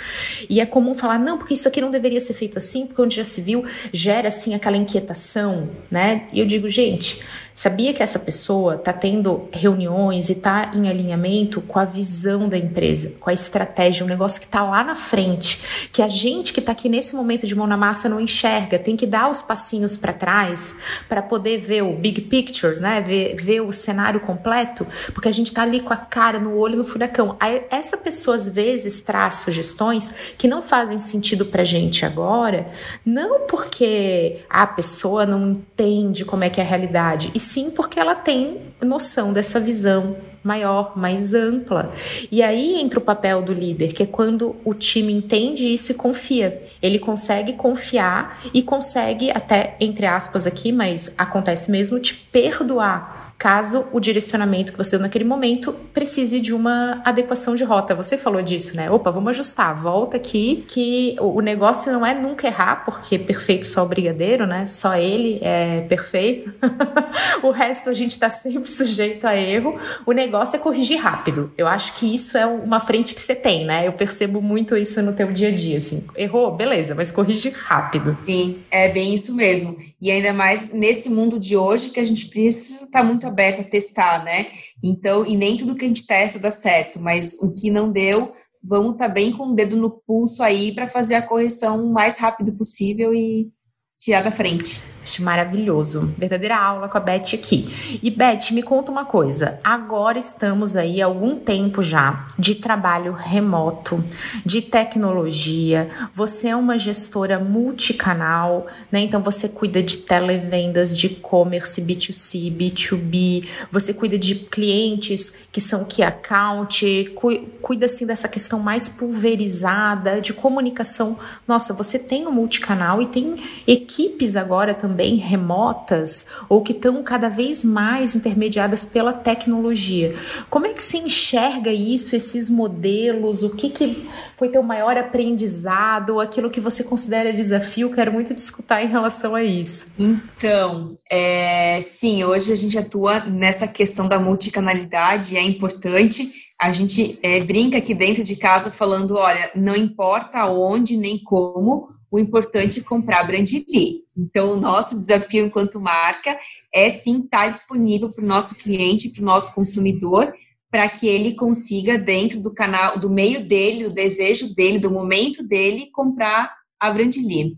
E 0.51 0.61
é 0.61 0.66
comum 0.66 0.95
falar, 0.95 1.19
não, 1.19 1.39
porque 1.39 1.55
isso 1.55 1.66
aqui 1.66 1.81
não 1.81 1.91
deveria 1.91 2.21
ser 2.21 2.35
feito 2.35 2.59
assim, 2.59 2.87
porque 2.87 3.01
onde 3.01 3.16
já 3.16 3.25
se 3.25 3.41
viu, 3.41 3.64
gera 3.95 4.29
assim 4.29 4.58
aquela 4.59 4.77
inquietação, 4.77 5.71
né? 5.91 6.29
E 6.33 6.41
eu 6.41 6.47
digo, 6.47 6.69
gente, 6.69 7.23
Sabia 7.59 7.93
que 7.93 8.05
essa 8.05 8.21
pessoa 8.21 8.77
está 8.77 8.93
tendo 8.93 9.49
reuniões 9.53 10.29
e 10.29 10.33
está 10.33 10.71
em 10.77 10.89
alinhamento 10.89 11.61
com 11.61 11.77
a 11.81 11.85
visão 11.85 12.49
da 12.49 12.57
empresa, 12.57 13.15
com 13.19 13.29
a 13.29 13.33
estratégia, 13.33 14.07
um 14.07 14.09
negócio 14.09 14.39
que 14.41 14.47
está 14.47 14.63
lá 14.63 14.85
na 14.85 14.95
frente, 14.95 15.89
que 15.91 16.01
a 16.01 16.09
gente 16.09 16.53
que 16.53 16.61
está 16.61 16.71
aqui 16.71 16.89
nesse 16.89 17.17
momento 17.17 17.49
de 17.49 17.57
mão 17.57 17.67
na 17.67 17.77
massa 17.77 18.09
não 18.09 18.21
enxerga, 18.21 18.79
tem 18.79 18.97
que 18.97 19.05
dar 19.05 19.29
os 19.29 19.43
passinhos 19.43 19.97
para 19.97 20.13
trás 20.13 20.85
para 21.09 21.21
poder 21.21 21.59
ver 21.59 21.83
o 21.83 21.95
big 21.95 22.21
picture, 22.21 22.79
né? 22.79 23.01
Ver, 23.01 23.35
ver 23.35 23.61
o 23.61 23.73
cenário 23.73 24.21
completo, 24.21 24.87
porque 25.13 25.27
a 25.27 25.33
gente 25.33 25.49
está 25.49 25.63
ali 25.63 25.81
com 25.81 25.93
a 25.93 25.97
cara 25.97 26.39
no 26.39 26.57
olho 26.57 26.77
no 26.77 26.85
furacão. 26.85 27.37
Essa 27.71 27.97
pessoa 27.97 28.37
às 28.37 28.49
vezes 28.49 29.01
traz 29.01 29.35
sugestões 29.35 30.15
que 30.39 30.47
não 30.47 30.63
fazem 30.63 30.97
sentido 30.97 31.45
para 31.47 31.65
gente 31.65 32.07
agora, 32.07 32.69
não 33.05 33.49
porque 33.49 34.43
a 34.49 34.65
pessoa 34.65 35.27
não 35.27 35.51
entende 35.51 36.25
como 36.25 36.45
é 36.45 36.51
que 36.51 36.61
é 36.61 36.65
a 36.65 36.67
realidade, 36.69 37.33
e 37.35 37.48
sim 37.49 37.71
porque 37.71 37.99
ela 37.99 38.15
tem 38.15 38.61
noção 38.83 39.33
dessa 39.33 39.59
visão 39.59 40.17
maior, 40.43 40.97
mais 40.97 41.35
ampla. 41.35 41.93
E 42.31 42.43
aí 42.43 42.81
entra 42.81 42.99
o 42.99 43.03
papel 43.03 43.43
do 43.43 43.53
líder, 43.53 43.93
que 43.93 44.03
é 44.03 44.07
quando 44.07 44.57
o 44.65 44.73
time 44.73 45.13
entende 45.13 45.65
isso 45.73 45.93
e 45.93 45.95
confia. 45.95 46.63
Ele 46.81 46.99
consegue 46.99 47.55
confiar 47.55 48.41
e 48.55 48.63
consegue, 48.63 49.31
até 49.31 49.77
entre 49.81 50.07
aspas 50.07 50.47
aqui, 50.47 50.71
mas 50.71 51.15
acontece 51.19 51.71
mesmo, 51.71 51.99
te 51.99 52.15
perdoar 52.15 53.18
caso 53.39 53.86
o 53.93 54.01
direcionamento 54.01 54.72
que 54.72 54.78
você 54.78 54.91
deu 54.93 55.01
naquele 55.01 55.24
momento 55.24 55.72
precise 55.95 56.41
de 56.41 56.53
uma 56.53 57.01
adequação 57.05 57.55
de 57.55 57.62
rota. 57.62 57.95
Você 57.95 58.18
falou 58.18 58.43
disso, 58.43 58.76
né? 58.76 58.91
Opa, 58.91 59.12
vamos 59.12 59.30
ajustar, 59.30 59.80
volta 59.80 60.16
aqui, 60.16 60.64
que 60.66 61.16
o 61.20 61.41
negócio 61.41 61.93
não 61.93 62.05
é 62.05 62.14
nunca 62.14 62.49
errar, 62.49 62.84
porque 62.84 63.16
perfeito 63.16 63.66
só 63.66 63.84
o 63.84 63.89
brigadeiro, 63.89 64.45
né? 64.45 64.66
Só 64.66 64.97
ele 64.97 65.39
é 65.41 65.82
perfeito. 65.82 66.53
o 67.43 67.51
resto 67.51 67.89
a 67.89 67.95
gente 67.95 68.18
tá 68.18 68.28
sempre 68.28 68.68
sujeito 68.68 69.24
a 69.24 69.36
erro. 69.36 69.78
O 70.05 70.11
negócio 70.11 70.57
é 70.57 70.59
corrigir 70.59 70.99
rápido. 70.99 71.53
Eu 71.57 71.68
acho 71.68 71.93
que 71.95 72.12
isso 72.12 72.36
é 72.36 72.45
uma 72.45 72.80
frente 72.80 73.14
que 73.14 73.20
você 73.20 73.36
tem, 73.36 73.64
né? 73.64 73.86
Eu 73.86 73.93
percebo 73.93 74.43
muito 74.43 74.76
isso 74.76 75.01
no 75.01 75.12
teu 75.12 75.32
dia 75.32 75.49
a 75.49 75.55
dia, 75.55 75.78
assim. 75.78 76.05
Errou? 76.16 76.51
Beleza, 76.57 76.95
mas 76.95 77.12
corrige 77.12 77.51
rápido. 77.51 78.18
Sim, 78.26 78.59
é 78.68 78.89
bem 78.89 79.14
isso 79.14 79.36
mesmo. 79.36 79.88
E 80.01 80.11
ainda 80.11 80.33
mais 80.33 80.73
nesse 80.73 81.11
mundo 81.11 81.39
de 81.39 81.57
hoje 81.57 81.91
que 81.91 81.99
a 81.99 82.05
gente 82.05 82.29
precisa 82.29 82.85
estar 82.85 83.03
muito 83.03 83.27
aberto 83.27 83.61
a 83.61 83.65
testar, 83.65 84.25
né? 84.25 84.47
Então, 84.83 85.27
e 85.27 85.37
nem 85.37 85.57
tudo 85.57 85.75
que 85.75 85.85
a 85.85 85.89
gente 85.89 86.07
testa 86.07 86.39
dá 86.39 86.51
certo, 86.51 87.01
mas 87.01 87.43
o 87.43 87.55
que 87.55 87.71
não 87.71 87.91
deu, 87.91 88.33
vamos 88.63 88.93
estar 88.93 89.09
bem 89.09 89.33
com 89.33 89.49
o 89.49 89.55
dedo 89.55 89.77
no 89.77 89.91
pulso 89.91 90.43
aí 90.43 90.73
para 90.73 90.89
fazer 90.89 91.17
a 91.17 91.23
correção 91.23 91.85
o 91.85 91.93
mais 91.93 92.19
rápido 92.19 92.53
possível 92.53 93.13
e 93.13 93.51
tirar 93.99 94.23
da 94.23 94.31
frente. 94.31 94.81
Maravilhoso. 95.21 96.15
Verdadeira 96.19 96.57
aula 96.57 96.89
com 96.89 96.99
a 96.99 97.01
Beth 97.01 97.35
aqui. 97.35 97.99
E 98.03 98.11
Beth, 98.11 98.51
me 98.53 98.63
conta 98.63 98.93
uma 98.93 99.05
coisa. 99.05 99.59
Agora 99.65 100.19
estamos 100.19 100.77
aí 100.77 101.01
há 101.01 101.07
algum 101.07 101.37
tempo 101.37 101.83
já 101.83 102.27
de 102.39 102.55
trabalho 102.55 103.13
remoto, 103.13 104.05
de 104.45 104.61
tecnologia. 104.61 105.89
Você 106.15 106.49
é 106.49 106.57
uma 106.57 106.79
gestora 106.79 107.39
multicanal, 107.39 108.67
né? 108.93 109.01
Então 109.01 109.23
você 109.23 109.49
cuida 109.49 109.83
de 109.83 109.99
televendas, 109.99 110.97
de 110.97 111.07
e-commerce, 111.07 111.81
B2C, 111.81 112.53
B2B. 112.53 113.47
Você 113.73 113.95
cuida 113.95 114.19
de 114.19 114.35
clientes 114.35 115.33
que 115.51 115.61
são 115.61 115.85
key 115.85 116.03
account, 116.03 117.15
cuida 117.63 117.87
assim 117.87 118.07
dessa 118.07 118.29
questão 118.29 118.59
mais 118.59 118.89
pulverizada 118.89 120.21
de 120.21 120.33
comunicação. 120.33 121.19
Nossa, 121.47 121.73
você 121.73 121.99
tem 121.99 122.27
um 122.27 122.33
multicanal 122.33 123.01
e 123.01 123.07
tem 123.07 123.37
equipes 123.67 124.37
agora 124.37 124.75
também 124.75 124.98
também 124.99 125.15
remotas 125.15 126.27
ou 126.49 126.61
que 126.61 126.73
estão 126.73 127.05
cada 127.05 127.29
vez 127.29 127.65
mais 127.65 128.17
intermediadas 128.17 128.85
pela 128.85 129.13
tecnologia. 129.13 130.17
Como 130.51 130.67
é 130.67 130.71
que 130.71 130.83
se 130.83 130.99
enxerga 130.99 131.73
isso, 131.73 132.17
esses 132.17 132.51
modelos? 132.51 133.45
O 133.45 133.55
que, 133.55 133.71
que 133.71 134.09
foi 134.37 134.49
teu 134.49 134.61
maior 134.61 134.99
aprendizado? 134.99 136.19
Aquilo 136.19 136.51
que 136.51 136.61
você 136.61 136.83
considera 136.83 137.33
desafio? 137.33 137.93
Quero 137.93 138.13
muito 138.13 138.35
discutir 138.35 138.59
em 138.83 138.89
relação 138.89 139.37
a 139.37 139.45
isso. 139.45 139.87
Então, 139.97 140.99
é, 141.09 141.79
sim, 141.81 142.25
hoje 142.25 142.53
a 142.53 142.57
gente 142.57 142.77
atua 142.77 143.21
nessa 143.21 143.69
questão 143.69 144.09
da 144.09 144.19
multicanalidade, 144.19 145.37
é 145.37 145.43
importante. 145.43 146.29
A 146.61 146.73
gente 146.73 147.21
é, 147.23 147.39
brinca 147.41 147.79
aqui 147.79 147.95
dentro 147.95 148.25
de 148.25 148.35
casa 148.35 148.69
falando: 148.69 149.15
olha, 149.15 149.49
não 149.55 149.77
importa 149.77 150.45
onde 150.47 150.97
nem 150.97 151.23
como, 151.23 151.89
o 152.11 152.19
importante 152.19 152.81
é 152.81 152.83
comprar 152.83 153.25
brand 153.25 153.51
B. 153.51 154.03
Então, 154.17 154.53
o 154.53 154.61
nosso 154.61 154.99
desafio 154.99 155.45
enquanto 155.45 155.81
marca 155.81 156.39
é 156.73 156.91
sim 156.91 157.21
estar 157.21 157.49
disponível 157.49 158.11
para 158.11 158.25
o 158.25 158.27
nosso 158.27 158.57
cliente, 158.57 159.11
para 159.11 159.23
o 159.23 159.27
nosso 159.27 159.55
consumidor, 159.55 160.33
para 160.71 160.89
que 160.89 161.07
ele 161.07 161.35
consiga, 161.35 161.99
dentro 161.99 162.41
do 162.41 162.53
canal, 162.53 162.99
do 162.99 163.09
meio 163.09 163.45
dele, 163.45 163.85
do 163.85 163.95
desejo 163.95 164.55
dele, 164.55 164.79
do 164.79 164.91
momento 164.91 165.47
dele, 165.47 165.91
comprar 165.93 166.55
a 166.79 166.91
Brandly. 166.91 167.57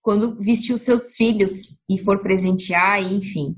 Quando 0.00 0.40
vestir 0.40 0.72
os 0.72 0.80
seus 0.80 1.14
filhos 1.16 1.84
e 1.88 1.98
for 1.98 2.20
presentear, 2.20 3.02
enfim. 3.02 3.56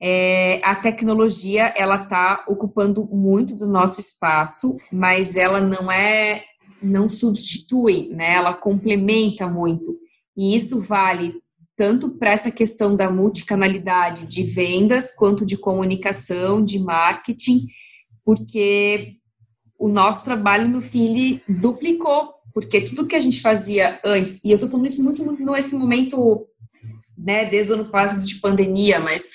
É, 0.00 0.60
a 0.62 0.76
tecnologia, 0.76 1.74
ela 1.76 2.04
está 2.04 2.44
ocupando 2.46 3.04
muito 3.06 3.56
do 3.56 3.66
nosso 3.66 4.00
espaço, 4.00 4.76
mas 4.92 5.34
ela 5.34 5.60
não 5.60 5.90
é 5.90 6.44
não 6.82 7.08
substitui, 7.08 8.08
né? 8.08 8.34
Ela 8.34 8.54
complementa 8.54 9.46
muito. 9.46 9.98
E 10.36 10.54
isso 10.54 10.80
vale 10.82 11.34
tanto 11.76 12.10
para 12.16 12.32
essa 12.32 12.50
questão 12.50 12.96
da 12.96 13.08
multicanalidade 13.08 14.26
de 14.26 14.42
vendas, 14.42 15.14
quanto 15.14 15.46
de 15.46 15.56
comunicação, 15.56 16.64
de 16.64 16.78
marketing, 16.80 17.60
porque 18.24 19.14
o 19.78 19.88
nosso 19.88 20.24
trabalho 20.24 20.68
no 20.68 20.80
Fili 20.80 21.40
duplicou, 21.48 22.34
porque 22.52 22.80
tudo 22.80 23.06
que 23.06 23.14
a 23.14 23.20
gente 23.20 23.40
fazia 23.40 24.00
antes, 24.04 24.42
e 24.44 24.50
eu 24.50 24.56
estou 24.56 24.68
falando 24.68 24.86
isso 24.86 25.04
muito, 25.04 25.24
muito 25.24 25.44
nesse 25.44 25.76
momento, 25.76 26.48
né, 27.16 27.44
desde 27.44 27.70
o 27.70 27.76
ano 27.76 27.90
passado 27.90 28.24
de 28.24 28.34
pandemia, 28.36 28.98
mas 28.98 29.30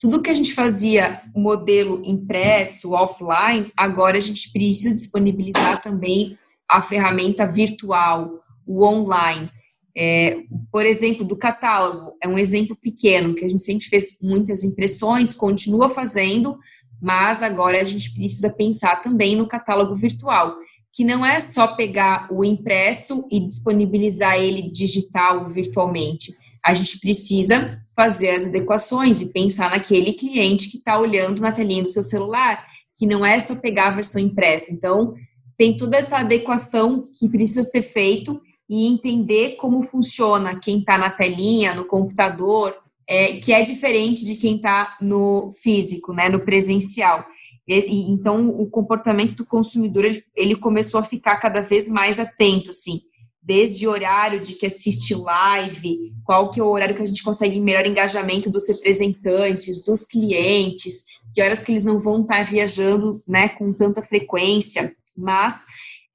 tudo 0.00 0.22
que 0.22 0.30
a 0.30 0.34
gente 0.34 0.54
fazia 0.54 1.22
modelo 1.36 2.02
impresso, 2.06 2.92
offline, 2.92 3.70
agora 3.76 4.16
a 4.16 4.20
gente 4.20 4.50
precisa 4.50 4.94
disponibilizar 4.94 5.82
também 5.82 6.38
a 6.72 6.80
ferramenta 6.80 7.46
virtual, 7.46 8.40
o 8.66 8.84
online. 8.84 9.50
É, 9.94 10.38
por 10.70 10.86
exemplo, 10.86 11.22
do 11.22 11.36
catálogo, 11.36 12.16
é 12.22 12.26
um 12.26 12.38
exemplo 12.38 12.74
pequeno, 12.74 13.34
que 13.34 13.44
a 13.44 13.48
gente 13.48 13.62
sempre 13.62 13.86
fez 13.86 14.18
muitas 14.22 14.64
impressões, 14.64 15.34
continua 15.34 15.90
fazendo, 15.90 16.58
mas 17.00 17.42
agora 17.42 17.80
a 17.80 17.84
gente 17.84 18.14
precisa 18.14 18.48
pensar 18.50 19.02
também 19.02 19.36
no 19.36 19.46
catálogo 19.46 19.94
virtual, 19.94 20.56
que 20.92 21.04
não 21.04 21.24
é 21.26 21.40
só 21.40 21.68
pegar 21.68 22.26
o 22.30 22.42
impresso 22.42 23.28
e 23.30 23.40
disponibilizar 23.40 24.38
ele 24.38 24.70
digital 24.70 25.50
virtualmente. 25.50 26.32
A 26.64 26.72
gente 26.72 26.98
precisa 27.00 27.78
fazer 27.94 28.30
as 28.30 28.46
adequações 28.46 29.20
e 29.20 29.32
pensar 29.32 29.70
naquele 29.70 30.14
cliente 30.14 30.70
que 30.70 30.78
está 30.78 30.98
olhando 30.98 31.42
na 31.42 31.52
telinha 31.52 31.82
do 31.82 31.90
seu 31.90 32.02
celular, 32.02 32.64
que 32.96 33.06
não 33.06 33.26
é 33.26 33.40
só 33.40 33.56
pegar 33.56 33.88
a 33.88 33.96
versão 33.96 34.22
impressa. 34.22 34.72
Então, 34.72 35.14
tem 35.56 35.76
toda 35.76 35.96
essa 35.96 36.18
adequação 36.18 37.08
que 37.18 37.28
precisa 37.28 37.62
ser 37.62 37.82
feito 37.82 38.40
e 38.68 38.86
entender 38.86 39.56
como 39.56 39.82
funciona 39.82 40.58
quem 40.58 40.78
está 40.78 40.96
na 40.96 41.10
telinha, 41.10 41.74
no 41.74 41.84
computador, 41.84 42.74
é, 43.06 43.36
que 43.36 43.52
é 43.52 43.62
diferente 43.62 44.24
de 44.24 44.36
quem 44.36 44.56
está 44.56 44.96
no 45.00 45.52
físico, 45.62 46.12
né, 46.12 46.28
no 46.28 46.40
presencial. 46.40 47.24
E, 47.68 48.10
então, 48.10 48.48
o 48.48 48.66
comportamento 48.68 49.34
do 49.34 49.46
consumidor 49.46 50.04
ele, 50.04 50.24
ele, 50.34 50.56
começou 50.56 51.00
a 51.00 51.04
ficar 51.04 51.36
cada 51.36 51.60
vez 51.60 51.88
mais 51.88 52.18
atento, 52.18 52.70
assim, 52.70 52.98
desde 53.42 53.86
horário 53.86 54.40
de 54.40 54.54
que 54.54 54.66
assiste 54.66 55.14
live, 55.14 56.12
qual 56.24 56.50
que 56.50 56.58
é 56.58 56.62
o 56.62 56.70
horário 56.70 56.94
que 56.94 57.02
a 57.02 57.06
gente 57.06 57.22
consegue 57.22 57.60
melhor 57.60 57.86
engajamento 57.86 58.50
dos 58.50 58.68
representantes, 58.68 59.84
dos 59.84 60.04
clientes, 60.04 61.06
que 61.34 61.42
horas 61.42 61.62
que 61.62 61.72
eles 61.72 61.84
não 61.84 62.00
vão 62.00 62.22
estar 62.22 62.38
tá 62.38 62.42
viajando, 62.42 63.22
né, 63.28 63.48
com 63.50 63.72
tanta 63.72 64.02
frequência 64.02 64.92
mas 65.16 65.64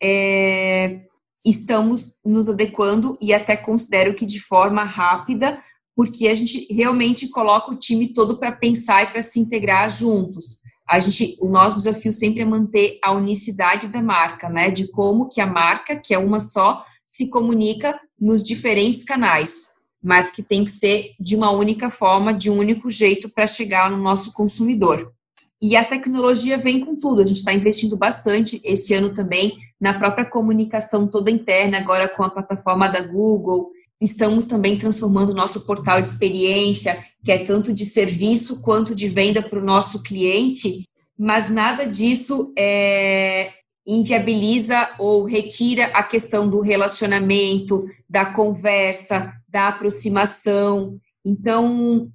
é, 0.01 1.01
estamos 1.45 2.15
nos 2.25 2.49
adequando 2.49 3.17
e 3.21 3.33
até 3.33 3.55
considero 3.55 4.13
que 4.13 4.25
de 4.25 4.39
forma 4.39 4.83
rápida, 4.83 5.61
porque 5.95 6.27
a 6.27 6.33
gente 6.35 6.71
realmente 6.71 7.27
coloca 7.29 7.71
o 7.71 7.79
time 7.79 8.13
todo 8.13 8.37
para 8.37 8.51
pensar 8.51 9.03
e 9.03 9.07
para 9.07 9.21
se 9.21 9.39
integrar 9.39 9.89
juntos. 9.89 10.59
A 10.87 10.99
gente, 10.99 11.35
o 11.41 11.49
nosso 11.49 11.77
desafio 11.77 12.11
sempre 12.11 12.41
é 12.41 12.45
manter 12.45 12.99
a 13.03 13.11
unicidade 13.11 13.87
da 13.87 14.01
marca, 14.01 14.47
né? 14.47 14.69
De 14.69 14.87
como 14.89 15.27
que 15.27 15.41
a 15.41 15.45
marca, 15.45 15.97
que 15.97 16.13
é 16.13 16.17
uma 16.17 16.39
só, 16.39 16.85
se 17.05 17.29
comunica 17.29 17.99
nos 18.19 18.43
diferentes 18.43 19.03
canais, 19.03 19.67
mas 20.03 20.29
que 20.29 20.43
tem 20.43 20.63
que 20.63 20.71
ser 20.71 21.11
de 21.19 21.35
uma 21.35 21.51
única 21.51 21.89
forma, 21.89 22.33
de 22.33 22.49
um 22.49 22.57
único 22.57 22.89
jeito 22.89 23.29
para 23.29 23.47
chegar 23.47 23.89
no 23.89 23.97
nosso 23.97 24.33
consumidor. 24.33 25.13
E 25.61 25.75
a 25.75 25.83
tecnologia 25.83 26.57
vem 26.57 26.85
com 26.85 26.95
tudo. 26.95 27.21
A 27.21 27.25
gente 27.25 27.37
está 27.37 27.53
investindo 27.53 27.97
bastante 27.97 28.61
esse 28.63 28.93
ano 28.93 29.13
também 29.13 29.57
na 29.79 29.97
própria 29.97 30.25
comunicação 30.25 31.07
toda 31.07 31.31
interna, 31.31 31.77
agora 31.77 32.07
com 32.07 32.23
a 32.23 32.29
plataforma 32.29 32.87
da 32.87 33.01
Google. 33.01 33.71
Estamos 33.99 34.45
também 34.45 34.77
transformando 34.77 35.31
o 35.31 35.35
nosso 35.35 35.65
portal 35.65 36.01
de 36.01 36.07
experiência, 36.09 36.97
que 37.23 37.31
é 37.31 37.43
tanto 37.43 37.73
de 37.73 37.85
serviço 37.85 38.61
quanto 38.61 38.93
de 38.93 39.09
venda 39.09 39.41
para 39.41 39.59
o 39.59 39.65
nosso 39.65 40.03
cliente, 40.03 40.83
mas 41.17 41.49
nada 41.49 41.85
disso 41.85 42.53
é, 42.57 43.51
inviabiliza 43.85 44.89
ou 44.99 45.23
retira 45.23 45.85
a 45.87 46.03
questão 46.03 46.47
do 46.47 46.61
relacionamento, 46.61 47.87
da 48.07 48.33
conversa, 48.33 49.33
da 49.49 49.69
aproximação. 49.69 50.99
Então, 51.25 52.11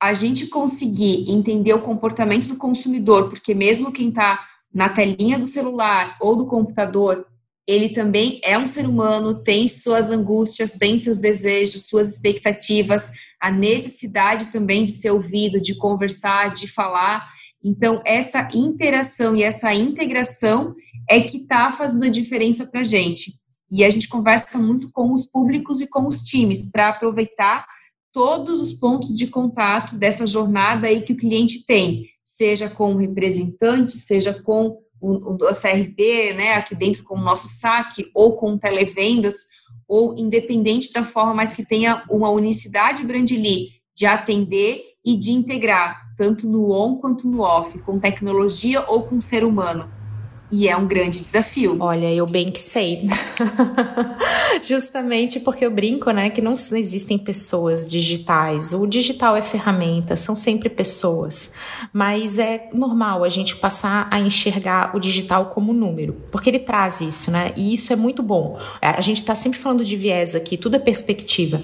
a 0.00 0.12
gente 0.12 0.48
conseguir 0.48 1.30
entender 1.30 1.72
o 1.72 1.82
comportamento 1.82 2.48
do 2.48 2.56
consumidor, 2.56 3.28
porque 3.28 3.54
mesmo 3.54 3.92
quem 3.92 4.10
está 4.10 4.44
na 4.72 4.88
telinha 4.88 5.38
do 5.38 5.46
celular 5.46 6.16
ou 6.20 6.36
do 6.36 6.46
computador, 6.46 7.26
ele 7.66 7.88
também 7.88 8.40
é 8.44 8.56
um 8.56 8.66
ser 8.66 8.86
humano, 8.86 9.42
tem 9.42 9.66
suas 9.66 10.10
angústias, 10.10 10.72
tem 10.72 10.96
seus 10.96 11.18
desejos, 11.18 11.88
suas 11.88 12.14
expectativas, 12.14 13.10
a 13.40 13.50
necessidade 13.50 14.48
também 14.48 14.84
de 14.84 14.92
ser 14.92 15.10
ouvido, 15.10 15.60
de 15.60 15.74
conversar, 15.74 16.52
de 16.52 16.68
falar. 16.68 17.26
Então, 17.64 18.00
essa 18.04 18.48
interação 18.54 19.34
e 19.34 19.42
essa 19.42 19.74
integração 19.74 20.74
é 21.08 21.20
que 21.20 21.38
está 21.38 21.72
fazendo 21.72 22.04
a 22.04 22.08
diferença 22.08 22.66
para 22.66 22.80
a 22.80 22.84
gente. 22.84 23.32
E 23.68 23.82
a 23.82 23.90
gente 23.90 24.08
conversa 24.08 24.58
muito 24.58 24.90
com 24.92 25.12
os 25.12 25.26
públicos 25.26 25.80
e 25.80 25.88
com 25.88 26.06
os 26.06 26.22
times 26.22 26.70
para 26.70 26.90
aproveitar 26.90 27.66
todos 28.16 28.62
os 28.62 28.72
pontos 28.72 29.14
de 29.14 29.26
contato 29.26 29.94
dessa 29.94 30.26
jornada 30.26 30.86
aí 30.86 31.02
que 31.02 31.12
o 31.12 31.16
cliente 31.18 31.66
tem, 31.66 32.06
seja 32.24 32.66
com 32.66 32.94
o 32.94 32.96
representante, 32.96 33.92
seja 33.92 34.32
com 34.32 34.78
o, 34.98 35.34
o 35.34 35.38
CRB, 35.52 36.32
né, 36.32 36.54
aqui 36.54 36.74
dentro 36.74 37.04
com 37.04 37.16
o 37.16 37.20
nosso 37.20 37.46
saque, 37.46 38.10
ou 38.14 38.38
com 38.38 38.56
televendas, 38.56 39.34
ou 39.86 40.16
independente 40.16 40.94
da 40.94 41.04
forma, 41.04 41.34
mas 41.34 41.52
que 41.52 41.62
tenha 41.62 42.04
uma 42.08 42.30
unicidade 42.30 43.04
Brandly 43.04 43.68
de 43.94 44.06
atender 44.06 44.80
e 45.04 45.14
de 45.14 45.32
integrar, 45.32 46.00
tanto 46.16 46.48
no 46.48 46.72
on 46.72 46.96
quanto 46.96 47.28
no 47.28 47.42
off, 47.42 47.78
com 47.80 47.98
tecnologia 47.98 48.82
ou 48.88 49.02
com 49.02 49.20
ser 49.20 49.44
humano. 49.44 49.90
E 50.50 50.66
é 50.68 50.74
um 50.74 50.86
grande 50.86 51.20
desafio. 51.20 51.76
Olha, 51.80 52.10
eu 52.10 52.26
bem 52.26 52.50
que 52.50 52.62
sei. 52.62 53.02
Justamente 54.62 55.40
porque 55.40 55.64
eu 55.64 55.70
brinco, 55.70 56.10
né, 56.10 56.30
que 56.30 56.40
não, 56.40 56.54
não 56.70 56.76
existem 56.76 57.18
pessoas 57.18 57.88
digitais. 57.90 58.72
O 58.72 58.86
digital 58.86 59.36
é 59.36 59.42
ferramenta, 59.42 60.16
são 60.16 60.34
sempre 60.34 60.68
pessoas. 60.68 61.52
Mas 61.92 62.38
é 62.38 62.68
normal 62.72 63.24
a 63.24 63.28
gente 63.28 63.56
passar 63.56 64.08
a 64.10 64.20
enxergar 64.20 64.94
o 64.94 65.00
digital 65.00 65.46
como 65.46 65.72
número, 65.72 66.16
porque 66.30 66.50
ele 66.50 66.58
traz 66.58 67.00
isso, 67.00 67.30
né? 67.30 67.52
E 67.56 67.72
isso 67.72 67.92
é 67.92 67.96
muito 67.96 68.22
bom. 68.22 68.58
A 68.80 69.00
gente 69.00 69.18
está 69.20 69.34
sempre 69.34 69.58
falando 69.58 69.84
de 69.84 69.96
viés 69.96 70.34
aqui, 70.34 70.56
tudo 70.56 70.76
é 70.76 70.78
perspectiva. 70.78 71.62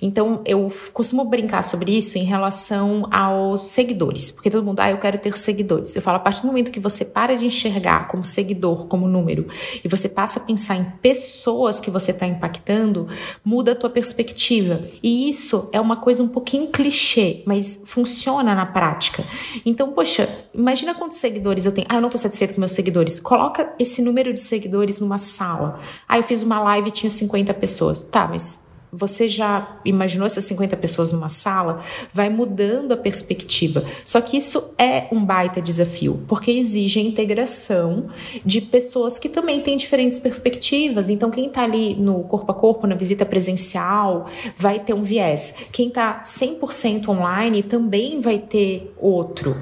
Então, 0.00 0.42
eu 0.44 0.72
costumo 0.92 1.24
brincar 1.24 1.62
sobre 1.62 1.96
isso 1.96 2.18
em 2.18 2.24
relação 2.24 3.08
aos 3.10 3.62
seguidores, 3.62 4.30
porque 4.30 4.50
todo 4.50 4.64
mundo, 4.64 4.80
ah, 4.80 4.90
eu 4.90 4.98
quero 4.98 5.18
ter 5.18 5.36
seguidores. 5.36 5.94
Eu 5.96 6.02
falo, 6.02 6.16
a 6.16 6.20
partir 6.20 6.42
do 6.42 6.48
momento 6.48 6.70
que 6.70 6.80
você 6.80 7.04
para 7.04 7.36
de 7.36 7.46
enxergar 7.46 8.08
como 8.08 8.24
seguidor, 8.24 8.86
como 8.86 9.08
número, 9.08 9.46
e 9.84 9.88
você 9.88 10.08
passa 10.08 10.38
a 10.38 10.42
pensar 10.42 10.76
em 10.76 10.84
pessoas 11.02 11.80
que 11.80 11.90
você 11.90 12.10
está 12.10 12.26
impactando, 12.34 13.08
muda 13.44 13.72
a 13.72 13.74
tua 13.74 13.90
perspectiva. 13.90 14.80
E 15.02 15.28
isso 15.28 15.68
é 15.72 15.80
uma 15.80 15.96
coisa 15.96 16.22
um 16.22 16.28
pouquinho 16.28 16.68
clichê, 16.68 17.42
mas 17.46 17.82
funciona 17.86 18.54
na 18.54 18.66
prática. 18.66 19.24
Então, 19.64 19.92
poxa, 19.92 20.28
imagina 20.54 20.94
quantos 20.94 21.18
seguidores 21.18 21.64
eu 21.64 21.72
tenho. 21.72 21.86
Ah, 21.88 21.96
eu 21.96 22.00
não 22.00 22.08
estou 22.08 22.20
satisfeito 22.20 22.54
com 22.54 22.60
meus 22.60 22.72
seguidores. 22.72 23.20
Coloca 23.20 23.72
esse 23.78 24.02
número 24.02 24.32
de 24.32 24.40
seguidores 24.40 25.00
numa 25.00 25.18
sala. 25.18 25.80
Ah, 26.08 26.18
eu 26.18 26.22
fiz 26.22 26.42
uma 26.42 26.60
live 26.60 26.88
e 26.88 26.92
tinha 26.92 27.10
50 27.10 27.54
pessoas. 27.54 28.02
Tá, 28.02 28.28
mas 28.28 28.63
você 28.96 29.28
já 29.28 29.78
imaginou 29.84 30.26
essas 30.26 30.44
50 30.44 30.76
pessoas 30.76 31.12
numa 31.12 31.28
sala? 31.28 31.82
Vai 32.12 32.28
mudando 32.28 32.92
a 32.92 32.96
perspectiva. 32.96 33.84
Só 34.04 34.20
que 34.20 34.36
isso 34.36 34.74
é 34.78 35.08
um 35.12 35.24
baita 35.24 35.60
desafio, 35.60 36.22
porque 36.28 36.50
exige 36.50 37.00
a 37.00 37.02
integração 37.02 38.08
de 38.44 38.60
pessoas 38.60 39.18
que 39.18 39.28
também 39.28 39.60
têm 39.60 39.76
diferentes 39.76 40.18
perspectivas. 40.18 41.10
Então, 41.10 41.30
quem 41.30 41.46
está 41.46 41.62
ali 41.62 41.94
no 41.94 42.24
corpo 42.24 42.50
a 42.52 42.54
corpo, 42.54 42.86
na 42.86 42.94
visita 42.94 43.24
presencial, 43.24 44.26
vai 44.56 44.78
ter 44.78 44.94
um 44.94 45.02
viés. 45.02 45.54
Quem 45.72 45.88
está 45.88 46.22
100% 46.22 47.08
online 47.08 47.62
também 47.62 48.20
vai 48.20 48.38
ter 48.38 48.94
outro. 48.98 49.56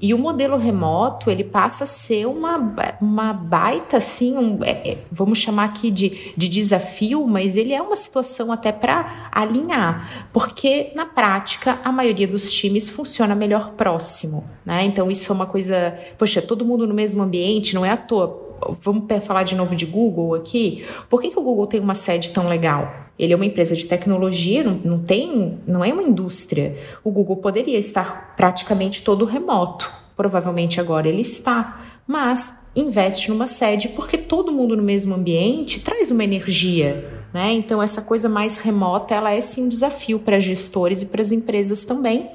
E 0.00 0.12
o 0.12 0.18
modelo 0.18 0.56
remoto, 0.58 1.30
ele 1.30 1.42
passa 1.42 1.84
a 1.84 1.86
ser 1.86 2.26
uma, 2.26 2.58
uma 3.00 3.32
baita, 3.32 3.96
assim, 3.96 4.36
um, 4.36 4.62
é, 4.62 4.70
é, 4.70 4.98
vamos 5.10 5.38
chamar 5.38 5.64
aqui 5.64 5.90
de, 5.90 6.32
de 6.36 6.48
desafio, 6.48 7.26
mas 7.26 7.56
ele 7.56 7.72
é 7.72 7.80
uma 7.80 7.96
situação 7.96 8.52
até 8.52 8.72
para 8.72 9.28
alinhar, 9.32 10.28
porque 10.32 10.92
na 10.94 11.06
prática 11.06 11.80
a 11.82 11.90
maioria 11.90 12.28
dos 12.28 12.52
times 12.52 12.90
funciona 12.90 13.34
melhor 13.34 13.70
próximo, 13.70 14.44
né? 14.64 14.84
Então 14.84 15.10
isso 15.10 15.32
é 15.32 15.34
uma 15.34 15.46
coisa, 15.46 15.98
poxa, 16.18 16.42
todo 16.42 16.64
mundo 16.64 16.86
no 16.86 16.94
mesmo 16.94 17.22
ambiente, 17.22 17.74
não 17.74 17.84
é 17.84 17.90
à 17.90 17.96
toa. 17.96 18.45
Vamos 18.80 19.04
falar 19.24 19.42
de 19.42 19.54
novo 19.54 19.74
de 19.74 19.86
Google 19.86 20.34
aqui. 20.34 20.84
Por 21.08 21.20
que, 21.20 21.30
que 21.30 21.38
o 21.38 21.42
Google 21.42 21.66
tem 21.66 21.80
uma 21.80 21.94
sede 21.94 22.30
tão 22.30 22.48
legal? 22.48 23.06
Ele 23.18 23.32
é 23.32 23.36
uma 23.36 23.46
empresa 23.46 23.74
de 23.74 23.86
tecnologia, 23.86 24.62
não, 24.62 24.74
não 24.74 24.98
tem, 24.98 25.58
não 25.66 25.84
é 25.84 25.92
uma 25.92 26.02
indústria. 26.02 26.76
O 27.02 27.10
Google 27.10 27.36
poderia 27.36 27.78
estar 27.78 28.34
praticamente 28.36 29.02
todo 29.02 29.24
remoto. 29.24 29.90
Provavelmente 30.16 30.80
agora 30.80 31.08
ele 31.08 31.22
está, 31.22 31.82
mas 32.06 32.70
investe 32.74 33.30
numa 33.30 33.46
sede 33.46 33.88
porque 33.90 34.16
todo 34.16 34.52
mundo 34.52 34.76
no 34.76 34.82
mesmo 34.82 35.14
ambiente 35.14 35.80
traz 35.80 36.10
uma 36.10 36.24
energia, 36.24 37.24
né? 37.34 37.52
Então 37.52 37.82
essa 37.82 38.00
coisa 38.00 38.28
mais 38.28 38.56
remota, 38.56 39.14
ela 39.14 39.32
é 39.32 39.40
sim 39.40 39.64
um 39.64 39.68
desafio 39.68 40.18
para 40.18 40.40
gestores 40.40 41.02
e 41.02 41.06
para 41.06 41.20
as 41.20 41.32
empresas 41.32 41.84
também. 41.84 42.30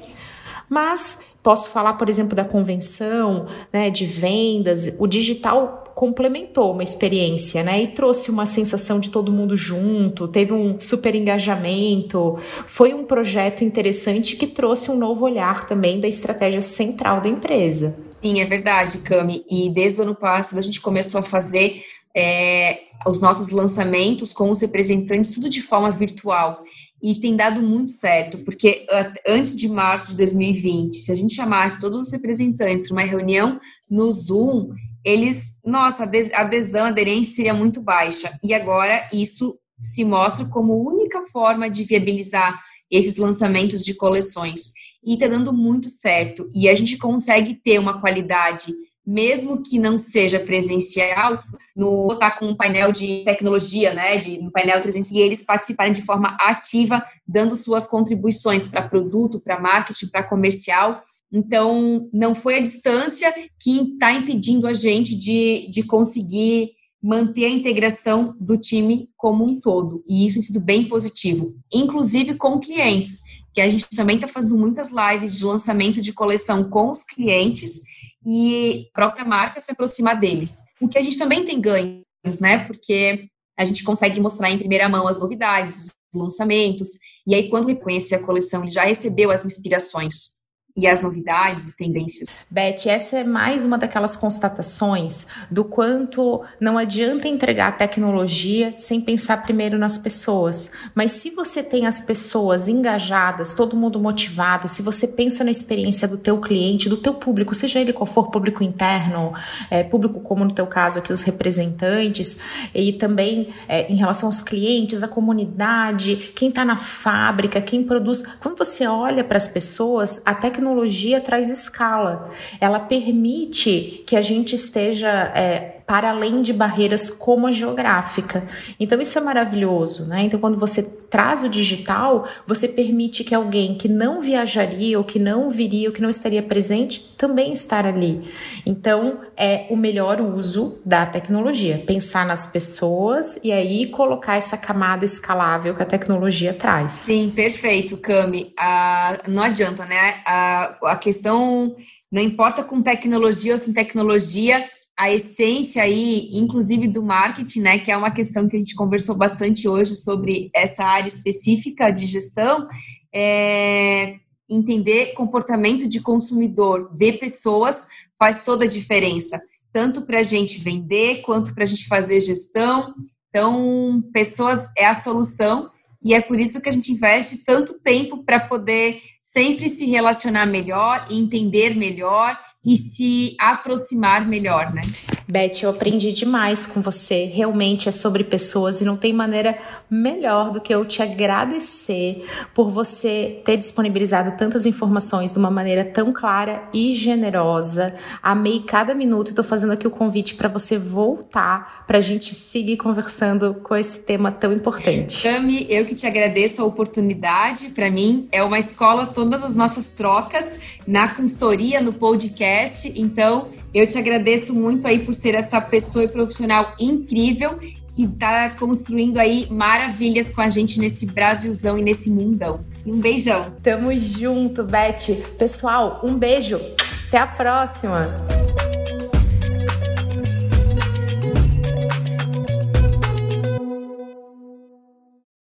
Mas 0.69 1.19
posso 1.43 1.69
falar, 1.69 1.93
por 1.93 2.07
exemplo, 2.07 2.35
da 2.35 2.45
convenção, 2.45 3.47
né, 3.73 3.89
de 3.89 4.05
vendas, 4.05 4.93
o 4.99 5.07
digital 5.07 5.80
complementou 5.95 6.73
uma 6.73 6.83
experiência, 6.83 7.63
né? 7.63 7.83
E 7.83 7.87
trouxe 7.87 8.29
uma 8.29 8.45
sensação 8.45 8.99
de 8.99 9.09
todo 9.09 9.31
mundo 9.31 9.55
junto, 9.55 10.27
teve 10.27 10.53
um 10.53 10.79
super 10.79 11.15
engajamento. 11.15 12.37
Foi 12.67 12.93
um 12.93 13.05
projeto 13.05 13.63
interessante 13.63 14.35
que 14.35 14.47
trouxe 14.47 14.89
um 14.91 14.97
novo 14.97 15.25
olhar 15.25 15.67
também 15.67 15.99
da 15.99 16.07
estratégia 16.07 16.61
central 16.61 17.21
da 17.21 17.29
empresa. 17.29 18.05
Sim, 18.21 18.39
é 18.39 18.45
verdade, 18.45 18.99
Cami. 18.99 19.43
E 19.49 19.69
desde 19.69 19.99
o 19.99 20.03
ano 20.03 20.15
passado 20.15 20.59
a 20.59 20.61
gente 20.61 20.79
começou 20.79 21.19
a 21.19 21.23
fazer 21.23 21.83
é, 22.15 22.79
os 23.07 23.19
nossos 23.19 23.49
lançamentos 23.49 24.31
com 24.33 24.49
os 24.49 24.61
representantes, 24.61 25.33
tudo 25.33 25.49
de 25.49 25.61
forma 25.61 25.91
virtual. 25.91 26.63
E 27.01 27.15
tem 27.15 27.35
dado 27.35 27.63
muito 27.63 27.89
certo, 27.89 28.37
porque 28.39 28.85
antes 29.27 29.55
de 29.55 29.67
março 29.67 30.11
de 30.11 30.17
2020, 30.17 30.97
se 30.97 31.11
a 31.11 31.15
gente 31.15 31.33
chamasse 31.33 31.79
todos 31.79 32.07
os 32.07 32.13
representantes 32.13 32.87
para 32.87 32.97
uma 32.97 33.03
reunião 33.03 33.59
no 33.89 34.11
Zoom, 34.11 34.69
eles, 35.03 35.59
nossa, 35.65 36.03
a 36.03 36.41
adesão, 36.41 36.85
a 36.85 36.89
aderência 36.89 37.35
seria 37.35 37.53
muito 37.53 37.81
baixa. 37.81 38.31
E 38.43 38.53
agora 38.53 39.07
isso 39.11 39.57
se 39.81 40.05
mostra 40.05 40.45
como 40.45 40.87
única 40.87 41.23
forma 41.31 41.69
de 41.69 41.83
viabilizar 41.83 42.59
esses 42.89 43.17
lançamentos 43.17 43.83
de 43.83 43.95
coleções. 43.95 44.73
E 45.03 45.15
está 45.15 45.27
dando 45.27 45.51
muito 45.51 45.89
certo. 45.89 46.49
E 46.53 46.69
a 46.69 46.75
gente 46.75 46.97
consegue 46.97 47.55
ter 47.55 47.79
uma 47.79 47.99
qualidade, 47.99 48.71
mesmo 49.05 49.63
que 49.63 49.79
não 49.79 49.97
seja 49.97 50.39
presencial, 50.39 51.41
no 51.75 52.15
tá 52.19 52.29
com 52.29 52.45
um 52.45 52.55
painel 52.55 52.91
de 52.91 53.23
tecnologia, 53.23 53.93
né, 53.93 54.17
de 54.17 54.37
um 54.39 54.51
painel 54.51 54.79
300, 54.79 55.09
e 55.11 55.17
eles 55.17 55.43
participarem 55.43 55.91
de 55.91 56.03
forma 56.03 56.37
ativa, 56.39 57.03
dando 57.27 57.55
suas 57.55 57.87
contribuições 57.87 58.67
para 58.67 58.87
produto, 58.87 59.41
para 59.41 59.59
marketing, 59.59 60.07
para 60.07 60.23
comercial 60.23 61.03
então, 61.31 62.09
não 62.11 62.35
foi 62.35 62.57
a 62.57 62.61
distância 62.61 63.33
que 63.59 63.93
está 63.93 64.13
impedindo 64.13 64.67
a 64.67 64.73
gente 64.73 65.15
de, 65.15 65.67
de 65.69 65.83
conseguir 65.83 66.71
manter 67.01 67.45
a 67.45 67.49
integração 67.49 68.35
do 68.39 68.57
time 68.57 69.09
como 69.17 69.43
um 69.43 69.59
todo. 69.59 70.03
E 70.07 70.27
isso 70.27 70.35
tem 70.35 70.41
sido 70.43 70.59
bem 70.59 70.87
positivo, 70.87 71.55
inclusive 71.73 72.35
com 72.35 72.59
clientes, 72.59 73.23
que 73.53 73.61
a 73.61 73.69
gente 73.69 73.87
também 73.95 74.17
está 74.17 74.27
fazendo 74.27 74.57
muitas 74.57 74.91
lives 74.91 75.37
de 75.37 75.45
lançamento 75.45 76.01
de 76.01 76.13
coleção 76.13 76.69
com 76.69 76.91
os 76.91 77.03
clientes 77.03 77.83
e 78.25 78.87
a 78.89 78.93
própria 78.93 79.25
marca 79.25 79.59
se 79.59 79.71
aproximar 79.71 80.19
deles. 80.19 80.65
O 80.79 80.87
que 80.87 80.97
a 80.97 81.01
gente 81.01 81.17
também 81.17 81.43
tem 81.43 81.59
ganhos, 81.59 82.03
né? 82.39 82.65
Porque 82.65 83.27
a 83.57 83.65
gente 83.65 83.83
consegue 83.83 84.19
mostrar 84.19 84.51
em 84.51 84.59
primeira 84.59 84.87
mão 84.87 85.07
as 85.07 85.19
novidades, 85.19 85.95
os 86.13 86.21
lançamentos, 86.21 86.89
e 87.25 87.33
aí 87.33 87.49
quando 87.49 87.67
reconhecer 87.67 88.15
a 88.15 88.25
coleção, 88.25 88.61
ele 88.61 88.71
já 88.71 88.83
recebeu 88.83 89.31
as 89.31 89.45
inspirações 89.45 90.40
e 90.75 90.87
as 90.87 91.01
novidades 91.01 91.69
e 91.69 91.77
tendências. 91.77 92.49
Beth, 92.51 92.87
essa 92.87 93.19
é 93.19 93.23
mais 93.23 93.63
uma 93.63 93.77
daquelas 93.77 94.15
constatações 94.15 95.27
do 95.49 95.65
quanto 95.65 96.41
não 96.59 96.77
adianta 96.77 97.27
entregar 97.27 97.77
tecnologia 97.77 98.73
sem 98.77 99.01
pensar 99.01 99.43
primeiro 99.43 99.77
nas 99.77 99.97
pessoas. 99.97 100.71
Mas 100.95 101.11
se 101.11 101.29
você 101.29 101.61
tem 101.61 101.85
as 101.85 101.99
pessoas 101.99 102.67
engajadas, 102.67 103.53
todo 103.53 103.75
mundo 103.75 103.99
motivado, 103.99 104.67
se 104.67 104.81
você 104.81 105.07
pensa 105.07 105.43
na 105.43 105.51
experiência 105.51 106.07
do 106.07 106.17
teu 106.17 106.39
cliente, 106.39 106.87
do 106.87 106.97
teu 106.97 107.13
público, 107.13 107.53
seja 107.53 107.79
ele 107.79 107.91
qual 107.91 108.07
for, 108.07 108.31
público 108.31 108.63
interno, 108.63 109.33
é, 109.69 109.83
público 109.83 110.21
como 110.21 110.45
no 110.45 110.53
teu 110.53 110.67
caso 110.67 110.99
aqui 110.99 111.11
os 111.11 111.21
representantes, 111.21 112.39
e 112.73 112.93
também 112.93 113.49
é, 113.67 113.91
em 113.91 113.95
relação 113.95 114.27
aos 114.27 114.41
clientes, 114.41 115.03
a 115.03 115.07
comunidade, 115.07 116.31
quem 116.35 116.49
está 116.49 116.63
na 116.63 116.77
fábrica, 116.77 117.61
quem 117.61 117.83
produz. 117.83 118.21
Quando 118.39 118.57
você 118.57 118.87
olha 118.87 119.23
para 119.23 119.37
as 119.37 119.47
pessoas, 119.47 120.21
a 120.25 120.33
tecnologia 120.33 120.60
tecnologia 120.61 121.19
traz 121.19 121.49
escala. 121.49 122.29
Ela 122.59 122.79
permite 122.79 124.03
que 124.05 124.15
a 124.15 124.21
gente 124.21 124.53
esteja 124.53 125.09
é, 125.35 125.80
para 125.91 126.11
além 126.11 126.41
de 126.41 126.53
barreiras 126.53 127.09
como 127.09 127.47
a 127.47 127.51
geográfica. 127.51 128.47
Então 128.79 129.01
isso 129.01 129.17
é 129.17 129.21
maravilhoso, 129.21 130.05
né? 130.05 130.21
Então 130.21 130.39
quando 130.39 130.57
você 130.57 130.81
traz 130.81 131.43
o 131.43 131.49
digital, 131.49 132.29
você 132.47 132.65
permite 132.65 133.25
que 133.25 133.35
alguém 133.35 133.75
que 133.75 133.89
não 133.89 134.21
viajaria 134.21 134.97
ou 134.97 135.03
que 135.03 135.19
não 135.19 135.51
viria 135.51 135.89
ou 135.89 135.93
que 135.93 136.01
não 136.01 136.09
estaria 136.09 136.41
presente 136.41 137.13
também 137.17 137.51
estar 137.51 137.85
ali. 137.85 138.21
Então 138.65 139.19
é 139.35 139.65
o 139.69 139.75
melhor 139.75 140.21
uso 140.21 140.81
da 140.85 141.05
tecnologia, 141.05 141.83
pensar 141.85 142.25
nas 142.25 142.45
pessoas 142.45 143.37
e 143.43 143.51
aí 143.51 143.87
colocar 143.87 144.37
essa 144.37 144.55
camada 144.55 145.03
escalável 145.03 145.75
que 145.75 145.83
a 145.83 145.85
tecnologia 145.85 146.53
traz. 146.53 146.93
Sim, 146.93 147.33
perfeito, 147.35 147.97
Cami. 147.97 148.53
Ah, 148.57 149.19
não 149.27 149.43
adianta, 149.43 149.85
né? 149.85 150.21
A, 150.25 150.77
a 150.83 150.95
questão 150.95 151.75
Não 152.09 152.21
importa 152.21 152.63
com 152.63 152.81
tecnologia 152.81 153.53
ou 153.53 153.57
sem 153.57 153.73
tecnologia, 153.73 154.65
a 155.01 155.11
essência 155.11 155.81
aí, 155.81 156.29
inclusive 156.31 156.87
do 156.87 157.01
marketing, 157.01 157.61
né, 157.61 157.79
que 157.79 157.91
é 157.91 157.97
uma 157.97 158.11
questão 158.11 158.47
que 158.47 158.55
a 158.55 158.59
gente 158.59 158.75
conversou 158.75 159.17
bastante 159.17 159.67
hoje 159.67 159.95
sobre 159.95 160.51
essa 160.53 160.85
área 160.85 161.07
específica 161.07 161.89
de 161.89 162.05
gestão, 162.05 162.67
é 163.11 164.19
entender 164.47 165.13
comportamento 165.13 165.87
de 165.87 166.01
consumidor 166.01 166.93
de 166.93 167.13
pessoas 167.13 167.87
faz 168.19 168.43
toda 168.43 168.65
a 168.65 168.67
diferença, 168.67 169.41
tanto 169.73 170.03
para 170.03 170.19
a 170.19 170.23
gente 170.23 170.59
vender 170.59 171.23
quanto 171.23 171.51
para 171.55 171.63
a 171.63 171.67
gente 171.67 171.87
fazer 171.87 172.19
gestão. 172.19 172.93
Então, 173.29 174.03
pessoas 174.13 174.71
é 174.77 174.85
a 174.85 174.93
solução 174.93 175.67
e 176.03 176.13
é 176.13 176.21
por 176.21 176.39
isso 176.39 176.61
que 176.61 176.69
a 176.69 176.71
gente 176.71 176.91
investe 176.91 177.43
tanto 177.43 177.79
tempo 177.79 178.23
para 178.23 178.39
poder 178.39 179.01
sempre 179.23 179.67
se 179.67 179.87
relacionar 179.87 180.45
melhor, 180.45 181.07
entender 181.09 181.75
melhor 181.75 182.37
e 182.63 182.75
se 182.77 183.35
aproximar 183.39 184.27
melhor, 184.27 184.71
né? 184.71 184.83
Beth, 185.27 185.63
eu 185.63 185.69
aprendi 185.69 186.11
demais 186.11 186.65
com 186.65 186.79
você. 186.81 187.25
Realmente 187.25 187.89
é 187.89 187.91
sobre 187.91 188.23
pessoas 188.23 188.81
e 188.81 188.85
não 188.85 188.95
tem 188.95 189.13
maneira 189.13 189.57
melhor 189.89 190.51
do 190.51 190.61
que 190.61 190.73
eu 190.73 190.85
te 190.85 191.01
agradecer 191.01 192.23
por 192.53 192.69
você 192.69 193.41
ter 193.43 193.57
disponibilizado 193.57 194.37
tantas 194.37 194.65
informações 194.65 195.31
de 195.31 195.39
uma 195.39 195.49
maneira 195.49 195.83
tão 195.83 196.13
clara 196.13 196.63
e 196.73 196.93
generosa. 196.93 197.95
Amei 198.21 198.59
cada 198.59 198.93
minuto 198.93 199.31
e 199.31 199.33
tô 199.33 199.43
fazendo 199.43 199.73
aqui 199.73 199.87
o 199.87 199.91
convite 199.91 200.35
para 200.35 200.49
você 200.49 200.77
voltar 200.77 201.85
para 201.87 201.97
a 201.97 202.01
gente 202.01 202.35
seguir 202.35 202.77
conversando 202.77 203.55
com 203.55 203.75
esse 203.75 203.99
tema 203.99 204.31
tão 204.31 204.53
importante. 204.53 205.23
Cami, 205.23 205.65
eu 205.67 205.85
que 205.85 205.95
te 205.95 206.05
agradeço 206.05 206.61
a 206.61 206.65
oportunidade. 206.65 207.69
Para 207.69 207.89
mim 207.89 208.27
é 208.31 208.43
uma 208.43 208.59
escola 208.59 209.07
todas 209.07 209.43
as 209.43 209.55
nossas 209.55 209.93
trocas 209.93 210.59
na 210.85 211.15
consultoria, 211.15 211.81
no 211.81 211.93
podcast 211.93 212.50
podcast. 212.51 212.91
Então, 212.95 213.49
eu 213.73 213.87
te 213.87 213.97
agradeço 213.97 214.53
muito 214.53 214.87
aí 214.87 214.99
por 214.99 215.15
ser 215.15 215.35
essa 215.35 215.61
pessoa 215.61 216.05
e 216.05 216.07
profissional 216.07 216.75
incrível 216.79 217.57
que 217.93 218.03
está 218.03 218.51
construindo 218.51 219.17
aí 219.17 219.47
maravilhas 219.49 220.33
com 220.33 220.41
a 220.41 220.49
gente 220.49 220.79
nesse 220.79 221.07
Brasilzão 221.07 221.77
e 221.77 221.81
nesse 221.81 222.09
mundão. 222.09 222.63
Um 222.85 222.99
beijão. 222.99 223.53
Tamo 223.61 223.93
junto, 223.97 224.63
Beth. 224.63 225.15
Pessoal, 225.37 226.01
um 226.03 226.15
beijo. 226.15 226.59
Até 227.07 227.17
a 227.17 227.27
próxima. 227.27 228.07